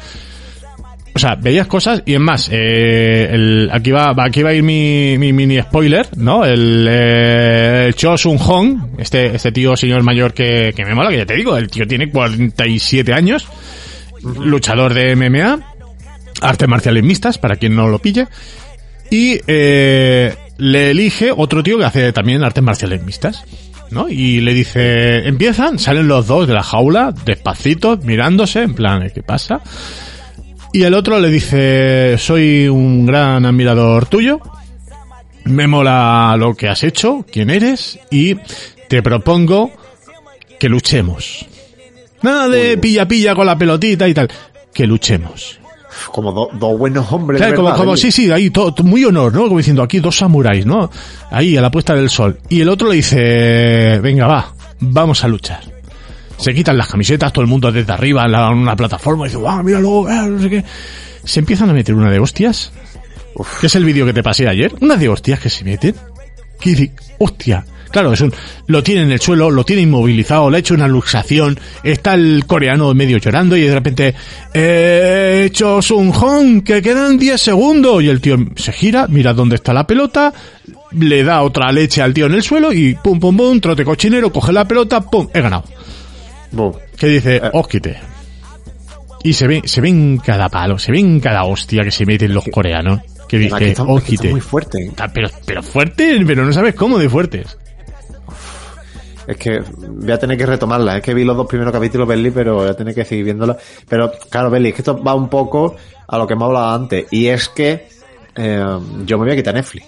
O 1.13 1.19
sea, 1.19 1.35
veías 1.35 1.67
cosas 1.67 2.03
y 2.05 2.13
es 2.13 2.19
más, 2.19 2.49
eh, 2.51 3.29
el, 3.31 3.69
aquí 3.71 3.89
va, 3.91 4.11
va- 4.11 4.25
aquí 4.25 4.43
va 4.43 4.49
a 4.49 4.53
ir 4.53 4.63
mi, 4.63 5.17
mi 5.17 5.31
mini 5.31 5.61
spoiler, 5.61 6.07
¿no? 6.17 6.43
El, 6.43 6.85
eh, 6.89 7.93
Cho 7.95 8.17
Sun 8.17 8.37
Hong, 8.37 8.79
este, 8.97 9.33
este 9.33 9.53
tío 9.53 9.77
señor 9.77 10.03
mayor 10.03 10.33
que, 10.33 10.73
que 10.75 10.83
me 10.83 10.93
mola, 10.93 11.09
que 11.09 11.17
ya 11.19 11.25
te 11.25 11.35
digo, 11.35 11.55
el 11.55 11.69
tío 11.69 11.87
tiene 11.87 12.09
47 12.11 13.13
años, 13.13 13.47
luchador 14.43 14.93
de 14.93 15.15
MMA, 15.15 15.59
artes 16.41 16.67
marciales 16.67 17.03
mixtas, 17.03 17.37
para 17.37 17.55
quien 17.55 17.77
no 17.77 17.87
lo 17.87 17.99
pille, 17.99 18.27
y 19.09 19.39
eh, 19.47 20.35
le 20.57 20.91
elige 20.91 21.31
otro 21.33 21.63
tío 21.63 21.77
que 21.77 21.85
hace 21.85 22.11
también 22.11 22.43
artes 22.43 22.61
marciales 22.63 23.01
mixtas. 23.03 23.45
¿No? 23.91 24.09
Y 24.09 24.41
le 24.41 24.53
dice, 24.53 25.27
empiezan, 25.27 25.79
salen 25.79 26.07
los 26.07 26.27
dos 26.27 26.47
de 26.47 26.53
la 26.53 26.63
jaula, 26.63 27.13
despacito, 27.25 27.97
mirándose, 27.97 28.63
en 28.63 28.73
plan, 28.73 29.09
¿qué 29.13 29.23
pasa? 29.23 29.61
Y 30.73 30.83
el 30.83 30.93
otro 30.93 31.19
le 31.19 31.29
dice, 31.29 32.17
soy 32.17 32.67
un 32.67 33.05
gran 33.05 33.45
admirador 33.45 34.07
tuyo, 34.07 34.41
me 35.45 35.67
mola 35.67 36.35
lo 36.37 36.55
que 36.55 36.67
has 36.67 36.83
hecho, 36.83 37.25
quién 37.31 37.49
eres, 37.49 37.99
y 38.11 38.35
te 38.87 39.01
propongo 39.01 39.71
que 40.59 40.69
luchemos. 40.69 41.45
Nada 42.21 42.49
de 42.49 42.77
pilla 42.77 43.07
pilla 43.07 43.35
con 43.35 43.45
la 43.45 43.57
pelotita 43.57 44.07
y 44.07 44.13
tal, 44.13 44.29
que 44.73 44.87
luchemos. 44.87 45.59
Como 46.11 46.31
do- 46.31 46.49
dos 46.53 46.77
buenos 46.77 47.11
hombres. 47.11 47.39
Claro, 47.39 47.55
como, 47.55 47.69
como, 47.77 47.97
sí, 47.97 48.11
sí, 48.11 48.31
ahí, 48.31 48.49
todo, 48.49 48.73
muy 48.83 49.03
honor, 49.05 49.33
¿no? 49.33 49.43
Como 49.43 49.57
diciendo, 49.57 49.81
aquí 49.83 49.99
dos 49.99 50.17
samuráis, 50.17 50.65
¿no? 50.65 50.89
Ahí, 51.31 51.55
a 51.57 51.61
la 51.61 51.71
puesta 51.71 51.93
del 51.95 52.09
sol. 52.09 52.39
Y 52.49 52.61
el 52.61 52.69
otro 52.69 52.89
le 52.89 52.95
dice, 52.95 53.99
venga, 54.01 54.27
va, 54.27 54.53
vamos 54.79 55.23
a 55.23 55.27
luchar. 55.27 55.61
Se 56.37 56.53
quitan 56.53 56.77
las 56.77 56.87
camisetas, 56.89 57.31
todo 57.31 57.43
el 57.43 57.49
mundo 57.49 57.71
desde 57.71 57.91
arriba 57.93 58.25
en, 58.25 58.31
la- 58.33 58.47
en 58.51 58.57
una 58.57 58.75
plataforma, 58.75 59.25
y 59.25 59.29
dice, 59.29 59.37
guau, 59.37 59.63
míralo, 59.63 60.09
eh, 60.09 60.27
no 60.27 60.41
sé 60.41 60.49
qué. 60.49 60.63
Se 61.23 61.39
empiezan 61.39 61.69
a 61.69 61.73
meter 61.73 61.95
una 61.95 62.11
de 62.11 62.19
hostias, 62.19 62.71
que 63.59 63.67
es 63.67 63.75
el 63.75 63.85
vídeo 63.85 64.05
que 64.05 64.13
te 64.13 64.21
pasé 64.21 64.47
ayer, 64.47 64.73
una 64.81 64.95
de 64.97 65.09
hostias 65.09 65.39
que 65.39 65.49
se 65.49 65.63
meten, 65.63 65.95
que 66.59 66.69
dice, 66.71 66.91
hostia. 67.19 67.65
Claro, 67.95 68.11
es 68.11 68.19
un, 68.19 68.33
lo 68.67 68.83
tiene 68.83 69.03
en 69.03 69.11
el 69.13 69.21
suelo, 69.21 69.49
lo 69.49 69.63
tiene 69.63 69.83
inmovilizado, 69.83 70.49
le 70.49 70.57
ha 70.57 70.59
hecho 70.59 70.73
una 70.73 70.85
luxación, 70.85 71.57
está 71.81 72.15
el 72.15 72.43
coreano 72.45 72.93
medio 72.93 73.19
llorando 73.19 73.55
y 73.55 73.61
de 73.61 73.73
repente, 73.73 74.13
eh, 74.53 75.39
he 75.39 75.45
hecho 75.45 75.81
Sun 75.81 76.11
Hong, 76.11 76.61
que 76.61 76.81
quedan 76.81 77.17
10 77.17 77.39
segundos. 77.39 78.03
Y 78.03 78.09
el 78.09 78.19
tío 78.19 78.35
se 78.57 78.73
gira, 78.73 79.07
mira 79.07 79.33
dónde 79.33 79.55
está 79.55 79.71
la 79.71 79.87
pelota, 79.87 80.33
le 80.91 81.23
da 81.23 81.41
otra 81.41 81.71
leche 81.71 82.01
al 82.01 82.13
tío 82.13 82.25
en 82.25 82.33
el 82.33 82.43
suelo 82.43 82.73
y 82.73 82.95
pum, 82.95 83.17
pum, 83.17 83.37
pum, 83.37 83.61
trote 83.61 83.85
cochinero, 83.85 84.29
coge 84.29 84.51
la 84.51 84.67
pelota, 84.67 84.99
pum, 84.99 85.29
he 85.33 85.39
ganado. 85.39 85.63
Bum. 86.51 86.73
Que 86.97 87.07
dice, 87.07 87.41
os 87.53 87.65
quite. 87.65 87.97
Y 89.23 89.31
se 89.31 89.47
ve, 89.47 89.61
se 89.63 89.79
ven 89.79 90.17
cada 90.17 90.49
palo, 90.49 90.77
se 90.77 90.91
ven 90.91 91.21
cada 91.21 91.45
hostia 91.45 91.81
que 91.85 91.91
se 91.91 92.05
meten 92.05 92.33
los 92.33 92.43
coreanos. 92.51 92.99
Que 93.29 93.37
dice, 93.37 93.73
os 93.87 94.03
quite. 94.03 94.31
muy 94.31 94.41
fuerte. 94.41 94.83
¿eh? 94.83 94.91
Pero, 95.13 95.29
pero 95.45 95.63
fuertes, 95.63 96.21
pero 96.27 96.45
no 96.45 96.51
sabes 96.51 96.75
cómo 96.75 96.97
de 96.99 97.07
fuertes. 97.07 97.57
Es 99.27 99.37
que 99.37 99.59
voy 99.87 100.11
a 100.11 100.19
tener 100.19 100.37
que 100.37 100.45
retomarla. 100.45 100.97
Es 100.97 101.03
que 101.03 101.13
vi 101.13 101.23
los 101.23 101.35
dos 101.35 101.47
primeros 101.47 101.73
capítulos, 101.73 102.07
Belly, 102.07 102.31
pero 102.31 102.55
voy 102.55 102.69
a 102.69 102.73
tener 102.75 102.93
que 102.93 103.03
seguir 103.05 103.25
viéndola. 103.25 103.57
Pero, 103.89 104.11
claro, 104.29 104.49
Belly, 104.49 104.69
es 104.69 104.75
que 104.75 104.81
esto 104.81 105.01
va 105.01 105.15
un 105.15 105.29
poco 105.29 105.75
a 106.07 106.17
lo 106.17 106.27
que 106.27 106.33
hemos 106.33 106.47
hablado 106.47 106.69
antes. 106.75 107.07
Y 107.11 107.27
es 107.27 107.49
que 107.49 107.87
eh, 108.35 108.65
yo 109.05 109.17
me 109.17 109.25
voy 109.25 109.33
a 109.33 109.35
quitar 109.35 109.53
Netflix. 109.55 109.85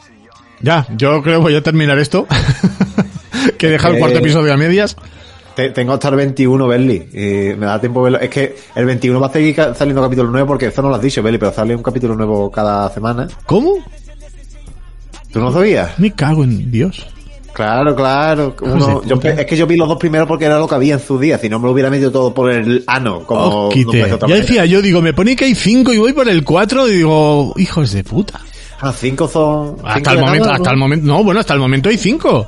Ya, 0.61 0.87
yo 0.97 1.21
creo 1.21 1.37
que 1.39 1.43
voy 1.43 1.55
a 1.55 1.61
terminar 1.61 1.99
esto. 1.99 2.25
que 3.59 3.67
he 3.67 3.69
dejado 3.71 3.91
el 3.93 3.97
Eh, 3.97 3.99
cuarto 3.99 4.17
episodio 4.19 4.53
a 4.53 4.57
medias. 4.57 4.95
Te- 5.55 5.69
tengo 5.69 5.93
hasta 5.93 6.09
el 6.09 6.15
21, 6.15 6.67
Belly. 6.67 7.09
Y 7.13 7.55
me 7.55 7.65
da 7.67 7.79
tiempo 7.79 8.01
verlo. 8.01 8.19
Es 8.19 8.29
que 8.29 8.55
el 8.75 8.85
21 8.85 9.19
va 9.19 9.27
a 9.27 9.31
seguir 9.31 9.55
saliendo 9.75 10.01
capítulo 10.01 10.29
nuevo 10.31 10.47
porque 10.47 10.67
eso 10.67 10.81
no 10.81 10.89
lo 10.89 10.95
has 10.95 11.01
dicho, 11.01 11.21
Belly, 11.21 11.37
pero 11.37 11.51
sale 11.53 11.75
un 11.75 11.83
capítulo 11.83 12.15
nuevo 12.15 12.49
cada 12.51 12.89
semana. 12.91 13.27
¿Cómo? 13.45 13.75
¿Tú 15.31 15.39
no 15.39 15.51
sabías? 15.51 15.97
Me 15.99 16.11
cago 16.13 16.43
en 16.43 16.71
Dios. 16.71 17.05
Claro, 17.57 17.95
claro. 17.95 18.55
Uno- 18.61 19.01
de 19.01 19.07
yo- 19.09 19.15
puta. 19.15 19.29
es 19.31 19.45
que 19.47 19.57
yo 19.57 19.65
vi 19.65 19.77
los 19.77 19.87
dos 19.87 19.97
primeros 19.97 20.27
porque 20.27 20.45
era 20.45 20.59
lo 20.59 20.67
que 20.67 20.75
había 20.75 20.93
en 20.93 20.99
su 20.99 21.17
día. 21.17 21.39
Si 21.39 21.49
no 21.49 21.57
me 21.57 21.65
lo 21.65 21.71
hubiera 21.73 21.89
metido 21.89 22.11
todo 22.11 22.31
por 22.31 22.51
el 22.51 22.83
ano, 22.85 23.23
como 23.25 23.67
Os 23.69 23.75
no 23.75 23.91
ya 23.93 24.05
manera. 24.15 24.35
decía 24.35 24.65
yo, 24.67 24.79
digo, 24.79 25.01
me 25.01 25.11
pone 25.13 25.35
que 25.35 25.45
hay 25.45 25.55
cinco 25.55 25.91
y 25.91 25.97
voy 25.97 26.13
por 26.13 26.29
el 26.29 26.43
cuatro 26.43 26.87
y 26.87 26.97
digo, 26.97 27.53
hijos 27.57 27.91
de 27.93 28.03
puta. 28.03 28.39
Ah, 28.79 28.93
cinco 28.95 29.27
son. 29.27 29.77
Hasta 29.83 30.11
el 30.11 30.19
momento, 30.19 30.51
hasta 30.51 30.65
¿no? 30.69 30.71
el 30.73 30.77
momento, 30.77 31.07
no, 31.07 31.23
bueno, 31.23 31.39
hasta 31.39 31.55
el 31.55 31.59
momento 31.59 31.89
hay 31.89 31.97
cinco. 31.97 32.47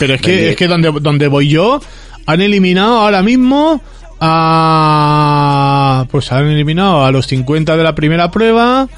Pero 0.00 0.14
es 0.14 0.20
que, 0.20 0.32
Oye. 0.32 0.50
es 0.50 0.56
que 0.56 0.66
donde, 0.66 0.90
donde 1.00 1.28
voy 1.28 1.48
yo, 1.48 1.80
han 2.26 2.40
eliminado 2.42 2.98
ahora 2.98 3.22
mismo 3.22 3.80
a, 4.20 6.06
pues 6.10 6.32
han 6.32 6.46
eliminado 6.48 7.04
a 7.04 7.10
los 7.12 7.26
50 7.26 7.76
de 7.76 7.82
la 7.84 7.94
primera 7.94 8.30
prueba, 8.30 8.88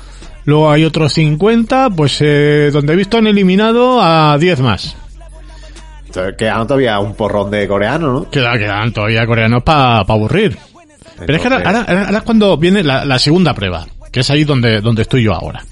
luego 0.46 0.70
hay 0.70 0.84
otros 0.84 1.12
50, 1.12 1.90
pues 1.90 2.18
eh, 2.20 2.70
donde 2.72 2.94
he 2.94 2.96
visto 2.96 3.18
han 3.18 3.26
eliminado 3.26 4.00
a 4.00 4.36
10 4.38 4.60
más. 4.60 4.96
quedan 6.38 6.66
todavía 6.66 6.98
un 6.98 7.14
porrón 7.14 7.50
de 7.50 7.68
coreanos, 7.68 8.12
¿no? 8.22 8.30
Queda, 8.30 8.56
quedan 8.58 8.92
todavía 8.92 9.26
coreanos 9.26 9.62
para 9.62 9.98
aburrir. 9.98 10.56
Pero 11.18 11.34
es 11.36 11.40
que 11.42 11.48
ahora, 11.48 11.68
ahora- 11.68 12.04
ahora 12.06 12.18
es 12.18 12.24
cuando 12.24 12.56
viene 12.56 12.82
la, 12.82 13.04
la 13.04 13.18
segunda 13.18 13.52
prueba, 13.54 13.86
que 14.10 14.20
es 14.20 14.30
ahí 14.30 14.44
donde, 14.44 14.80
donde 14.80 15.02
estoy 15.02 15.22
yo 15.24 15.34
ahora. 15.34 15.62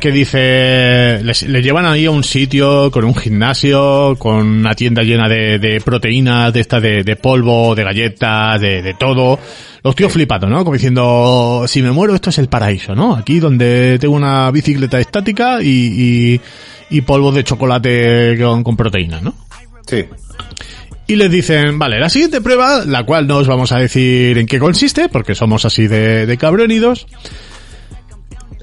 Que 0.00 0.10
dice, 0.10 1.20
les, 1.22 1.42
le 1.44 1.62
llevan 1.62 1.86
ahí 1.86 2.06
a 2.06 2.10
un 2.10 2.24
sitio 2.24 2.90
con 2.90 3.04
un 3.04 3.14
gimnasio, 3.14 4.16
con 4.18 4.44
una 4.44 4.74
tienda 4.74 5.02
llena 5.02 5.28
de, 5.28 5.60
de 5.60 5.80
proteínas, 5.80 6.52
de 6.52 6.60
esta 6.60 6.80
de, 6.80 7.04
de 7.04 7.14
polvo, 7.14 7.76
de 7.76 7.84
galletas, 7.84 8.60
de, 8.60 8.82
de 8.82 8.94
todo. 8.94 9.38
Los 9.84 9.94
tíos 9.94 10.12
flipando, 10.12 10.48
¿no? 10.48 10.64
Como 10.64 10.74
diciendo, 10.74 11.64
si 11.68 11.80
me 11.82 11.92
muero 11.92 12.14
esto 12.14 12.30
es 12.30 12.38
el 12.38 12.48
paraíso, 12.48 12.96
¿no? 12.96 13.14
Aquí 13.14 13.38
donde 13.38 13.98
tengo 14.00 14.16
una 14.16 14.50
bicicleta 14.50 14.98
estática 14.98 15.62
y, 15.62 15.68
y, 15.68 16.40
y 16.90 17.00
polvo 17.02 17.30
de 17.30 17.44
chocolate 17.44 18.36
con, 18.40 18.64
con 18.64 18.76
proteínas, 18.76 19.22
¿no? 19.22 19.34
Sí. 19.86 20.04
Y 21.06 21.14
les 21.14 21.30
dicen, 21.30 21.78
vale, 21.78 22.00
la 22.00 22.08
siguiente 22.10 22.40
prueba, 22.40 22.84
la 22.84 23.04
cual 23.04 23.28
no 23.28 23.36
os 23.36 23.46
vamos 23.46 23.70
a 23.70 23.78
decir 23.78 24.36
en 24.36 24.46
qué 24.46 24.58
consiste, 24.58 25.08
porque 25.08 25.36
somos 25.36 25.64
así 25.64 25.86
de, 25.86 26.26
de 26.26 26.36
cabronidos, 26.36 27.06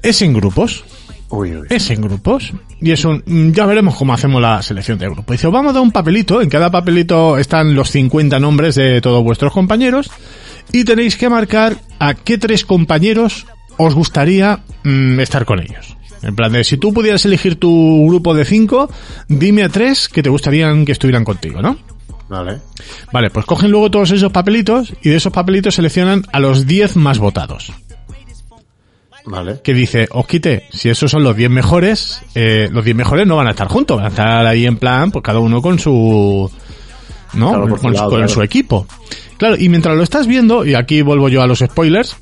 es 0.02 0.20
en 0.20 0.34
grupos. 0.34 0.84
Uy, 1.30 1.56
uy. 1.56 1.66
Es 1.70 1.90
en 1.90 2.00
grupos. 2.00 2.52
Y 2.80 2.92
es 2.92 3.04
un, 3.04 3.22
mm, 3.26 3.52
ya 3.52 3.66
veremos 3.66 3.96
cómo 3.96 4.12
hacemos 4.12 4.40
la 4.40 4.62
selección 4.62 4.98
de 4.98 5.08
grupo. 5.08 5.32
Dice, 5.32 5.46
os 5.46 5.52
vamos 5.52 5.70
a 5.70 5.74
dar 5.74 5.82
un 5.82 5.90
papelito, 5.90 6.40
en 6.40 6.48
cada 6.48 6.70
papelito 6.70 7.38
están 7.38 7.74
los 7.74 7.90
50 7.90 8.38
nombres 8.38 8.74
de 8.76 9.00
todos 9.00 9.24
vuestros 9.24 9.52
compañeros, 9.52 10.10
y 10.72 10.84
tenéis 10.84 11.16
que 11.16 11.28
marcar 11.28 11.76
a 11.98 12.14
qué 12.14 12.38
tres 12.38 12.64
compañeros 12.64 13.46
os 13.76 13.94
gustaría 13.94 14.60
mm, 14.84 15.20
estar 15.20 15.44
con 15.44 15.60
ellos. 15.60 15.96
En 16.22 16.34
plan 16.34 16.52
de, 16.52 16.64
si 16.64 16.76
tú 16.76 16.92
pudieras 16.92 17.24
elegir 17.24 17.56
tu 17.56 18.06
grupo 18.08 18.34
de 18.34 18.44
cinco, 18.44 18.90
dime 19.28 19.64
a 19.64 19.68
tres 19.68 20.08
que 20.08 20.22
te 20.22 20.30
gustarían 20.30 20.84
que 20.84 20.92
estuvieran 20.92 21.24
contigo, 21.24 21.60
¿no? 21.62 21.76
Vale. 22.28 22.58
Vale, 23.12 23.30
pues 23.30 23.46
cogen 23.46 23.70
luego 23.70 23.90
todos 23.90 24.10
esos 24.10 24.32
papelitos 24.32 24.92
y 25.02 25.10
de 25.10 25.16
esos 25.16 25.32
papelitos 25.32 25.76
seleccionan 25.76 26.24
a 26.32 26.40
los 26.40 26.66
10 26.66 26.96
más 26.96 27.18
votados. 27.18 27.72
Vale. 29.26 29.60
Que 29.62 29.74
dice, 29.74 30.06
os 30.12 30.26
quite, 30.26 30.64
si 30.70 30.88
esos 30.88 31.10
son 31.10 31.24
los 31.24 31.36
10 31.36 31.50
mejores, 31.50 32.22
eh, 32.34 32.68
los 32.70 32.84
10 32.84 32.96
mejores 32.96 33.26
no 33.26 33.36
van 33.36 33.48
a 33.48 33.50
estar 33.50 33.66
juntos, 33.66 33.96
van 33.96 34.06
a 34.06 34.08
estar 34.10 34.46
ahí 34.46 34.66
en 34.66 34.76
plan, 34.76 35.10
pues 35.10 35.22
cada 35.24 35.40
uno 35.40 35.60
con 35.60 35.78
su, 35.78 36.50
¿no? 37.34 37.48
Claro, 37.48 37.76
con, 37.76 37.92
lado, 37.92 38.08
con 38.08 38.18
claro. 38.18 38.32
su 38.32 38.42
equipo. 38.42 38.86
Claro, 39.36 39.56
y 39.58 39.68
mientras 39.68 39.96
lo 39.96 40.02
estás 40.02 40.26
viendo, 40.26 40.64
y 40.64 40.74
aquí 40.74 41.02
vuelvo 41.02 41.28
yo 41.28 41.42
a 41.42 41.46
los 41.46 41.58
spoilers, 41.58 42.16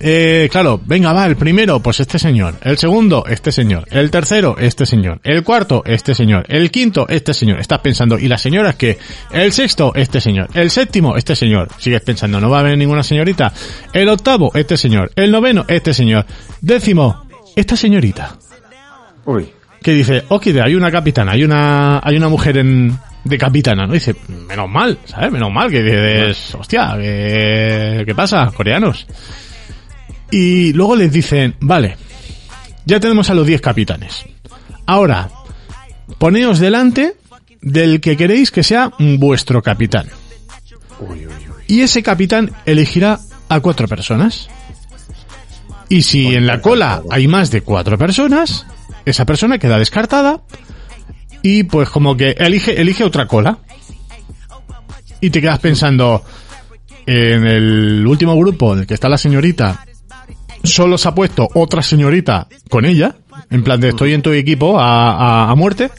eh, 0.00 0.48
claro, 0.50 0.80
venga, 0.84 1.12
va, 1.12 1.26
el 1.26 1.36
primero, 1.36 1.80
pues 1.80 2.00
este 2.00 2.18
señor. 2.18 2.54
El 2.62 2.78
segundo, 2.78 3.24
este 3.28 3.52
señor. 3.52 3.86
El 3.90 4.10
tercero, 4.10 4.56
este 4.58 4.86
señor. 4.86 5.20
El 5.24 5.42
cuarto, 5.42 5.82
este 5.86 6.14
señor. 6.14 6.44
El 6.48 6.70
quinto, 6.70 7.06
este 7.08 7.32
señor. 7.32 7.60
Estás 7.60 7.80
pensando, 7.80 8.18
¿y 8.18 8.28
las 8.28 8.42
señoras 8.42 8.76
qué? 8.76 8.98
El 9.32 9.52
sexto, 9.52 9.92
este 9.94 10.20
señor. 10.20 10.48
El 10.54 10.70
séptimo, 10.70 11.16
este 11.16 11.34
señor. 11.34 11.68
Sigues 11.78 12.02
pensando, 12.02 12.40
no 12.40 12.50
va 12.50 12.58
a 12.58 12.60
haber 12.60 12.76
ninguna 12.76 13.02
señorita. 13.02 13.52
El 13.92 14.08
octavo, 14.08 14.50
este 14.54 14.76
señor. 14.76 15.10
El 15.16 15.30
noveno, 15.30 15.64
este 15.68 15.94
señor. 15.94 16.26
Décimo, 16.60 17.26
esta 17.54 17.76
señorita. 17.76 18.36
Uy. 19.24 19.48
Que 19.82 19.92
dice, 19.92 20.24
ok, 20.28 20.48
hay 20.62 20.74
una 20.74 20.90
capitana, 20.90 21.32
hay 21.32 21.44
una, 21.44 22.00
hay 22.02 22.16
una 22.16 22.28
mujer 22.28 22.58
en, 22.58 22.98
de 23.24 23.38
capitana, 23.38 23.86
¿no? 23.86 23.92
Dice, 23.92 24.14
menos 24.48 24.68
mal, 24.68 24.98
¿sabes? 25.04 25.30
Menos 25.30 25.52
mal, 25.52 25.70
que 25.70 25.82
dices, 25.82 26.54
hostia, 26.54 26.96
¿qué, 26.98 28.02
qué 28.04 28.14
pasa, 28.14 28.50
coreanos? 28.56 29.06
Y 30.30 30.72
luego 30.72 30.96
les 30.96 31.12
dicen, 31.12 31.54
vale, 31.60 31.96
ya 32.84 33.00
tenemos 33.00 33.30
a 33.30 33.34
los 33.34 33.46
10 33.46 33.60
capitanes. 33.60 34.24
Ahora, 34.86 35.30
poneos 36.18 36.58
delante 36.58 37.16
del 37.60 38.00
que 38.00 38.16
queréis 38.16 38.50
que 38.50 38.62
sea 38.62 38.92
vuestro 38.98 39.62
capitán. 39.62 40.08
Uy, 41.00 41.26
uy, 41.26 41.26
uy. 41.26 41.64
Y 41.68 41.80
ese 41.80 42.02
capitán 42.02 42.52
elegirá 42.64 43.18
a 43.48 43.60
cuatro 43.60 43.88
personas. 43.88 44.48
Y 45.88 46.02
si 46.02 46.34
en 46.34 46.46
la 46.46 46.60
cola 46.60 47.02
hay 47.10 47.28
más 47.28 47.50
de 47.50 47.62
cuatro 47.62 47.96
personas, 47.96 48.66
esa 49.04 49.24
persona 49.24 49.58
queda 49.58 49.78
descartada 49.78 50.42
y 51.42 51.62
pues 51.64 51.88
como 51.90 52.16
que 52.16 52.30
elige, 52.38 52.80
elige 52.80 53.04
otra 53.04 53.26
cola. 53.26 53.58
Y 55.20 55.30
te 55.30 55.40
quedas 55.40 55.60
pensando, 55.60 56.24
en 57.06 57.46
el 57.46 58.06
último 58.06 58.36
grupo 58.36 58.72
en 58.72 58.80
el 58.80 58.86
que 58.86 58.94
está 58.94 59.08
la 59.08 59.16
señorita, 59.16 59.86
solo 60.66 60.98
se 60.98 61.08
ha 61.08 61.14
puesto 61.14 61.48
otra 61.54 61.82
señorita 61.82 62.46
con 62.68 62.84
ella, 62.84 63.16
en 63.50 63.62
plan 63.62 63.80
de 63.80 63.88
estoy 63.90 64.12
en 64.14 64.22
tu 64.22 64.32
equipo 64.32 64.78
a, 64.78 65.12
a- 65.46 65.50
a 65.50 65.54
muerte. 65.54 65.90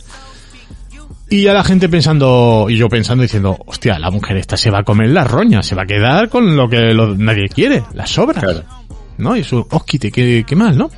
Y 1.30 1.42
ya 1.44 1.54
la 1.54 1.64
gente 1.64 1.90
pensando, 1.90 2.68
y 2.70 2.78
yo 2.78 2.88
pensando 2.88 3.22
diciendo, 3.22 3.58
hostia, 3.66 4.00
la 4.00 4.10
mujer 4.10 4.38
esta 4.38 4.56
se 4.56 4.70
va 4.72 4.80
a 4.80 4.84
comer 4.84 5.10
la 5.10 5.26
roña, 5.26 5.62
se 5.62 5.76
va 5.76 5.84
a 5.84 5.86
quedar 5.86 6.30
con 6.30 6.56
lo 6.56 6.70
que 6.70 6.94
lo- 6.94 7.16
nadie 7.18 7.50
quiere, 7.50 7.84
las 7.94 8.10
sobras. 8.12 8.42
Claro. 8.44 8.64
¿No? 9.18 9.36
Y 9.36 9.42
eso, 9.42 9.68
osquite, 9.72 10.10
qué, 10.12 10.46
qué 10.48 10.56
mal, 10.56 10.78
¿no? 10.78 10.90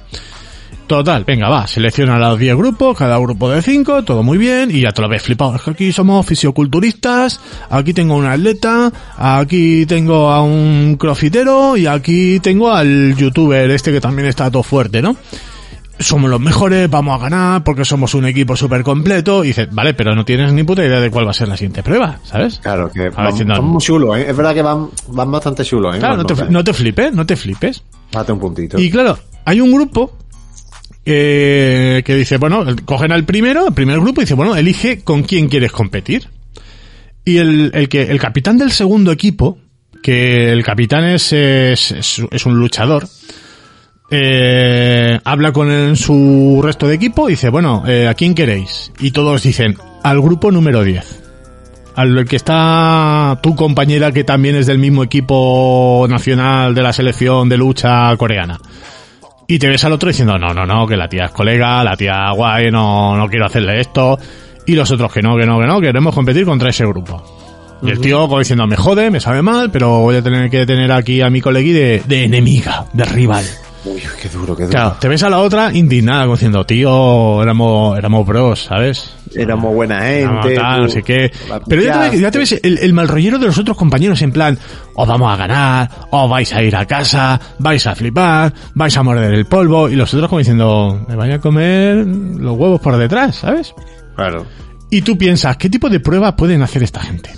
Total, 0.90 1.24
venga, 1.24 1.50
va, 1.50 1.68
selecciona 1.68 2.16
a 2.16 2.20
los 2.32 2.40
10 2.40 2.56
grupos, 2.58 2.98
cada 2.98 3.20
grupo 3.20 3.48
de 3.52 3.62
5, 3.62 4.04
todo 4.06 4.24
muy 4.24 4.40
bien, 4.40 4.72
y 4.72 4.82
ya 4.82 4.92
te 4.92 5.04
lo 5.04 5.08
ves 5.08 5.22
flipado. 5.22 5.56
Es 5.56 5.62
que 5.62 5.70
aquí 5.70 5.92
somos 5.92 6.26
fisioculturistas, 6.26 7.40
aquí 7.70 7.94
tengo 7.94 8.16
un 8.16 8.26
atleta, 8.26 8.92
aquí 9.16 9.86
tengo 9.86 10.32
a 10.32 10.42
un 10.42 10.96
crofitero, 11.00 11.78
y 11.78 11.86
aquí 11.86 12.40
tengo 12.40 12.72
al 12.72 13.16
youtuber 13.16 13.70
este 13.70 13.92
que 13.92 14.02
también 14.02 14.28
está 14.28 14.50
todo 14.50 14.64
fuerte, 14.64 15.00
¿no? 15.00 15.16
Somos 16.00 16.28
los 16.28 16.40
mejores, 16.40 16.90
vamos 16.90 17.20
a 17.20 17.24
ganar, 17.24 17.64
porque 17.64 17.86
somos 17.86 18.16
un 18.16 18.26
equipo 18.26 18.56
súper 18.56 18.82
completo, 18.82 19.44
y 19.44 19.50
dices, 19.50 19.68
vale, 19.72 19.94
pero 19.94 20.16
no 20.16 20.26
tienes 20.26 20.52
ni 20.54 20.64
puta 20.64 20.84
idea 20.84 21.00
de 21.00 21.12
cuál 21.12 21.28
va 21.28 21.32
a 21.32 21.34
ser 21.36 21.50
la 21.50 21.56
siguiente 21.56 21.84
prueba, 21.84 22.18
¿sabes? 22.24 22.58
Claro, 22.64 22.90
que 22.92 23.10
van, 23.10 23.28
diciendo- 23.30 23.54
van 23.54 23.66
muy 23.66 23.80
chulos, 23.80 24.18
¿eh? 24.18 24.26
Es 24.28 24.36
verdad 24.36 24.56
que 24.56 24.64
van, 24.64 24.88
van 25.10 25.30
bastante 25.32 25.64
chulos, 25.64 25.96
¿eh? 25.96 26.00
Claro, 26.00 26.18
no 26.18 26.26
te, 26.26 26.46
no 26.50 26.64
te 26.64 26.74
flipes, 26.74 27.14
no 27.14 27.28
te 27.28 27.36
flipes. 27.36 27.84
Date 28.12 28.32
un 28.32 28.40
puntito. 28.40 28.80
Y 28.80 28.90
claro, 28.90 29.20
hay 29.46 29.62
un 29.62 29.72
grupo 29.72 30.14
eh, 31.12 32.04
que 32.06 32.16
dice, 32.16 32.38
bueno, 32.38 32.66
cogen 32.86 33.12
al 33.12 33.26
primero, 33.26 33.68
el 33.68 33.74
primer 33.74 34.00
grupo, 34.00 34.22
y 34.22 34.26
dice, 34.26 34.36
bueno, 34.36 34.56
elige 34.56 35.04
con 35.04 35.24
quién 35.24 35.48
quieres 35.50 35.72
competir. 35.72 36.28
Y 37.26 37.38
el, 37.38 37.72
el 37.74 37.90
que, 37.90 38.04
el 38.04 38.20
capitán 38.20 38.58
del 38.58 38.72
segundo 38.72 39.12
equipo, 39.12 39.58
que 40.02 40.52
el 40.52 40.64
capitán 40.64 41.04
es, 41.06 41.34
es, 41.34 41.92
es- 41.92 42.22
es 42.32 42.46
un 42.46 42.58
luchador, 42.60 43.08
eh, 44.12 45.20
habla 45.24 45.52
con 45.52 45.96
su 45.96 46.62
resto 46.64 46.88
de 46.88 46.96
equipo 46.96 47.30
y 47.30 47.34
dice, 47.34 47.50
bueno, 47.50 47.84
eh, 47.88 48.08
¿a 48.08 48.14
quién 48.14 48.34
queréis? 48.34 48.92
Y 49.00 49.12
todos 49.12 49.44
dicen, 49.44 49.78
al 50.04 50.22
grupo 50.22 50.52
número 50.52 50.84
10. 50.84 51.24
Al 51.96 52.26
que 52.26 52.38
está 52.38 53.40
tu 53.44 53.56
compañera 53.56 54.12
que 54.12 54.24
también 54.24 54.56
es 54.56 54.66
del 54.68 54.80
mismo 54.80 55.04
equipo 55.04 56.06
nacional 56.10 56.74
de 56.74 56.82
la 56.82 56.94
selección 56.94 57.50
de 57.50 57.58
lucha 57.58 58.16
coreana. 58.18 58.58
Y 59.52 59.58
te 59.58 59.68
ves 59.68 59.84
al 59.84 59.94
otro 59.94 60.10
diciendo, 60.10 60.38
no, 60.38 60.54
no, 60.54 60.64
no, 60.64 60.86
que 60.86 60.96
la 60.96 61.10
tía 61.10 61.26
es 61.26 61.32
colega, 61.32 61.84
la 61.84 61.98
tía 61.98 62.30
guay, 62.36 62.70
no, 62.70 63.18
no 63.18 63.28
quiero 63.28 63.48
hacerle 63.48 63.80
esto. 63.82 64.16
Y 64.68 64.76
los 64.76 64.92
otros 64.92 65.12
que 65.12 65.24
no, 65.24 65.36
que 65.38 65.48
no, 65.48 65.60
que 65.60 65.66
no, 65.66 65.82
queremos 65.82 66.14
competir 66.14 66.46
contra 66.46 66.70
ese 66.70 66.86
grupo. 66.86 67.80
Y 67.82 67.90
el 67.90 68.00
tío 68.00 68.28
como 68.28 68.38
diciendo, 68.38 68.68
me 68.68 68.76
jode, 68.76 69.10
me 69.10 69.20
sabe 69.20 69.42
mal, 69.42 69.72
pero 69.72 70.02
voy 70.02 70.18
a 70.18 70.22
tener 70.22 70.52
que 70.52 70.68
tener 70.68 70.92
aquí 70.92 71.22
a 71.22 71.32
mi 71.32 71.42
colegui 71.42 71.72
de, 71.72 72.04
de 72.06 72.26
enemiga, 72.26 72.86
de 72.94 73.06
rival. 73.06 73.44
Uy, 73.86 74.02
qué 74.22 74.28
duro, 74.30 74.56
qué 74.58 74.64
duro. 74.64 74.72
Claro, 74.74 74.98
te 75.00 75.08
ves 75.08 75.24
a 75.24 75.30
la 75.30 75.40
otra 75.40 75.74
indignada, 75.74 76.24
como 76.24 76.36
diciendo, 76.36 76.66
tío, 76.66 77.42
éramos, 77.42 77.98
éramos 77.98 78.26
bros, 78.28 78.64
¿sabes? 78.66 79.14
Éramos 79.34 79.74
buena 79.74 80.02
gente. 80.02 80.56
tal, 80.56 80.76
tú- 80.78 80.82
no 80.84 80.90
sé 80.90 81.02
qué. 81.04 81.32
Pero 81.68 81.82
ya 81.84 81.94
te, 81.94 82.00
ves, 82.10 82.20
ya 82.20 82.32
te 82.32 82.40
pillaste. 82.40 82.56
ves 82.56 82.60
el, 82.64 82.78
el 82.80 82.94
mal 82.94 83.08
rollero 83.08 83.40
de 83.40 83.46
los 83.48 83.58
otros 83.58 83.78
compañeros 83.78 84.22
en 84.22 84.32
plan, 84.34 84.58
os 84.96 85.08
vamos 85.08 85.32
a 85.32 85.38
ganar, 85.38 85.90
os 86.10 86.30
vais 86.30 86.52
a 86.54 86.62
ir 86.62 86.76
a 86.76 86.86
casa, 86.86 87.40
vais 87.60 87.86
a 87.88 87.96
flipar, 87.96 88.54
vais 88.74 88.98
a 88.98 89.04
morder 89.04 89.34
el 89.34 89.46
polvo, 89.46 89.88
y 89.90 89.96
los 89.96 90.14
otros 90.14 90.28
como 90.30 90.40
diciendo, 90.40 91.06
me 91.08 91.16
vaya 91.16 91.36
a 91.36 91.40
comer 91.40 92.06
los 92.06 92.58
huevos 92.58 92.82
por 92.82 92.98
detrás, 92.98 93.38
¿sabes? 93.38 93.74
Claro. 94.16 94.46
Y 94.90 95.04
tú 95.04 95.18
piensas, 95.18 95.56
¿qué 95.56 95.70
tipo 95.70 95.90
de 95.90 96.00
pruebas 96.02 96.34
pueden 96.34 96.62
hacer 96.64 96.84
esta 96.84 97.00
gente? 97.02 97.30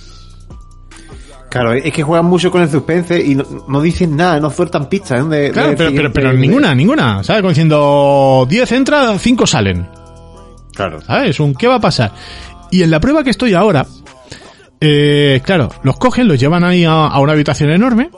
Claro, 1.51 1.73
es 1.73 1.91
que 1.91 2.01
juegan 2.01 2.25
mucho 2.27 2.49
con 2.49 2.61
el 2.61 2.69
suspense 2.69 3.21
y 3.23 3.35
no, 3.35 3.43
no 3.67 3.81
dicen 3.81 4.15
nada, 4.15 4.39
no 4.39 4.49
sueltan 4.49 4.87
pistas. 4.87 5.19
¿eh? 5.19 5.23
De- 5.27 5.51
Claro, 5.51 5.69
de 5.71 5.75
pero, 5.75 5.91
pero, 5.93 6.13
pero 6.13 6.33
ninguna, 6.33 6.73
ninguna, 6.73 7.23
¿sabes? 7.25 7.41
Como 7.41 7.49
diciendo, 7.49 8.47
10 8.49 8.71
entra, 8.71 9.17
5 9.19 9.45
salen. 9.45 9.85
Claro. 10.73 11.01
¿Sabes? 11.01 11.39
Un 11.41 11.53
¿qué 11.53 11.67
va 11.67 11.75
a 11.75 11.81
pasar? 11.81 12.13
Y 12.71 12.83
en 12.83 12.89
la 12.89 13.01
prueba 13.01 13.21
que 13.23 13.31
estoy 13.31 13.53
ahora, 13.53 13.85
eh, 14.79 15.41
claro, 15.43 15.69
los 15.83 15.97
cogen, 15.97 16.27
los 16.29 16.39
llevan 16.39 16.63
ahí 16.63 16.85
a, 16.85 17.07
a 17.07 17.19
una 17.19 17.33
habitación 17.33 17.69
enorme, 17.71 18.09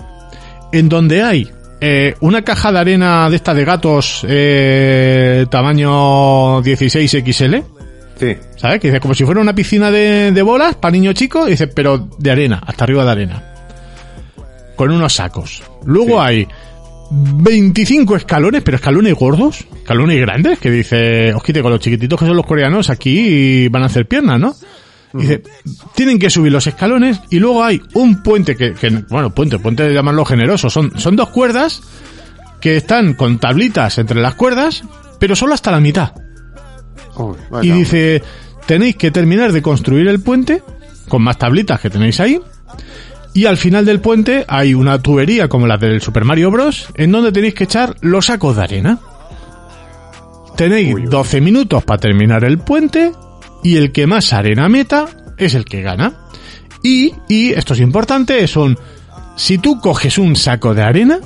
en 0.71 0.87
donde 0.87 1.23
hay 1.23 1.49
eh, 1.81 2.15
una 2.21 2.43
caja 2.43 2.71
de 2.71 2.79
arena 2.79 3.29
de 3.31 3.35
esta 3.35 3.53
de 3.55 3.65
gatos 3.65 4.23
eh, 4.29 5.45
tamaño 5.49 6.61
16XL, 6.61 7.63
Sí. 8.19 8.37
¿Sabes? 8.63 8.79
Que 8.79 8.87
dice 8.87 9.01
como 9.01 9.13
si 9.13 9.25
fuera 9.25 9.41
una 9.41 9.53
piscina 9.53 9.91
de, 9.91 10.31
de 10.31 10.41
bolas 10.41 10.75
para 10.75 10.93
niños 10.93 11.15
chicos, 11.15 11.47
dice, 11.47 11.67
pero 11.67 12.07
de 12.17 12.31
arena, 12.31 12.61
hasta 12.65 12.85
arriba 12.85 13.03
de 13.03 13.11
arena. 13.11 13.43
Con 14.77 14.89
unos 14.89 15.13
sacos. 15.13 15.61
Luego 15.85 16.13
Sí. 16.13 16.25
hay 16.25 16.47
25 17.11 18.15
escalones, 18.15 18.63
pero 18.63 18.75
escalones 18.77 19.13
gordos, 19.15 19.65
escalones 19.75 20.19
grandes, 20.21 20.59
que 20.59 20.71
dice, 20.71 21.33
os 21.33 21.43
quite 21.43 21.61
con 21.61 21.71
los 21.71 21.81
chiquititos 21.81 22.17
que 22.17 22.25
son 22.25 22.37
los 22.37 22.45
coreanos, 22.45 22.89
aquí 22.89 23.67
van 23.67 23.83
a 23.83 23.87
hacer 23.87 24.07
piernas, 24.07 24.39
¿no? 24.39 24.55
Dice, 25.11 25.43
tienen 25.93 26.17
que 26.17 26.29
subir 26.29 26.51
los 26.51 26.65
escalones 26.65 27.19
y 27.29 27.39
luego 27.39 27.63
hay 27.63 27.81
un 27.95 28.23
puente 28.23 28.55
que, 28.55 28.73
que- 28.73 29.03
bueno, 29.09 29.29
puente, 29.35 29.59
puente 29.59 29.83
de 29.83 29.93
llamarlo 29.93 30.23
generoso, 30.25 30.69
son, 30.69 30.97
son 30.97 31.15
dos 31.17 31.29
cuerdas 31.29 31.81
que 32.61 32.77
están 32.77 33.13
con 33.13 33.37
tablitas 33.39 33.97
entre 33.99 34.21
las 34.21 34.35
cuerdas, 34.35 34.83
pero 35.19 35.35
solo 35.35 35.53
hasta 35.53 35.69
la 35.69 35.81
mitad. 35.81 36.13
Uy, 37.15 37.35
Y 37.61 37.69
dice, 37.71 38.23
tenéis 38.65 38.95
que 38.95 39.11
terminar 39.11 39.51
de 39.51 39.61
construir 39.61 40.07
el 40.07 40.21
puente 40.21 40.63
con 41.07 41.21
más 41.21 41.37
tablitas 41.37 41.79
que 41.79 41.89
tenéis 41.89 42.19
ahí. 42.19 42.39
Y 43.33 43.45
al 43.45 43.57
final 43.57 43.85
del 43.85 43.99
puente 43.99 44.45
hay 44.47 44.73
una 44.73 45.01
tubería 45.01 45.47
como 45.47 45.65
la 45.65 45.77
del 45.77 46.01
Super 46.01 46.23
Mario 46.23 46.51
Bros. 46.51 46.87
en 46.95 47.11
donde 47.11 47.31
tenéis 47.31 47.55
que 47.55 47.63
echar 47.63 47.95
los 48.01 48.27
sacos 48.27 48.55
de 48.55 48.63
arena. 48.63 48.99
Tenéis 50.55 50.95
12 51.09 51.41
minutos 51.41 51.83
para 51.83 51.99
terminar 51.99 52.43
el 52.43 52.59
puente 52.59 53.11
y 53.63 53.77
el 53.77 53.91
que 53.91 54.05
más 54.05 54.33
arena 54.33 54.69
meta 54.69 55.07
es 55.37 55.55
el 55.55 55.65
que 55.65 55.81
gana. 55.81 56.13
Y, 56.83 57.13
y 57.27 57.53
esto 57.53 57.73
es 57.73 57.79
importante, 57.79 58.43
es 58.43 58.55
un... 58.55 58.77
Si 59.35 59.57
tú 59.57 59.79
coges 59.79 60.19
un 60.19 60.35
saco 60.35 60.75
de 60.75 60.83
arena, 60.83 61.19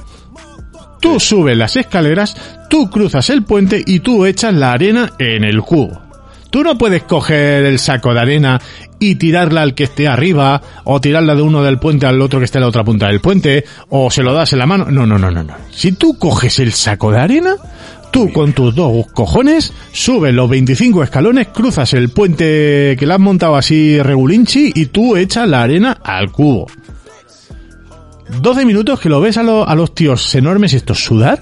tú 1.01 1.19
subes 1.19 1.57
las 1.57 1.75
escaleras, 1.75 2.37
tú 2.69 2.89
cruzas 2.89 3.29
el 3.29 3.43
puente 3.43 3.83
y 3.85 3.99
tú 3.99 4.25
echas 4.25 4.53
la 4.53 4.71
arena 4.71 5.11
en 5.19 5.43
el 5.43 5.61
cubo. 5.61 6.06
Tú 6.49 6.63
no 6.63 6.77
puedes 6.77 7.03
coger 7.03 7.65
el 7.65 7.77
saco 7.79 8.13
de 8.13 8.19
arena 8.21 8.61
y 8.99 9.15
tirarla 9.15 9.61
al 9.61 9.75
que 9.75 9.83
esté 9.83 10.07
arriba, 10.07 10.61
o 10.85 10.99
tirarla 11.01 11.35
de 11.35 11.41
uno 11.41 11.61
del 11.63 11.77
puente 11.77 12.05
al 12.05 12.21
otro 12.21 12.39
que 12.39 12.45
esté 12.45 12.57
en 12.57 12.61
la 12.63 12.67
otra 12.69 12.83
punta 12.83 13.07
del 13.07 13.19
puente, 13.19 13.63
o 13.89 14.09
se 14.09 14.23
lo 14.23 14.33
das 14.33 14.53
en 14.53 14.59
la 14.59 14.65
mano. 14.65 14.85
No, 14.89 15.05
no, 15.05 15.19
no, 15.19 15.29
no, 15.29 15.43
no. 15.43 15.53
Si 15.71 15.91
tú 15.91 16.17
coges 16.17 16.57
el 16.59 16.71
saco 16.71 17.11
de 17.11 17.19
arena, 17.19 17.55
tú 18.11 18.31
con 18.31 18.53
tus 18.53 18.73
dos 18.73 19.05
cojones 19.13 19.71
subes 19.91 20.33
los 20.33 20.49
25 20.49 21.03
escalones, 21.03 21.49
cruzas 21.49 21.93
el 21.93 22.09
puente 22.09 22.95
que 22.97 23.05
le 23.05 23.13
has 23.13 23.19
montado 23.19 23.55
así 23.55 24.01
regulinchi 24.01 24.71
y 24.73 24.87
tú 24.87 25.15
echas 25.17 25.47
la 25.47 25.61
arena 25.63 25.97
al 26.03 26.31
cubo. 26.31 26.67
12 28.41 28.65
minutos 28.65 28.99
que 28.99 29.09
lo 29.09 29.21
ves 29.21 29.37
a, 29.37 29.43
lo- 29.43 29.67
a 29.67 29.75
los 29.75 29.93
tíos 29.93 30.33
enormes 30.35 30.73
estos 30.73 31.03
sudar. 31.03 31.41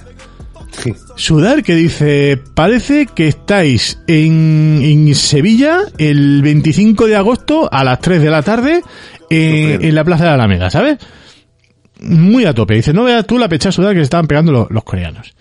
Sudar 1.16 1.64
que 1.64 1.76
dice, 1.76 2.42
parece 2.54 3.08
que 3.08 3.28
estáis 3.28 4.00
en, 4.08 4.80
en 4.82 5.16
Sevilla 5.16 5.80
el 5.98 6.42
25 6.42 7.08
de 7.08 7.16
agosto 7.16 7.70
a 7.72 7.84
las 7.84 8.00
3 8.00 8.22
de 8.22 8.30
la 8.30 8.42
tarde 8.42 8.82
en, 9.30 9.84
en 9.84 9.96
la 9.96 10.04
Plaza 10.04 10.24
de 10.24 10.30
la 10.30 10.36
Alameda, 10.36 10.70
¿sabes? 10.70 10.98
Muy 12.02 12.46
a 12.46 12.54
tope. 12.54 12.76
Dice, 12.76 12.94
no 12.94 13.04
veas 13.04 13.26
tú 13.26 13.38
la 13.38 13.50
pecha 13.50 13.72
sudar 13.72 13.94
que 13.94 14.00
se 14.00 14.04
estaban 14.04 14.28
pegando 14.28 14.52
los, 14.52 14.70
los 14.70 14.84
coreanos. 14.84 15.34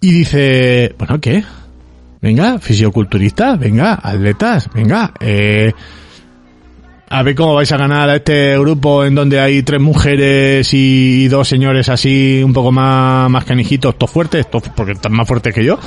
Y 0.00 0.12
dice, 0.12 0.94
bueno, 0.98 1.20
¿qué? 1.20 1.44
Venga, 2.22 2.58
fisioculturistas, 2.58 3.58
venga, 3.58 3.98
atletas, 4.02 4.68
venga, 4.74 5.12
eh, 5.20 5.72
a 7.12 7.22
ver 7.24 7.34
cómo 7.34 7.54
vais 7.56 7.70
a 7.72 7.76
ganar 7.76 8.08
a 8.08 8.16
este 8.16 8.56
grupo 8.58 9.04
en 9.04 9.14
donde 9.16 9.40
hay 9.40 9.62
tres 9.64 9.80
mujeres 9.80 10.72
y, 10.72 11.26
dos 11.28 11.48
señores 11.48 11.88
así 11.88 12.40
un 12.44 12.52
poco 12.52 12.70
más, 12.70 13.28
más 13.28 13.44
canijitos, 13.44 13.98
todos 13.98 14.10
fuertes, 14.12 14.48
todos- 14.48 14.68
porque 14.76 14.92
están 14.92 15.12
más 15.12 15.26
fuertes 15.26 15.52
que 15.52 15.64
yo. 15.64 15.78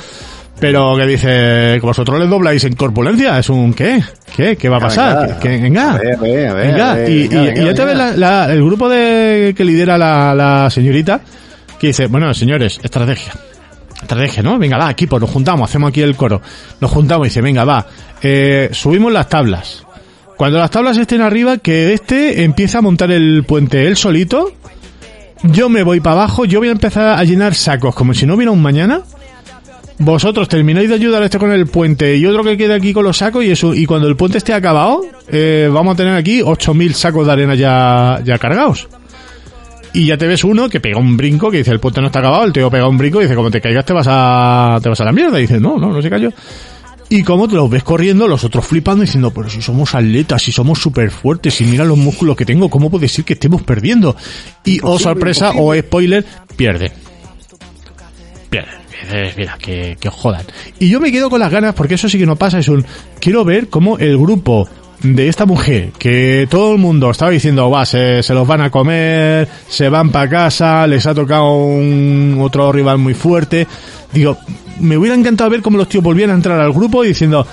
Pero 0.60 0.96
que 0.96 1.06
dice, 1.06 1.26
que 1.26 1.80
vosotros 1.82 2.20
les 2.20 2.28
dobláis 2.30 2.62
en 2.64 2.74
corpulencia, 2.76 3.38
es 3.38 3.48
un 3.48 3.74
¿qué? 3.74 4.00
¿Qué? 4.36 4.56
¿Qué 4.56 4.68
va 4.68 4.76
a 4.76 4.80
pasar? 4.80 5.26
Venga. 5.26 5.40
¿Qué- 5.40 5.48
qué- 5.48 5.62
venga. 5.62 5.90
A 5.92 5.98
ver, 5.98 6.14
a 6.14 6.20
ver, 6.20 6.48
a 6.48 6.54
ver, 6.54 6.66
Venga, 6.72 6.92
a 6.92 6.94
ver, 6.94 7.10
y, 7.10 7.28
venga, 7.28 7.34
y- 7.42 7.46
venga, 7.46 7.62
y 7.62 7.64
ya 7.64 7.74
te 7.74 7.84
ves 7.84 7.96
la- 7.96 8.16
la- 8.16 8.52
el 8.52 8.64
grupo 8.64 8.88
de 8.88 9.52
que 9.56 9.64
lidera 9.64 9.98
la, 9.98 10.32
la 10.34 10.70
señorita, 10.70 11.20
que 11.80 11.88
dice, 11.88 12.06
bueno, 12.06 12.32
señores, 12.34 12.78
estrategia. 12.84 13.32
Estrategia, 14.00 14.42
¿no? 14.42 14.58
Venga, 14.58 14.76
va, 14.78 14.90
equipo, 14.90 15.18
nos 15.18 15.30
juntamos, 15.30 15.68
hacemos 15.70 15.88
aquí 15.88 16.02
el 16.02 16.14
coro. 16.14 16.40
Nos 16.80 16.90
juntamos 16.90 17.26
y 17.26 17.30
dice, 17.30 17.40
venga, 17.40 17.64
va, 17.64 17.86
eh, 18.22 18.68
subimos 18.72 19.10
las 19.12 19.28
tablas. 19.28 19.83
Cuando 20.36 20.58
las 20.58 20.70
tablas 20.70 20.96
estén 20.96 21.20
arriba, 21.20 21.58
que 21.58 21.92
este 21.92 22.42
empieza 22.42 22.78
a 22.78 22.82
montar 22.82 23.10
el 23.12 23.44
puente 23.44 23.86
él 23.86 23.96
solito. 23.96 24.52
Yo 25.44 25.68
me 25.68 25.82
voy 25.82 26.00
para 26.00 26.16
abajo, 26.16 26.44
yo 26.44 26.58
voy 26.58 26.68
a 26.68 26.72
empezar 26.72 27.18
a 27.18 27.24
llenar 27.24 27.54
sacos 27.54 27.94
como 27.94 28.14
si 28.14 28.26
no 28.26 28.34
hubiera 28.34 28.50
un 28.50 28.62
mañana. 28.62 29.02
Vosotros 29.98 30.48
termináis 30.48 30.88
de 30.88 30.96
ayudar 30.96 31.22
a 31.22 31.26
este 31.26 31.38
con 31.38 31.52
el 31.52 31.66
puente 31.66 32.16
y 32.16 32.26
otro 32.26 32.42
que 32.42 32.56
quede 32.56 32.74
aquí 32.74 32.92
con 32.92 33.04
los 33.04 33.18
sacos 33.18 33.44
y 33.44 33.50
eso. 33.50 33.74
Y 33.74 33.86
cuando 33.86 34.08
el 34.08 34.16
puente 34.16 34.38
esté 34.38 34.52
acabado, 34.52 35.02
eh, 35.28 35.70
vamos 35.72 35.94
a 35.94 35.96
tener 35.96 36.14
aquí 36.14 36.40
8.000 36.40 36.92
sacos 36.92 37.26
de 37.26 37.32
arena 37.32 37.54
ya, 37.54 38.20
ya 38.24 38.38
cargados. 38.38 38.88
Y 39.92 40.06
ya 40.06 40.18
te 40.18 40.26
ves 40.26 40.42
uno 40.42 40.68
que 40.68 40.80
pega 40.80 40.98
un 40.98 41.16
brinco, 41.16 41.52
que 41.52 41.58
dice 41.58 41.70
el 41.70 41.78
puente 41.78 42.00
no 42.00 42.08
está 42.08 42.18
acabado, 42.18 42.44
el 42.44 42.52
tío 42.52 42.68
pega 42.68 42.88
un 42.88 42.98
brinco 42.98 43.20
y 43.20 43.24
dice 43.24 43.36
como 43.36 43.52
te 43.52 43.60
caigas 43.60 43.84
te 43.84 43.92
vas 43.92 44.06
a, 44.10 44.80
te 44.82 44.88
vas 44.88 45.00
a 45.00 45.04
la 45.04 45.12
mierda. 45.12 45.38
Y 45.38 45.42
dice, 45.42 45.60
no, 45.60 45.78
no, 45.78 45.92
no 45.92 46.02
se 46.02 46.10
cayó. 46.10 46.30
Y 47.08 47.22
como 47.22 47.46
te 47.48 47.54
los 47.54 47.68
ves 47.68 47.82
corriendo, 47.82 48.26
los 48.26 48.44
otros 48.44 48.66
flipando 48.66 49.02
diciendo, 49.02 49.30
pero 49.30 49.48
si 49.50 49.60
somos 49.60 49.94
atletas, 49.94 50.42
si 50.42 50.52
somos 50.52 50.78
súper 50.78 51.10
fuertes, 51.10 51.54
si 51.54 51.64
mira 51.64 51.84
los 51.84 51.98
músculos 51.98 52.36
que 52.36 52.46
tengo, 52.46 52.70
¿cómo 52.70 52.90
puede 52.90 53.08
ser 53.08 53.24
que 53.24 53.34
estemos 53.34 53.62
perdiendo? 53.62 54.16
Y, 54.64 54.80
oh 54.82 54.98
sorpresa, 54.98 55.52
o 55.56 55.74
spoiler, 55.74 56.24
pierde. 56.56 56.92
Pierde. 58.50 59.34
Mira, 59.36 59.58
que, 59.58 59.98
que 60.00 60.08
jodan. 60.08 60.44
Y 60.78 60.88
yo 60.88 60.98
me 60.98 61.12
quedo 61.12 61.28
con 61.28 61.40
las 61.40 61.52
ganas, 61.52 61.74
porque 61.74 61.94
eso 61.94 62.08
sí 62.08 62.18
que 62.18 62.26
no 62.26 62.36
pasa, 62.36 62.58
es 62.58 62.68
un, 62.68 62.84
quiero 63.20 63.44
ver 63.44 63.68
cómo 63.68 63.98
el 63.98 64.16
grupo 64.16 64.66
de 65.02 65.28
esta 65.28 65.44
mujer, 65.44 65.92
que 65.98 66.48
todo 66.50 66.72
el 66.72 66.78
mundo 66.78 67.10
estaba 67.10 67.30
diciendo, 67.30 67.68
va, 67.70 67.84
se, 67.84 68.22
se 68.22 68.32
los 68.32 68.46
van 68.46 68.62
a 68.62 68.70
comer, 68.70 69.46
se 69.68 69.90
van 69.90 70.10
para 70.10 70.30
casa, 70.30 70.86
les 70.86 71.06
ha 71.06 71.14
tocado 71.14 71.54
un 71.54 72.38
otro 72.40 72.72
rival 72.72 72.98
muy 72.98 73.12
fuerte. 73.12 73.66
Digo, 74.12 74.38
me 74.80 74.96
hubiera 74.96 75.16
encantado 75.16 75.50
ver 75.50 75.62
cómo 75.62 75.78
los 75.78 75.88
tíos 75.88 76.02
volvían 76.02 76.30
a 76.30 76.34
entrar 76.34 76.60
al 76.60 76.72
grupo 76.72 77.02
diciendo, 77.02 77.46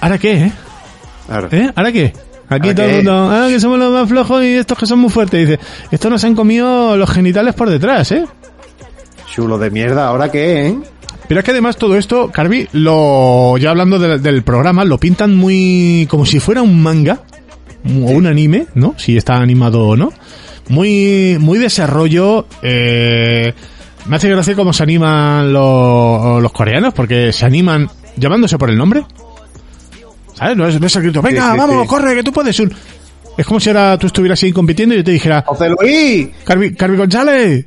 ¿ahora 0.00 0.18
qué, 0.18 0.32
eh? 0.32 0.52
Claro. 1.26 1.48
¿Eh? 1.50 1.70
¿Ahora 1.74 1.92
qué? 1.92 2.12
Aquí 2.48 2.68
¿Ahora 2.68 2.74
todo 2.74 2.86
el 2.86 2.94
mundo, 2.96 3.30
ah, 3.30 3.46
que 3.48 3.60
somos 3.60 3.78
los 3.78 3.92
más 3.92 4.08
flojos 4.08 4.42
y 4.42 4.54
estos 4.54 4.78
que 4.78 4.86
son 4.86 5.00
muy 5.00 5.10
fuertes. 5.10 5.46
Dice, 5.46 5.60
estos 5.90 6.10
nos 6.10 6.24
han 6.24 6.34
comido 6.34 6.96
los 6.96 7.10
genitales 7.10 7.54
por 7.54 7.68
detrás, 7.68 8.10
¿eh? 8.12 8.24
Chulo 9.34 9.58
de 9.58 9.70
mierda, 9.70 10.08
¿ahora 10.08 10.30
qué, 10.30 10.68
eh? 10.68 10.78
Pero 11.28 11.40
es 11.40 11.44
que 11.44 11.50
además 11.50 11.76
todo 11.76 11.96
esto, 11.96 12.30
Carby, 12.30 12.68
lo, 12.72 13.58
ya 13.58 13.70
hablando 13.70 13.98
del 13.98 14.42
programa, 14.42 14.84
lo 14.86 14.96
pintan 14.96 15.36
muy, 15.36 16.06
como 16.08 16.24
si 16.24 16.40
fuera 16.40 16.62
un 16.62 16.82
manga, 16.82 17.20
o 17.84 18.10
un 18.10 18.26
anime, 18.26 18.66
¿no? 18.74 18.94
Si 18.96 19.16
está 19.16 19.36
animado 19.36 19.86
o 19.86 19.96
no. 19.96 20.10
Muy, 20.70 21.36
muy 21.38 21.58
desarrollo, 21.58 22.46
eh, 22.62 23.52
me 24.06 24.16
hace 24.16 24.28
gracia 24.30 24.54
cómo 24.54 24.72
se 24.72 24.82
animan 24.82 25.52
los, 25.52 26.42
los 26.42 26.52
coreanos, 26.52 26.94
porque 26.94 27.32
se 27.32 27.44
animan 27.46 27.88
llamándose 28.16 28.56
por 28.58 28.70
el 28.70 28.76
nombre. 28.78 29.04
¿Sabes? 30.34 30.56
No 30.56 30.66
es, 30.68 30.80
no 30.80 30.86
es 30.86 30.96
el 30.96 31.02
grito, 31.02 31.20
venga, 31.22 31.46
Sí, 31.46 31.52
sí, 31.52 31.58
vamos, 31.58 31.82
sí. 31.82 31.88
corre, 31.88 32.14
que 32.14 32.22
tú 32.22 32.32
puedes. 32.32 32.58
Un- 32.60 32.72
Es 33.36 33.46
como 33.46 33.60
si 33.60 33.68
ahora 33.70 33.96
tú 33.98 34.06
estuvieras 34.06 34.42
ahí 34.42 34.52
compitiendo 34.52 34.94
y 34.94 34.98
yo 34.98 35.04
te 35.04 35.10
dijera, 35.12 35.42
¡José 35.46 35.68
Luis! 35.70 36.28
Carby, 36.44 36.74
Carby 36.74 36.96
González, 36.96 37.66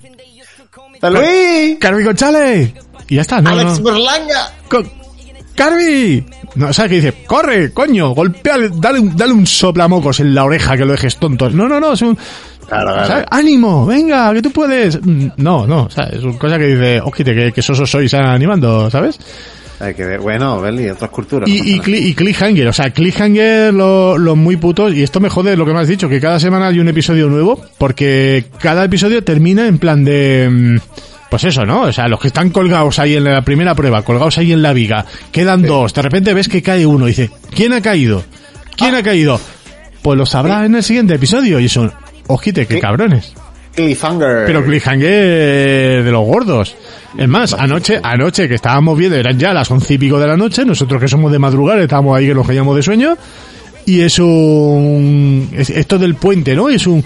¡José 1.00 1.12
Luis! 1.14 1.78
Carby 1.80 2.04
González. 2.04 2.74
Y 3.10 3.16
ya 3.16 3.22
está, 3.22 3.42
no, 3.42 3.50
¡Alex 3.52 3.80
no. 3.80 3.92
Berlanga! 3.92 4.52
Co- 4.70 4.84
¡Carby! 5.56 6.26
No, 6.56 6.74
¿sabes 6.74 6.90
qué 6.90 6.96
dice? 6.96 7.24
¡Corre, 7.26 7.72
coño! 7.74 8.10
Golpeale, 8.12 8.70
dale, 8.74 9.00
dale 9.16 9.34
un 9.34 9.46
soplamocos 9.48 10.20
en 10.22 10.34
la 10.36 10.44
oreja 10.46 10.76
que 10.78 10.86
lo 10.86 10.92
dejes 10.94 11.18
tonto. 11.18 11.50
No, 11.50 11.68
no, 11.68 11.80
no, 11.80 11.94
es 11.94 12.02
un... 12.02 12.18
Claro, 12.72 12.94
claro. 12.94 13.08
¿sabes? 13.08 13.26
¡Ánimo! 13.30 13.86
¡Venga, 13.86 14.34
que 14.34 14.42
tú 14.42 14.52
puedes! 14.52 14.98
Mm, 15.06 15.28
No, 15.38 15.68
no, 15.68 15.90
¿sabes? 15.90 16.16
Es 16.16 16.24
una 16.24 16.38
cosa 16.38 16.58
que 16.58 16.68
dice, 16.68 17.02
ojite, 17.02 17.36
que, 17.36 17.52
que 17.52 17.62
sosos 17.62 17.90
sois 17.92 18.14
animando, 18.14 18.90
¿sabes? 18.90 19.20
Hay 19.82 19.94
que 19.96 20.06
ver, 20.06 20.20
bueno, 20.20 20.62
Beli, 20.62 20.88
otras 20.90 21.10
culturas. 21.10 21.50
Y, 21.50 21.74
y, 21.76 21.80
Cli- 21.80 22.02
y 22.06 22.14
Cliffhanger, 22.14 22.68
o 22.68 22.74
sea, 22.74 22.92
Cliffhanger, 22.92 23.74
lo- 23.74 24.18
los 24.18 24.38
muy 24.38 24.56
putos, 24.56 24.94
y 24.94 25.02
esto 25.04 25.20
me 25.20 25.28
jode 25.28 25.58
lo 25.58 25.66
que 25.66 25.74
me 25.74 25.80
has 25.80 25.88
dicho, 25.88 26.08
que 26.08 26.22
cada 26.22 26.40
semana 26.40 26.68
hay 26.68 26.80
un 26.80 26.88
episodio 26.88 27.28
nuevo, 27.28 27.60
porque 27.80 28.46
cada 28.60 28.86
episodio 28.86 29.24
termina 29.24 29.68
en 29.68 29.78
plan 29.80 30.06
de... 30.06 30.48
mm, 30.52 30.78
Pues 31.32 31.44
eso, 31.46 31.66
¿no? 31.66 31.82
O 31.82 31.92
sea, 31.94 32.08
los 32.08 32.20
que 32.20 32.28
están 32.28 32.52
colgados 32.52 33.00
ahí 33.00 33.16
en 33.16 33.24
la 33.24 33.42
primera 33.42 33.74
prueba, 33.74 34.04
colgados 34.04 34.38
ahí 34.38 34.52
en 34.54 34.62
la 34.62 34.72
viga, 34.74 35.06
quedan 35.32 35.64
dos, 35.64 35.94
de 35.94 36.02
repente 36.04 36.34
ves 36.34 36.48
que 36.48 36.62
cae 36.62 36.86
uno 36.86 37.06
y 37.08 37.12
dice, 37.12 37.32
¿quién 37.56 37.74
ha 37.74 37.82
caído? 37.82 38.24
¿Quién 38.78 38.94
ha 38.96 39.02
caído? 39.02 39.40
Pues 40.04 40.18
lo 40.18 40.26
sabrá 40.26 40.64
en 40.66 40.76
el 40.76 40.84
siguiente 40.84 41.16
episodio, 41.16 41.60
y 41.60 41.68
son, 41.70 41.92
ojite, 42.34 42.66
qué 42.68 42.76
¿Qué? 42.76 42.82
cabrones. 42.82 43.34
Cliffhanger. 43.76 44.46
Pero 44.46 44.64
cliffhanger 44.66 46.04
de 46.04 46.12
los 46.12 46.26
gordos. 46.26 46.76
Es 47.18 47.28
más, 47.28 47.54
anoche, 47.54 48.00
anoche 48.04 48.48
que 48.48 48.56
estábamos 48.56 48.98
viendo, 48.98 49.16
eran 49.18 49.38
ya 49.40 49.54
las 49.54 49.70
once 49.72 49.94
y 49.94 49.98
pico 49.98 50.20
de 50.20 50.28
la 50.28 50.36
noche, 50.38 50.66
nosotros 50.66 51.00
que 51.02 51.08
somos 51.08 51.32
de 51.32 51.40
madrugar, 51.40 51.80
estábamos 51.80 52.18
ahí 52.18 52.28
que 52.28 52.34
nos 52.34 52.46
caíamos 52.48 52.76
de 52.76 52.84
sueño, 52.84 53.18
y 53.86 54.02
es 54.02 54.20
un... 54.20 55.50
es- 55.54 55.70
esto 55.70 55.98
del 55.98 56.16
puente, 56.16 56.56
¿no? 56.56 56.70
Es 56.70 56.86
un... 56.88 57.04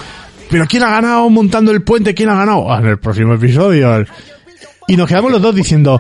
¿Pero 0.50 0.66
quién 0.68 0.84
ha 0.84 0.90
ganado 0.92 1.30
montando 1.30 1.72
el 1.72 1.82
puente? 1.84 2.14
¿Quién 2.14 2.30
ha 2.30 2.36
ganado? 2.36 2.72
Ah, 2.72 2.80
en 2.80 2.88
el 2.88 3.00
próximo 3.00 3.34
episodio. 3.34 4.06
Y 4.88 4.96
nos 4.96 5.08
quedamos 5.08 5.32
los 5.32 5.42
dos 5.42 5.56
diciendo, 5.56 6.00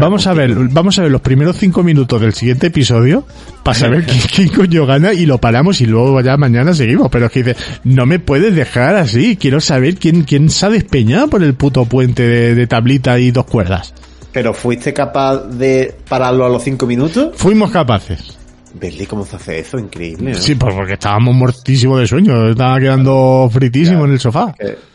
vamos 0.00 0.26
a 0.26 0.34
ver, 0.34 0.54
vamos 0.54 0.98
a 0.98 1.02
ver 1.02 1.10
los 1.10 1.20
primeros 1.20 1.56
cinco 1.56 1.82
minutos 1.82 2.20
del 2.20 2.32
siguiente 2.32 2.68
episodio 2.68 3.24
para 3.62 3.78
saber 3.78 4.04
quién, 4.04 4.20
quién 4.34 4.48
coño 4.48 4.86
gana 4.86 5.12
y 5.12 5.26
lo 5.26 5.38
paramos 5.38 5.80
y 5.80 5.86
luego 5.86 6.20
ya 6.20 6.36
mañana 6.36 6.74
seguimos. 6.74 7.08
Pero 7.10 7.26
es 7.26 7.32
que 7.32 7.42
dice, 7.42 7.56
no 7.84 8.06
me 8.06 8.18
puedes 8.18 8.54
dejar 8.54 8.96
así, 8.96 9.36
quiero 9.36 9.60
saber 9.60 9.96
quién, 9.96 10.24
quién 10.24 10.50
se 10.50 10.66
ha 10.66 10.70
despeñado 10.70 11.28
por 11.28 11.42
el 11.42 11.54
puto 11.54 11.84
puente 11.84 12.26
de, 12.26 12.54
de 12.54 12.66
tablita 12.66 13.18
y 13.18 13.30
dos 13.30 13.44
cuerdas. 13.44 13.94
¿Pero 14.32 14.54
fuiste 14.54 14.94
capaz 14.94 15.46
de 15.48 15.94
pararlo 16.08 16.46
a 16.46 16.48
los 16.48 16.62
cinco 16.62 16.86
minutos? 16.86 17.32
Fuimos 17.36 17.70
capaces. 17.70 18.38
Berli, 18.74 19.06
¿cómo 19.06 19.24
se 19.24 19.36
hace 19.36 19.58
eso? 19.58 19.78
Increíble, 19.78 20.32
¿no? 20.32 20.36
Sí, 20.36 20.54
pues 20.54 20.74
porque 20.74 20.94
estábamos 20.94 21.34
muertísimos 21.34 22.00
de 22.00 22.06
sueño. 22.06 22.50
Estaba 22.50 22.78
quedando 22.78 23.48
fritísimo 23.52 24.04
en 24.04 24.12
el 24.12 24.20
sofá. 24.20 24.54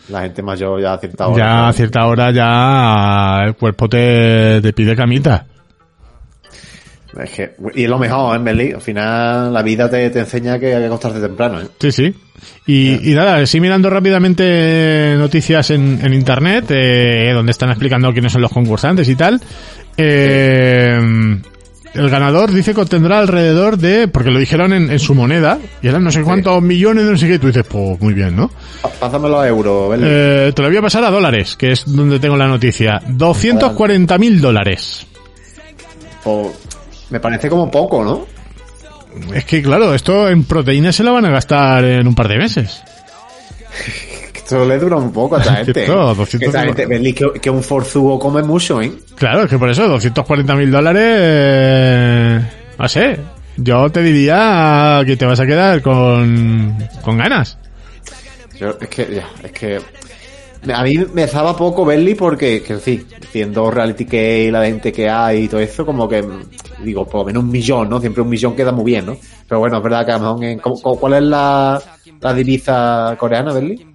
La 0.09 0.21
gente 0.21 0.41
mayor 0.41 0.81
ya 0.81 0.93
a 0.93 0.97
cierta 0.97 1.27
hora. 1.27 1.37
Ya 1.37 1.67
a 1.67 1.73
cierta 1.73 2.05
hora 2.05 2.31
ya 2.31 3.43
el 3.45 3.55
cuerpo 3.55 3.87
te, 3.87 4.61
te 4.61 4.73
pide 4.73 4.95
camita. 4.95 5.45
Es 7.23 7.31
que, 7.31 7.55
y 7.73 7.83
es 7.83 7.89
lo 7.89 7.97
mejor, 7.97 8.35
¿eh, 8.35 8.43
Berli? 8.43 8.71
Al 8.73 8.81
final 8.81 9.51
la 9.51 9.63
vida 9.63 9.89
te, 9.89 10.09
te 10.11 10.19
enseña 10.19 10.59
que 10.59 10.75
hay 10.75 10.81
que 10.81 10.85
acostarte 10.85 11.19
temprano, 11.19 11.61
¿eh? 11.61 11.67
Sí, 11.79 11.91
sí. 11.91 12.13
Y, 12.67 13.11
y 13.11 13.15
nada, 13.15 13.43
sí 13.47 13.59
mirando 13.59 13.89
rápidamente 13.89 15.15
noticias 15.17 15.71
en, 15.71 15.99
en 16.03 16.13
internet, 16.13 16.65
eh, 16.69 17.31
donde 17.33 17.51
están 17.51 17.69
explicando 17.69 18.11
quiénes 18.11 18.31
son 18.31 18.41
los 18.41 18.51
concursantes 18.51 19.09
y 19.09 19.15
tal. 19.15 19.41
Eh, 19.97 20.99
el 21.93 22.09
ganador 22.09 22.51
dice 22.51 22.73
que 22.73 22.81
obtendrá 22.81 23.19
alrededor 23.19 23.77
de, 23.77 24.07
porque 24.07 24.31
lo 24.31 24.39
dijeron 24.39 24.73
en, 24.73 24.91
en 24.91 24.99
su 24.99 25.15
moneda, 25.15 25.57
y 25.81 25.87
eran 25.87 26.03
no 26.03 26.11
sé 26.11 26.23
cuántos 26.23 26.61
millones, 26.61 27.05
no 27.05 27.17
sé 27.17 27.27
qué, 27.27 27.35
y 27.35 27.39
tú 27.39 27.47
dices, 27.47 27.65
pues 27.67 27.99
muy 27.99 28.13
bien, 28.13 28.35
¿no? 28.35 28.51
Pásamelo 28.99 29.39
a 29.39 29.47
euros, 29.47 29.89
Berli. 29.89 30.05
Eh, 30.07 30.51
te 30.55 30.61
lo 30.61 30.67
voy 30.67 30.77
a 30.77 30.81
pasar 30.81 31.03
a 31.03 31.09
dólares, 31.09 31.55
que 31.55 31.71
es 31.71 31.83
donde 31.85 32.19
tengo 32.19 32.37
la 32.37 32.47
noticia. 32.47 33.01
240 33.07 34.17
mil 34.17 34.41
dólares. 34.41 35.07
Me 37.09 37.19
parece 37.19 37.49
como 37.49 37.71
poco, 37.71 38.03
¿no? 38.03 38.25
Es 39.33 39.45
que 39.45 39.61
claro, 39.61 39.93
esto 39.93 40.29
en 40.29 40.43
proteínas 40.43 40.95
se 40.95 41.03
la 41.03 41.11
van 41.11 41.25
a 41.25 41.29
gastar 41.29 41.83
en 41.83 42.07
un 42.07 42.13
par 42.13 42.27
de 42.27 42.37
meses. 42.37 42.83
Esto 44.47 44.65
le 44.65 44.79
dura 44.79 44.95
un 44.95 45.11
poco 45.11 45.35
a 45.35 45.39
esta 45.39 45.55
gente. 45.65 45.81
Esto, 45.81 46.11
¿eh? 46.11 46.15
200 46.15 46.39
Que 46.39 46.45
esta 46.45 46.61
gente, 46.63 46.85
Berli, 46.85 47.11
que, 47.13 47.25
que 47.41 47.49
un 47.49 47.61
forzudo 47.61 48.17
come 48.17 48.41
mucho, 48.43 48.81
¿eh? 48.81 48.91
Claro, 49.15 49.43
es 49.43 49.49
que 49.49 49.57
por 49.57 49.69
eso, 49.69 49.87
240 49.89 50.55
mil 50.55 50.71
dólares, 50.71 51.03
eh, 51.05 52.41
no 52.79 52.87
sé, 52.87 53.19
yo 53.57 53.89
te 53.89 54.01
diría 54.01 55.01
que 55.05 55.17
te 55.17 55.25
vas 55.25 55.39
a 55.41 55.45
quedar 55.45 55.81
con, 55.81 56.77
con 57.01 57.17
ganas. 57.17 57.57
Yo, 58.57 58.69
es 58.79 58.87
que, 58.87 59.15
ya, 59.15 59.27
es 59.43 59.51
que... 59.51 59.81
A 60.73 60.83
mí 60.83 60.97
me 61.13 61.27
zaba 61.27 61.55
poco 61.55 61.85
Berli 61.85 62.15
porque, 62.15 62.63
que 62.63 62.77
sí, 62.79 63.05
viendo 63.33 63.69
reality 63.69 64.05
que 64.05 64.45
y 64.45 64.51
la 64.51 64.65
gente 64.65 64.91
que 64.91 65.09
hay 65.09 65.43
y 65.43 65.47
todo 65.47 65.59
eso, 65.61 65.85
como 65.85 66.07
que, 66.09 66.25
digo, 66.83 67.05
por 67.05 67.21
lo 67.21 67.25
menos 67.25 67.43
un 67.43 67.51
millón, 67.51 67.89
¿no? 67.89 67.99
Siempre 68.01 68.21
un 68.23 68.29
millón 68.29 68.55
queda 68.55 68.71
muy 68.71 68.85
bien, 68.85 69.05
¿no? 69.05 69.17
Pero 69.47 69.59
bueno, 69.59 69.77
es 69.77 69.83
verdad 69.83 70.05
que 70.05 70.11
a 70.13 70.17
lo 70.17 70.21
mejor 70.35 70.43
en- 70.45 70.59
¿cómo- 70.59 70.81
cómo- 70.81 70.99
¿Cuál 70.99 71.13
es 71.15 71.21
la, 71.23 71.81
la 72.21 72.33
divisa 72.33 73.15
coreana, 73.19 73.53
Berli? 73.53 73.85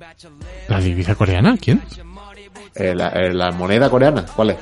¿La 0.72 0.80
divisa 0.80 1.14
coreana? 1.14 1.56
¿Quién? 1.60 1.82
Eh, 2.74 2.94
la, 2.94 3.08
eh, 3.10 3.34
la 3.34 3.50
moneda 3.52 3.90
coreana, 3.90 4.24
¿cuál 4.34 4.50
es? 4.50 4.56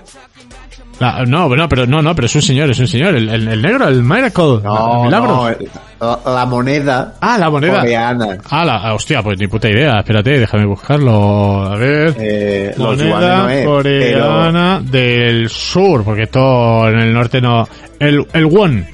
La- 0.98 1.24
no, 1.24 1.48
no, 1.48 1.68
pero 1.68 1.86
no, 1.86 2.02
no, 2.02 2.14
pero 2.16 2.26
es 2.26 2.34
un 2.34 2.42
señor, 2.42 2.68
es 2.68 2.78
un 2.80 2.88
señor, 2.88 3.14
el, 3.14 3.28
el- 3.28 3.46
el 3.48 3.62
negro, 3.62 3.86
el 3.86 4.02
Miracle, 4.02 4.54
el 4.56 5.02
milagro. 5.04 5.28
no, 5.28 5.48
eh, 5.48 5.56
la, 6.00 6.18
la 6.26 6.46
moneda 6.46 7.14
ah, 7.20 7.38
la 7.38 7.48
moneda. 7.48 7.78
coreana. 7.78 8.38
Ah, 8.50 8.64
la, 8.64 8.92
hostia, 8.92 9.22
pues 9.22 9.38
ni 9.38 9.46
puta 9.46 9.68
idea, 9.70 10.00
espérate, 10.00 10.40
déjame 10.40 10.66
buscarlo, 10.66 11.62
a 11.62 11.76
ver. 11.76 12.16
Eh, 12.18 12.74
moneda 12.76 13.42
no 13.44 13.48
es, 13.48 13.64
coreana 13.66 14.80
del 14.82 15.48
sur, 15.48 16.02
porque 16.04 16.24
esto 16.24 16.88
en 16.88 16.98
el 16.98 17.14
norte 17.14 17.40
no. 17.40 17.66
El, 18.00 18.26
el 18.32 18.46
won. 18.46 18.84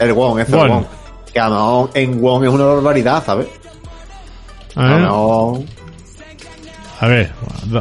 el 0.00 0.12
won, 0.14 0.40
es 0.40 0.48
el 0.48 0.54
Won. 0.54 0.86
Que 1.32 1.40
en 2.00 2.22
won 2.22 2.44
es 2.44 2.50
una 2.50 2.64
barbaridad, 2.64 3.22
¿sabes? 3.24 3.46
A 4.74 4.86
ver, 4.86 5.02
a 7.02 7.08
ver, 7.08 7.30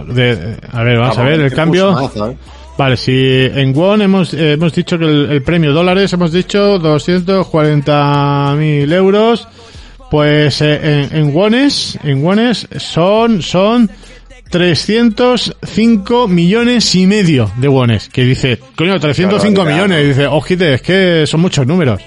de- 0.07 0.57
a 0.72 0.84
ver, 0.84 0.97
vamos 0.99 1.17
a 1.17 1.24
lo 1.24 1.30
ver 1.30 1.39
el 1.41 1.53
cambio. 1.53 2.09
¿sabes? 2.09 2.38
Vale, 2.78 2.95
si 2.97 3.11
en 3.53 3.74
won 3.76 4.01
hemos, 4.01 4.34
eh, 4.34 4.53
hemos 4.53 4.74
dicho 4.74 4.97
que 4.97 5.05
el, 5.05 5.30
el 5.32 5.43
premio 5.43 5.74
dólares 5.74 6.11
hemos 6.13 6.32
dicho 6.32 6.80
240.000 6.80 8.93
euros, 8.93 9.47
pues 10.09 10.61
eh, 10.61 11.07
en, 11.11 11.17
en 11.17 11.36
wones, 11.36 11.99
en 12.03 12.24
wones 12.24 12.67
son, 12.78 13.41
son 13.41 13.89
305 14.49 16.28
millones 16.28 16.95
y 16.95 17.05
medio 17.07 17.51
de 17.57 17.67
wones. 17.67 18.09
Que 18.09 18.24
dice, 18.26 18.59
coño, 18.76 18.99
305 18.99 19.57
barbaridad, 19.59 19.86
millones. 19.88 20.05
Y 20.05 20.07
dice, 20.09 20.28
ojite, 20.28 20.74
es 20.76 20.82
que 20.82 21.26
son 21.28 21.41
muchos 21.41 21.65
números. 21.67 22.01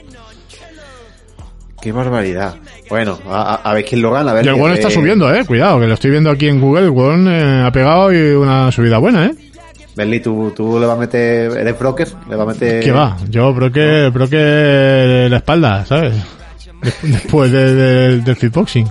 Qué 1.84 1.92
barbaridad. 1.92 2.54
Bueno, 2.88 3.18
a, 3.28 3.74
ver 3.74 3.84
quién 3.84 4.00
lo 4.00 4.10
gana. 4.10 4.30
A 4.30 4.34
ver 4.34 4.46
Y 4.46 4.48
el 4.48 4.54
won 4.54 4.72
está 4.72 4.88
eh, 4.88 4.90
subiendo, 4.90 5.30
eh. 5.34 5.44
Cuidado, 5.44 5.78
que 5.80 5.86
lo 5.86 5.92
estoy 5.92 6.12
viendo 6.12 6.30
aquí 6.30 6.48
en 6.48 6.58
Google. 6.58 6.84
El 6.84 6.90
won 6.90 7.28
eh, 7.28 7.62
ha 7.62 7.70
pegado 7.70 8.10
y 8.10 8.32
una 8.32 8.72
subida 8.72 8.96
buena, 8.96 9.26
eh. 9.26 9.34
Berli, 9.94 10.20
¿tú, 10.20 10.50
tú 10.56 10.80
le 10.80 10.86
vas 10.86 10.96
a 10.96 11.00
meter, 11.00 11.52
eres 11.58 11.78
broker, 11.78 12.08
le 12.30 12.36
vas 12.36 12.48
a 12.48 12.52
meter... 12.52 12.82
¿Qué 12.82 12.90
va? 12.90 13.18
Yo 13.28 13.54
creo 13.54 13.70
que 13.70 15.28
la 15.28 15.36
espalda, 15.36 15.84
¿sabes? 15.84 16.14
Des- 16.80 16.96
Después 17.02 17.52
de- 17.52 17.74
de- 17.74 18.18
del 18.20 18.36
fitboxing. 18.36 18.90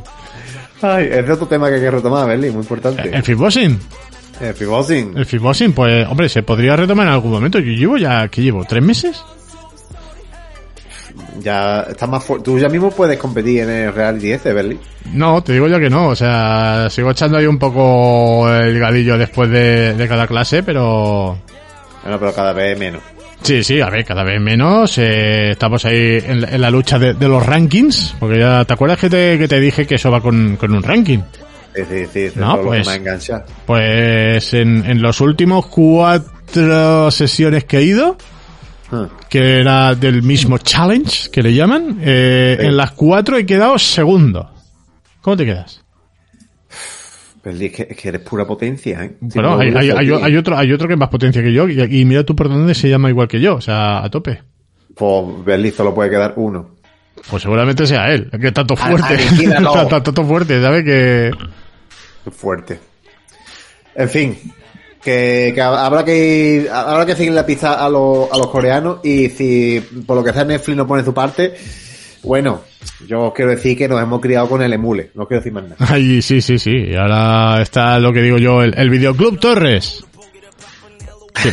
Ay, 0.83 1.09
es 1.11 1.27
otro 1.27 1.47
tema 1.47 1.69
que 1.69 1.75
hay 1.75 1.81
que 1.81 1.89
retomar, 1.89 2.27
Berli, 2.27 2.51
muy 2.51 2.61
importante. 2.61 3.09
¿El 3.11 3.23
fitboxing? 3.23 3.79
El 4.39 4.53
fitboxing. 4.53 5.17
El 5.17 5.25
fitboxing, 5.25 5.73
pues, 5.73 6.07
hombre, 6.07 6.29
se 6.29 6.43
podría 6.43 6.75
retomar 6.75 7.07
en 7.07 7.13
algún 7.13 7.31
momento. 7.31 7.57
Yo 7.57 7.71
llevo 7.71 7.97
ya, 7.97 8.27
¿qué 8.27 8.43
llevo? 8.43 8.63
¿Tres 8.65 8.83
meses? 8.83 9.23
Ya 11.41 11.81
estás 11.89 12.09
más 12.09 12.23
fuerte. 12.23 12.45
Tú 12.45 12.59
ya 12.59 12.69
mismo 12.69 12.89
puedes 12.91 13.17
competir 13.17 13.61
en 13.63 13.69
el 13.69 13.93
reality 13.93 14.31
ese, 14.31 14.53
Berli. 14.53 14.79
No, 15.13 15.43
te 15.43 15.53
digo 15.53 15.67
ya 15.67 15.79
que 15.79 15.89
no. 15.89 16.07
O 16.09 16.15
sea, 16.15 16.87
sigo 16.89 17.11
echando 17.11 17.37
ahí 17.37 17.45
un 17.45 17.59
poco 17.59 18.49
el 18.53 18.79
gadillo 18.79 19.17
después 19.17 19.49
de, 19.49 19.93
de 19.93 20.07
cada 20.07 20.27
clase, 20.27 20.63
pero... 20.63 21.37
Bueno, 22.03 22.19
pero 22.19 22.33
cada 22.33 22.53
vez 22.53 22.77
menos. 22.77 23.01
Sí, 23.41 23.63
sí, 23.63 23.81
a 23.81 23.89
ver, 23.89 24.05
cada 24.05 24.23
vez 24.23 24.39
menos. 24.39 24.97
eh, 24.97 25.51
estamos 25.51 25.83
ahí 25.85 26.17
en, 26.25 26.41
la- 26.41 26.49
en 26.49 26.61
la 26.61 26.69
lucha 26.71 26.97
de, 26.97 27.13
de 27.13 27.27
los 27.27 27.45
rankings. 27.45 28.15
Porque 28.19 28.39
ya, 28.39 28.63
¿te 28.65 28.73
acuerdas 28.73 28.99
que 28.99 29.09
te, 29.09 29.37
que 29.37 29.47
te 29.47 29.59
dije 29.59 29.85
que 29.85 29.95
eso 29.95 30.09
va 30.11 30.21
con, 30.21 30.55
con 30.55 30.73
un 30.73 30.81
ranking? 30.83 31.19
Sí, 31.75 31.81
sí, 31.89 32.05
sí. 32.13 32.31
No, 32.35 32.61
pues-. 32.61 32.87
Pues 33.65 34.53
en, 34.53 34.85
en 34.85 35.01
los 35.01 35.19
últimos 35.21 35.65
cuatro 35.67 37.11
sesiones 37.11 37.63
que 37.65 37.79
he 37.79 37.83
ido, 37.83 38.17
Ah, 38.93 39.09
que 39.29 39.59
era 39.59 39.95
del 39.95 40.21
mismo 40.23 40.57
challenge 40.59 41.29
que 41.31 41.41
le 41.41 41.53
llaman, 41.53 41.97
eh, 42.01 42.57
Sí. 42.59 42.65
en 42.67 42.77
las 42.77 42.91
cuatro 42.91 43.37
he 43.37 43.45
quedado 43.45 43.77
segundo. 43.79 44.49
¿Cómo 45.21 45.35
te 45.37 45.45
quedas? 45.45 45.83
Berli, 47.43 47.65
es 47.65 47.71
que, 47.73 47.87
es 47.89 47.97
que 47.97 48.07
eres 48.09 48.21
pura 48.21 48.45
potencia, 48.47 49.03
¿eh? 49.03 49.17
Bueno, 49.19 49.57
hay, 49.59 50.37
otro, 50.37 50.57
hay 50.57 50.71
otro 50.71 50.87
que 50.87 50.93
es 50.93 50.99
más 50.99 51.09
potencia 51.09 51.41
que 51.41 51.51
yo 51.51 51.67
y, 51.67 51.81
y 51.81 52.05
mira 52.05 52.23
tú 52.23 52.35
por 52.35 52.47
dónde 52.47 52.73
se 52.73 52.87
llama 52.89 53.09
igual 53.09 53.27
que 53.27 53.41
yo, 53.41 53.55
o 53.55 53.61
sea, 53.61 54.01
a 54.03 54.09
tope. 54.09 54.41
Pues 54.95 55.43
Berli 55.43 55.71
solo 55.71 55.93
puede 55.93 56.09
quedar 56.09 56.33
uno. 56.37 56.75
Pues 57.29 57.43
seguramente 57.43 57.85
sea 57.85 58.11
él, 58.13 58.29
el 58.31 58.39
que 58.39 58.47
está 58.47 58.65
todo 58.65 58.77
A- 58.81 58.87
fuerte. 58.87 59.17
todo 60.03 60.23
fuerte, 60.25 60.61
¿sabes? 60.61 60.83
Que... 60.85 61.31
Fuerte. 62.31 62.79
En 63.95 64.09
fin, 64.09 64.37
que, 65.03 65.51
que 65.53 65.61
habrá 65.61 66.03
que 66.05 66.63
ir- 66.65 66.69
habrá 66.69 67.05
que 67.05 67.15
seguir 67.15 67.33
la 67.33 67.45
pista 67.45 67.83
a, 67.85 67.89
los 67.89 68.31
a 68.31 68.37
los 68.37 68.47
coreanos 68.47 68.99
y 69.03 69.29
si 69.29 69.81
por 70.05 70.15
lo 70.17 70.23
que 70.23 70.33
sea 70.33 70.45
Netflix 70.45 70.77
no 70.77 70.87
pone 70.87 71.03
su 71.03 71.13
parte, 71.13 71.53
bueno, 72.23 72.61
yo 73.07 73.19
os 73.27 73.33
quiero 73.33 73.51
decir 73.51 73.77
que 73.77 73.87
nos 73.87 74.01
hemos 74.01 74.21
criado 74.21 74.47
con 74.47 74.61
el 74.61 74.71
emule, 74.73 75.11
no 75.15 75.27
quiero 75.27 75.41
decir 75.41 75.51
más 75.53 75.63
nada. 75.63 75.75
Ay, 75.79 76.21
sí, 76.21 76.41
sí, 76.41 76.57
sí. 76.57 76.71
Y 76.71 76.95
ahora 76.95 77.61
está 77.61 77.99
lo 77.99 78.13
que 78.13 78.21
digo 78.21 78.37
yo, 78.37 78.63
el, 78.63 78.73
el 78.77 78.89
Videoclub 78.89 79.39
Torres. 79.39 80.03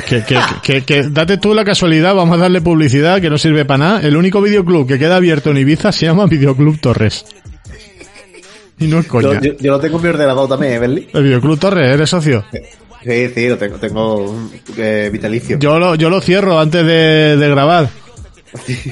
Que, 0.09 0.23
que, 0.23 0.39
que, 0.63 0.83
que- 0.85 1.09
date 1.11 1.39
tú 1.39 1.55
la 1.55 1.65
casualidad, 1.65 2.15
vamos 2.15 2.37
a 2.37 2.43
darle 2.43 2.61
publicidad 2.61 3.21
que 3.21 3.31
no 3.31 3.39
sirve 3.39 3.65
para 3.65 3.79
nada. 3.79 4.01
El 4.03 4.15
único 4.17 4.41
videoclub 4.43 4.87
que 4.87 4.99
queda 4.99 5.17
abierto 5.17 5.51
en 5.51 5.57
Ibiza 5.57 5.91
se 5.91 6.07
llama 6.07 6.27
Videoclub 6.27 6.79
Torres. 6.81 7.25
Y 8.79 8.87
no 8.87 8.99
es 9.01 9.07
Yo, 9.07 9.11
coña. 9.11 9.41
yo- 9.41 9.57
yo 9.59 9.73
lo 9.73 9.81
tengo 9.81 9.97
en 9.97 10.03
mi 10.05 10.09
ordenador 10.11 10.49
también, 10.49 10.75
¿eh, 10.75 10.79
Berli? 10.79 11.09
El 11.13 11.23
Videoclub 11.25 11.59
Torres, 11.59 11.93
¿eres 11.93 12.09
socio? 12.11 12.45
Sí, 13.03 13.29
sí, 13.35 13.49
lo 13.49 13.57
tengo, 13.57 13.77
tengo 13.79 14.37
eh, 14.77 15.09
vitalicio. 15.13 15.59
Yo 15.59 15.79
lo, 15.79 15.95
yo 15.95 16.11
lo 16.11 16.21
cierro 16.21 16.59
antes 16.61 16.85
de, 16.85 17.37
de 17.37 17.49
grabar. 17.49 17.89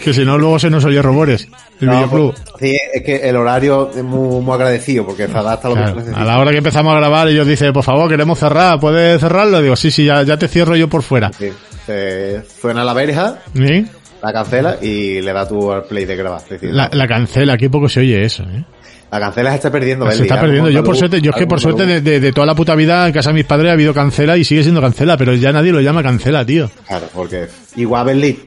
Que 0.05 0.15
si 0.15 0.25
no, 0.25 0.39
luego 0.39 0.59
se 0.61 0.71
nos 0.71 0.85
oye 0.85 1.03
rumores. 1.03 1.49
El 1.81 1.89
No, 1.89 2.09
pues, 2.09 2.35
sí, 2.61 2.77
es 2.95 3.03
que 3.03 3.17
el 3.29 3.35
horario 3.37 3.91
es 3.95 4.05
muy, 4.05 4.41
muy 4.41 4.55
agradecido 4.55 5.05
porque 5.05 5.27
se 5.27 5.37
adapta 5.37 5.67
a 5.67 5.71
lo 5.71 5.77
Claro, 5.77 5.93
que 5.95 5.99
a 5.99 6.03
necesita. 6.05 6.25
la 6.25 6.39
hora 6.39 6.51
que 6.53 6.59
empezamos 6.59 6.93
a 6.95 6.97
grabar, 6.97 7.29
ellos 7.29 7.47
dicen, 7.47 7.73
por 7.73 7.83
favor, 7.83 8.09
queremos 8.09 8.39
cerrar, 8.39 8.79
¿puedes 8.79 9.21
cerrarlo? 9.21 9.61
Digo, 9.61 9.75
sí, 9.75 9.91
sí, 9.91 10.05
ya, 10.05 10.23
ya 10.23 10.37
te 10.37 10.47
cierro 10.47 10.77
yo 10.77 10.89
por 10.89 11.03
fuera. 11.03 11.33
Sí, 11.33 11.49
se 11.87 12.43
suena 12.61 12.85
la 12.85 12.95
verja, 12.95 13.39
¿Sí? 13.53 13.85
la 14.23 14.33
cancela 14.33 14.77
y 14.81 15.21
le 15.21 15.33
da 15.33 15.47
tú 15.49 15.73
al 15.73 15.85
play 15.85 16.05
de 16.05 16.15
grabar. 16.17 16.41
Decir, 16.49 16.71
La, 16.73 16.89
la 16.93 17.07
cancela, 17.09 17.57
qué 17.57 17.69
poco 17.69 17.89
se 17.89 18.01
oye 18.01 18.25
eso, 18.25 18.45
¿eh? 18.45 18.65
La 19.11 19.19
cancela 19.21 19.51
se 19.51 19.57
está 19.57 19.71
perdiendo, 19.71 20.05
Se 20.05 20.11
Berli, 20.11 20.23
está 20.25 20.41
perdiendo. 20.41 20.71
Yo 20.71 20.85
por 20.85 20.97
suerte, 20.97 21.21
yo 21.23 21.31
es 21.31 21.37
que 21.37 21.47
por 21.47 21.61
suerte 21.61 21.87
de, 21.87 22.01
de- 22.03 22.21
de 22.21 22.33
toda 22.33 22.47
la 22.47 22.55
puta 22.55 22.75
vida 22.75 23.07
en 23.07 23.13
casa 23.13 23.31
de 23.31 23.35
mis 23.35 23.45
padres 23.47 23.71
ha 23.71 23.73
habido 23.73 23.95
cancela 23.95 24.37
y 24.37 24.45
sigue 24.45 24.63
siendo 24.63 24.81
cancela, 24.83 25.17
pero 25.17 25.33
ya 25.35 25.51
nadie 25.51 25.73
lo 25.73 25.81
llama 25.81 26.03
cancela, 26.03 26.45
tío. 26.45 26.71
Claro, 26.87 27.07
porque 27.15 27.47
igual 27.77 28.05
Berli, 28.05 28.41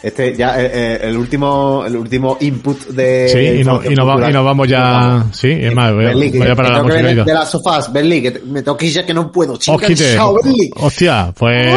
Este 0.00 0.36
ya 0.36 0.60
eh, 0.62 0.70
eh, 0.72 0.98
el 1.02 1.16
último 1.16 1.82
el 1.84 1.96
último 1.96 2.36
input 2.40 2.78
de 2.90 3.28
Sí, 3.28 3.60
y, 3.60 3.64
no, 3.64 3.80
y, 3.84 3.94
nos 3.96 4.06
va- 4.08 4.30
y 4.30 4.32
nos 4.32 4.44
vamos 4.44 4.68
ya. 4.68 5.24
Sí, 5.32 5.48
es 5.50 5.74
más, 5.74 5.92
voy 5.92 6.30
voy 6.38 6.48
a 6.48 6.54
parar 6.54 6.72
la 6.72 6.82
música. 6.84 7.24
de 7.24 7.34
las 7.34 7.50
sofás, 7.50 7.92
Berli, 7.92 8.22
que 8.22 8.30
te- 8.30 8.40
me 8.40 8.62
tengo 8.62 8.76
que 8.76 8.86
ir 8.86 8.92
ya 8.92 9.04
que 9.04 9.12
no 9.12 9.32
puedo, 9.32 9.56
chica, 9.56 9.74
Ojite. 9.76 10.14
chao. 10.14 10.36
Hostia, 10.76 11.32
pues, 11.36 11.74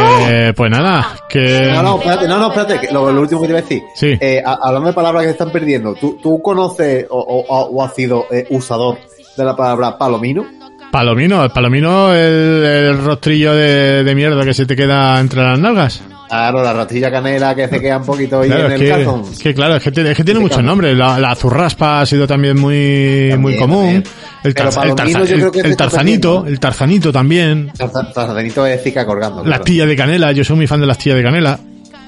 pues 0.55 0.69
nada, 0.71 1.07
que. 1.27 1.71
No, 1.73 1.81
no, 1.81 1.97
espérate, 1.97 2.27
no, 2.27 2.37
no, 2.37 2.47
espérate, 2.49 2.79
que 2.87 2.93
lo, 2.93 3.11
lo 3.11 3.21
último 3.21 3.41
que 3.41 3.47
te 3.47 3.51
iba 3.53 3.59
a 3.59 3.61
decir. 3.63 3.81
Sí. 3.95 4.13
Eh, 4.19 4.41
a- 4.45 4.59
hablando 4.61 4.89
de 4.89 4.93
palabras 4.93 5.23
que 5.23 5.27
se 5.29 5.31
están 5.33 5.51
perdiendo, 5.51 5.95
¿tú, 5.95 6.19
tú 6.21 6.39
conoces 6.43 7.07
o, 7.09 7.17
o- 7.19 7.69
o 7.71 7.83
has 7.83 7.95
sido 7.95 8.25
eh, 8.31 8.45
usador 8.51 8.97
de 9.35 9.43
la 9.43 9.55
palabra 9.55 9.97
palomino? 9.97 10.45
Palomino, 10.91 11.43
el 11.43 11.49
palomino, 11.51 12.13
el, 12.13 12.63
el 12.65 12.97
rostrillo 13.03 13.53
de, 13.53 14.03
de 14.03 14.13
mierda 14.15 14.43
que 14.43 14.53
se 14.53 14.65
te 14.65 14.75
queda 14.75 15.19
entre 15.21 15.41
las 15.41 15.57
nalgas. 15.57 16.01
Claro, 16.31 16.63
la 16.63 16.71
rastilla 16.71 17.11
canela 17.11 17.53
que 17.53 17.67
se 17.67 17.81
queda 17.81 17.97
un 17.97 18.05
poquito 18.05 18.39
ahí 18.39 18.47
Claro, 18.47 18.67
en 18.67 18.71
el 18.71 18.79
que, 18.79 18.87
calzón. 18.89 19.23
que 19.37 19.53
claro, 19.53 19.75
es 19.75 19.83
que 19.83 19.91
tiene, 19.91 20.11
es 20.11 20.17
que 20.17 20.23
tiene 20.23 20.39
muchos 20.39 20.63
nombres. 20.63 20.95
La, 20.95 21.19
la 21.19 21.35
zurraspa 21.35 21.99
ha 21.99 22.05
sido 22.05 22.25
también 22.25 22.57
muy, 22.57 23.27
También, 23.31 23.41
muy 23.41 23.57
común. 23.57 23.83
también. 23.83 24.03
El, 24.45 24.55
tarza- 24.55 24.83
el, 24.85 24.95
tarza- 24.95 25.21
el- 25.23 25.65
el 25.65 25.75
tarzanito, 25.75 26.45
el 26.47 26.57
tarzanito 26.57 27.11
también. 27.11 27.71
Tarzanito 28.13 28.65
es 28.65 28.81
cica 28.81 29.05
colgando. 29.05 29.43
La 29.43 29.57
astilla 29.57 29.85
de 29.85 29.95
canela, 29.97 30.31
yo 30.31 30.45
soy 30.45 30.55
muy 30.55 30.67
fan 30.67 30.79
de 30.79 30.85
la 30.87 30.93
astilla 30.93 31.15
de 31.15 31.23
canela. 31.23 31.59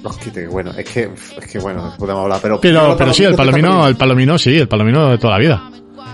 Hostia, 0.05 0.31
bueno, 0.49 0.71
es 0.77 0.85
que, 0.89 1.09
es 1.41 1.47
que 1.51 1.59
bueno, 1.59 1.93
podemos 1.97 2.23
hablar, 2.23 2.39
pero... 2.41 2.59
Pero, 2.61 2.95
pero 2.97 3.13
sí, 3.13 3.23
el 3.25 3.35
palomino, 3.35 3.87
el 3.87 3.95
palomino 3.97 4.37
sí, 4.37 4.57
el 4.57 4.67
palomino 4.69 5.09
de 5.11 5.17
toda 5.17 5.33
la 5.33 5.39
vida. 5.39 5.63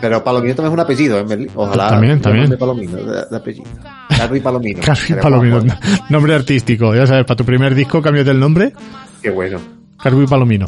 Pero 0.01 0.23
Palomino 0.23 0.55
también 0.55 0.71
es 0.71 0.73
un 0.73 0.79
apellido, 0.79 1.19
¿eh? 1.19 1.47
Ojalá. 1.55 1.89
También, 1.89 2.21
también. 2.21 2.57
Palomino, 2.57 2.97
de, 2.97 3.25
de 3.29 3.35
apellido. 3.35 3.65
Carlos 4.09 4.39
Palomino. 4.41 4.81
Palomino, 5.21 5.61
nombre 6.09 6.35
artístico. 6.35 6.95
Ya 6.95 7.05
sabes, 7.05 7.25
para 7.25 7.35
tu 7.37 7.45
primer 7.45 7.75
disco 7.75 8.01
cámbiate 8.01 8.31
el 8.31 8.39
nombre, 8.39 8.73
Qué 9.21 9.29
bueno, 9.29 9.59
Carby 10.01 10.25
Palomino. 10.27 10.65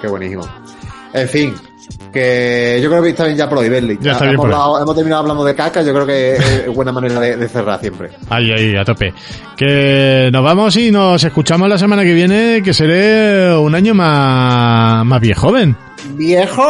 qué 0.00 0.08
buenísimo. 0.08 0.42
En 1.12 1.28
fin, 1.28 1.54
que 2.12 2.80
yo 2.82 2.88
creo 2.90 3.02
que 3.02 3.10
está 3.10 3.24
bien 3.24 3.36
ya 3.36 3.48
por 3.48 3.58
hoy, 3.58 3.68
Berli. 3.68 3.98
Ya 4.00 4.12
está 4.12 4.24
hemos, 4.24 4.32
bien 4.32 4.36
por 4.36 4.48
hoy. 4.48 4.54
hablado- 4.54 4.82
hemos 4.82 4.94
terminado 4.94 5.22
hablando 5.22 5.44
de 5.44 5.54
caca, 5.54 5.82
yo 5.82 5.92
creo 5.92 6.06
que 6.06 6.34
es 6.36 6.74
buena 6.74 6.92
manera 6.92 7.20
de, 7.20 7.36
de 7.36 7.48
cerrar 7.48 7.80
siempre. 7.80 8.10
Ahí, 8.30 8.50
ahí, 8.52 8.76
a 8.76 8.84
tope. 8.84 9.12
Que 9.56 10.30
nos 10.32 10.42
vamos 10.44 10.76
y 10.76 10.90
nos 10.90 11.22
escuchamos 11.24 11.68
la 11.68 11.78
semana 11.78 12.02
que 12.02 12.14
viene, 12.14 12.62
que 12.64 12.72
seré 12.74 13.54
un 13.56 13.74
año 13.74 13.94
más, 13.94 15.04
más 15.04 15.20
viejo 15.20 15.48
joven. 15.48 15.76
¡Viejo! 16.14 16.62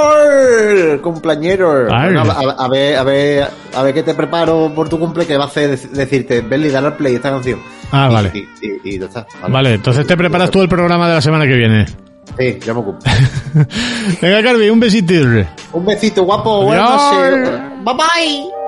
¡Cumpleañero! 1.02 1.86
Bueno, 1.88 2.22
a, 2.22 2.64
a 2.64 2.68
ver, 2.68 2.96
a 2.96 3.02
ver, 3.04 3.46
a 3.74 3.82
ver 3.82 3.94
qué 3.94 4.02
te 4.02 4.14
preparo 4.14 4.72
por 4.74 4.88
tu 4.88 4.98
cumple, 4.98 5.26
que 5.26 5.36
va 5.36 5.44
a 5.44 5.46
hacer 5.48 5.70
dec- 5.78 5.90
decirte, 5.90 6.40
Berli, 6.40 6.70
dale 6.70 6.88
al 6.88 6.96
play 6.96 7.14
esta 7.16 7.30
canción. 7.30 7.60
Ah, 7.92 8.08
Y- 8.10 8.14
vale. 8.14 8.30
Y, 8.34 8.38
y- 8.66 8.80
y 8.94 8.98
ya 8.98 9.06
está. 9.06 9.26
Vale, 9.48 9.74
entonces 9.74 10.06
te 10.06 10.16
preparas 10.16 10.50
tú 10.50 10.62
el 10.62 10.68
programa 10.68 11.08
de 11.08 11.14
la 11.14 11.20
semana 11.20 11.44
que 11.46 11.54
viene. 11.54 11.86
Sí, 12.38 12.58
ya 12.64 12.74
me 12.74 12.80
ocupo. 12.80 12.98
Venga, 14.20 14.42
Carby, 14.42 14.68
un 14.68 14.80
besito. 14.80 15.14
Un 15.72 15.84
besito, 15.84 16.24
guapo. 16.24 16.64
Buenas 16.64 16.90
noches. 16.90 17.50
Bye 17.84 17.94
bye. 17.94 18.65